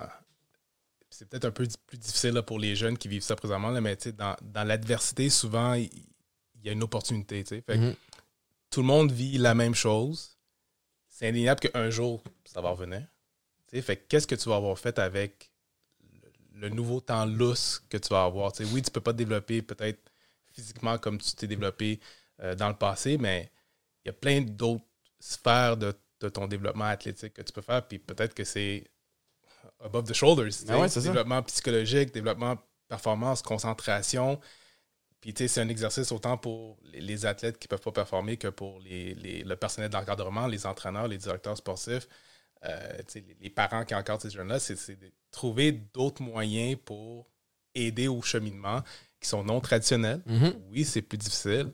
[1.10, 3.80] C'est peut-être un peu plus difficile là, pour les jeunes qui vivent ça présentement, là,
[3.80, 5.90] mais tu sais, dans, dans l'adversité, souvent, il
[6.64, 7.42] y a une opportunité.
[7.44, 7.62] tu sais.
[7.62, 7.94] Fait que Mhm.
[8.70, 10.38] Tout le monde vit la même chose.
[11.10, 13.02] C'est indéniable qu'un jour, ça va revenir.
[13.68, 15.50] Tu sais, Fait que qu'est-ce que tu vas avoir fait avec
[16.54, 18.50] le, le nouveau temps lousse que tu vas avoir?
[18.52, 20.00] Tu sais, oui, tu peux pas te développer peut-être
[20.52, 22.00] physiquement comme tu t'es développé
[22.42, 23.50] euh, dans le passé, mais
[24.04, 24.84] il y a plein d'autres
[25.20, 28.90] sphères de, de ton développement athlétique que tu peux faire, puis peut-être que c'est
[29.80, 30.50] above the shoulders.
[30.68, 31.06] Ah ouais, c'est ça.
[31.08, 32.56] développement psychologique, développement
[32.88, 34.40] performance, concentration.
[35.20, 38.36] Puis, tu sais, c'est un exercice autant pour les, athlètes qui ne peuvent pas performer
[38.36, 42.08] que pour les, les- le personnel d'encadrement, les entraîneurs, les directeurs sportifs,
[42.64, 44.58] euh, les, les parents qui encadrent ces jeunes-là.
[44.58, 47.30] C'est de trouver d'autres moyens pour
[47.74, 48.82] aider au cheminement
[49.20, 50.20] qui sont non traditionnels.
[50.26, 50.54] Mhm.
[50.70, 51.72] Oui, c'est plus difficile,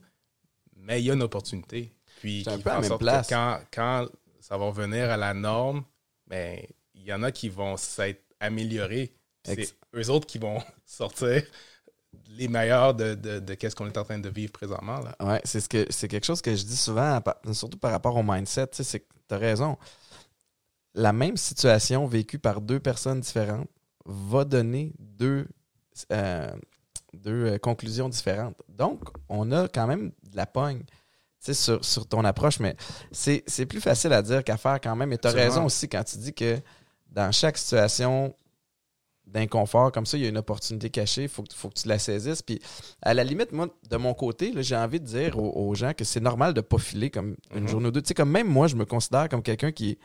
[0.78, 1.92] mais il y a une opportunité.
[2.20, 3.28] Puis, C'est un qui peu même place.
[3.28, 4.06] Quand, quand
[4.40, 5.84] ça va revenir à la norme,
[6.26, 6.60] ben,
[6.94, 9.12] il y en a qui vont s'être améliorés.
[9.44, 11.42] C'est eux autres qui vont sortir
[12.30, 15.00] les meilleurs de, de, de qu'est-ce qu'on est en train de vivre présentement.
[15.00, 15.16] Là.
[15.20, 17.20] Ouais, c'est ce que c'est quelque chose que je dis souvent,
[17.52, 18.68] surtout par rapport au mindset.
[18.68, 19.76] Tu sais, t'as raison.
[20.94, 23.68] La même situation vécue par deux personnes différentes
[24.04, 25.46] va donner deux,
[26.12, 26.50] euh,
[27.14, 28.56] deux euh, conclusions différentes.
[28.68, 30.82] Donc, on a quand même de la pogne
[31.40, 32.76] sur, sur ton approche, mais
[33.12, 35.12] c'est plus facile à dire qu'à faire quand même.
[35.12, 36.58] Et tu as raison aussi quand tu dis que
[37.10, 38.34] dans chaque situation
[39.26, 41.86] d'inconfort comme ça, il y a une opportunité cachée, il faut, que- faut que tu
[41.88, 42.40] la saisisses.
[42.42, 42.60] Puis
[43.02, 46.04] à la limite, moi, de mon côté, j'ai envie de dire aux, aux gens que
[46.04, 47.68] c'est normal de pas filer comme une Mhm.
[47.68, 48.00] journée ou deux.
[48.02, 49.98] Tu sais, comme même moi, je me considère comme quelqu'un qui est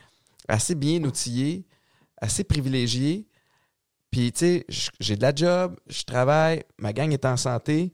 [0.49, 1.65] assez bien outillé,
[2.17, 3.25] assez privilégié.
[4.13, 7.91] Puis, tu sais, j'ai de la job, je travaille, ma gang est en santé.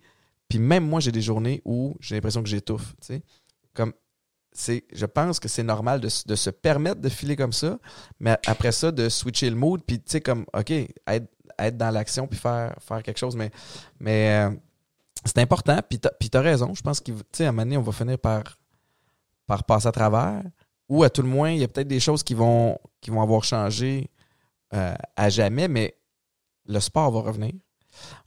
[0.49, 2.93] Puis même moi, j'ai des journées où j'ai l'impression que j'étouffe.
[2.99, 3.23] Tu sais,
[3.73, 3.93] comme
[4.51, 7.79] c'est, je pense que c'est normal de, de se permettre de filer comme ça,
[8.19, 11.27] mais après ça, de switcher le mood, puis tu sais, comme, OK, être,
[11.57, 13.37] être dans l'action, puis faire, faire quelque chose.
[13.37, 13.49] Mais,
[14.01, 14.53] mais euh,
[15.23, 16.73] c'est important, puis puis t'as raison.
[16.73, 18.43] Je pense qu'à un moment donné, on va finir par,
[19.47, 20.43] par passer à travers.
[20.89, 23.21] Ou à tout le moins, il y a peut-être des choses qui vont, qui vont
[23.21, 24.09] avoir changé
[24.73, 25.95] euh, à jamais, mais
[26.69, 27.53] le sport va revenir.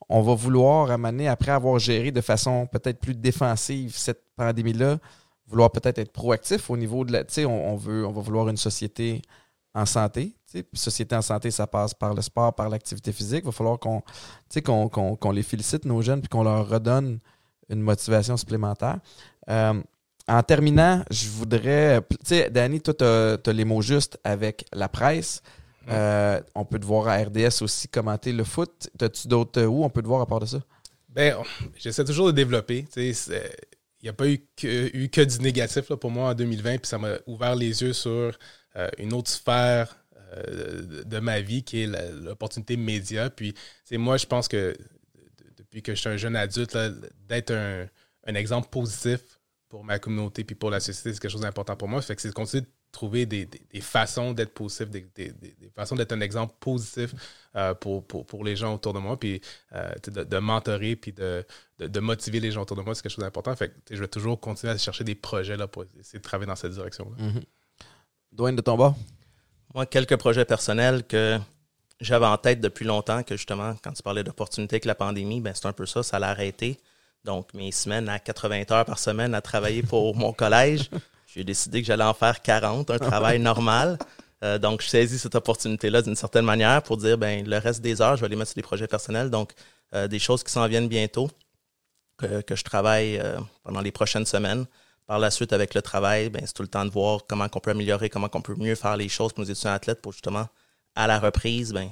[0.08, 4.98] On va vouloir, donné, après avoir géré de façon peut-être plus défensive cette pandémie-là,
[5.46, 7.24] vouloir peut-être être proactif au niveau de la.
[7.24, 9.22] Tu sais, on, va vouloir une société
[9.74, 10.34] en santé.
[10.74, 13.42] société en santé, ça passe par le sport, par l'activité physique.
[13.44, 17.18] Il va falloir qu'on les félicite, nos jeunes, puis qu'on leur redonne
[17.70, 18.98] une motivation supplémentaire.
[19.48, 19.80] Euh,
[20.28, 22.00] en terminant, je voudrais.
[22.10, 25.42] Tu sais, Danny, toi, tu as, les mots justes avec la presse.
[25.88, 28.90] Euh, on peut te voir à RDS aussi commenter le foot.
[28.98, 30.60] T'as-tu d'autres euh, où on peut te voir à part de ça?
[31.08, 31.36] Ben,
[31.76, 32.86] j'essaie toujours de développer.
[32.96, 33.14] Il
[34.02, 36.86] n'y a pas eu que, eu que du négatif là, pour moi en 2020, puis
[36.86, 38.32] ça m'a ouvert les yeux sur
[38.76, 39.96] euh, une autre sphère
[41.04, 43.28] de ma vie qui est l'opportunité média.
[43.28, 43.52] Puis,
[43.92, 44.74] moi, je pense que
[45.58, 46.74] depuis que je suis un jeune adulte,
[47.28, 47.86] d'être un,
[48.26, 49.20] un, exemple positif
[49.68, 52.00] pour ma communauté puis pour la société, c'est quelque chose d'important pour moi.
[52.00, 53.48] Fait que c'est de continuer trouver des,
[53.80, 55.02] façons d'être positif, des,
[55.74, 57.14] façons d'être un exemple positif
[57.56, 59.40] euh, pour, pour, les gens autour de moi, puis
[59.74, 61.44] euh, de, de, mentorer, puis de,
[61.78, 63.56] de, motiver les gens autour de moi, c'est quelque chose d'important.
[63.56, 66.48] Fait que je vais toujours continuer à chercher des projets là, pour essayer de travailler
[66.48, 67.24] dans cette direction-là.
[67.24, 67.40] Mm
[68.32, 68.94] de ton bord?
[69.74, 71.38] Moi, quelques projets personnels que
[72.00, 75.52] j'avais en tête depuis longtemps, que justement, quand tu parlais d'opportunités avec la pandémie, ben
[75.54, 76.78] c'est un peu ça, ça l'a arrêté.
[77.24, 80.90] Donc, mes semaines à 80 heures par semaine à travailler pour mon collège,
[81.34, 83.98] j'ai décidé que j'allais en faire 40, un travail normal.
[84.44, 88.02] Euh, donc, je saisis cette opportunité-là d'une certaine manière pour dire, ben le reste des
[88.02, 89.30] heures, je vais les mettre sur des projets personnels.
[89.30, 89.52] Donc,
[89.94, 91.30] euh, des choses qui s'en viennent bientôt,
[92.18, 94.66] que, je travaille euh, pendant les prochaines semaines.
[95.06, 97.60] Par la suite, avec le travail, ben, c'est tout le temps de voir comment on
[97.60, 100.46] peut améliorer, comment on peut mieux faire les choses pour nos étudiants athlètes pour justement,
[100.94, 101.90] à la reprise, ben,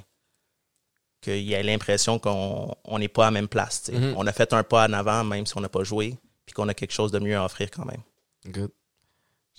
[1.19, 3.89] qu'il y ait l'impression qu'on n'est pas à la même place.
[3.89, 4.13] Mm-hmm.
[4.15, 6.67] On a fait un pas en avant, même si on n'a pas joué, puis qu'on
[6.69, 8.01] a quelque chose de mieux à offrir quand même.
[8.47, 8.71] Good.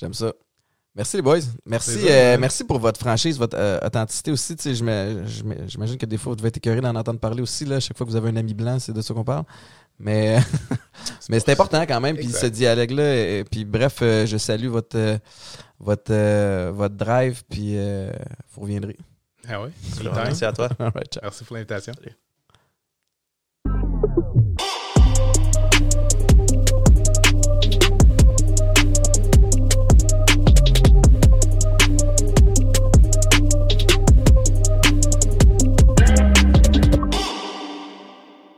[0.03, 0.33] J'aime ça.
[0.97, 1.39] Merci les boys.
[1.65, 4.57] Merci, euh, merci pour votre franchise, votre euh, authenticité aussi.
[4.59, 7.65] J'imagine que des fois, vous devez être écœuré d'en entendre parler aussi.
[7.65, 7.79] Là.
[7.79, 9.45] Chaque fois que vous avez un ami blanc, c'est de ça qu'on parle.
[10.01, 10.39] Mais,
[11.31, 12.17] mais c'est important quand même.
[12.17, 13.45] Puis ce dialogue-là.
[13.45, 15.21] Puis bref, euh, je salue votre,
[15.79, 17.45] votre, votre drive.
[17.49, 17.77] Puis
[18.53, 18.97] vous reviendrez.
[19.49, 19.71] Ah oui.
[20.03, 20.69] Merci à toi.
[21.23, 21.93] Merci pour l'invitation.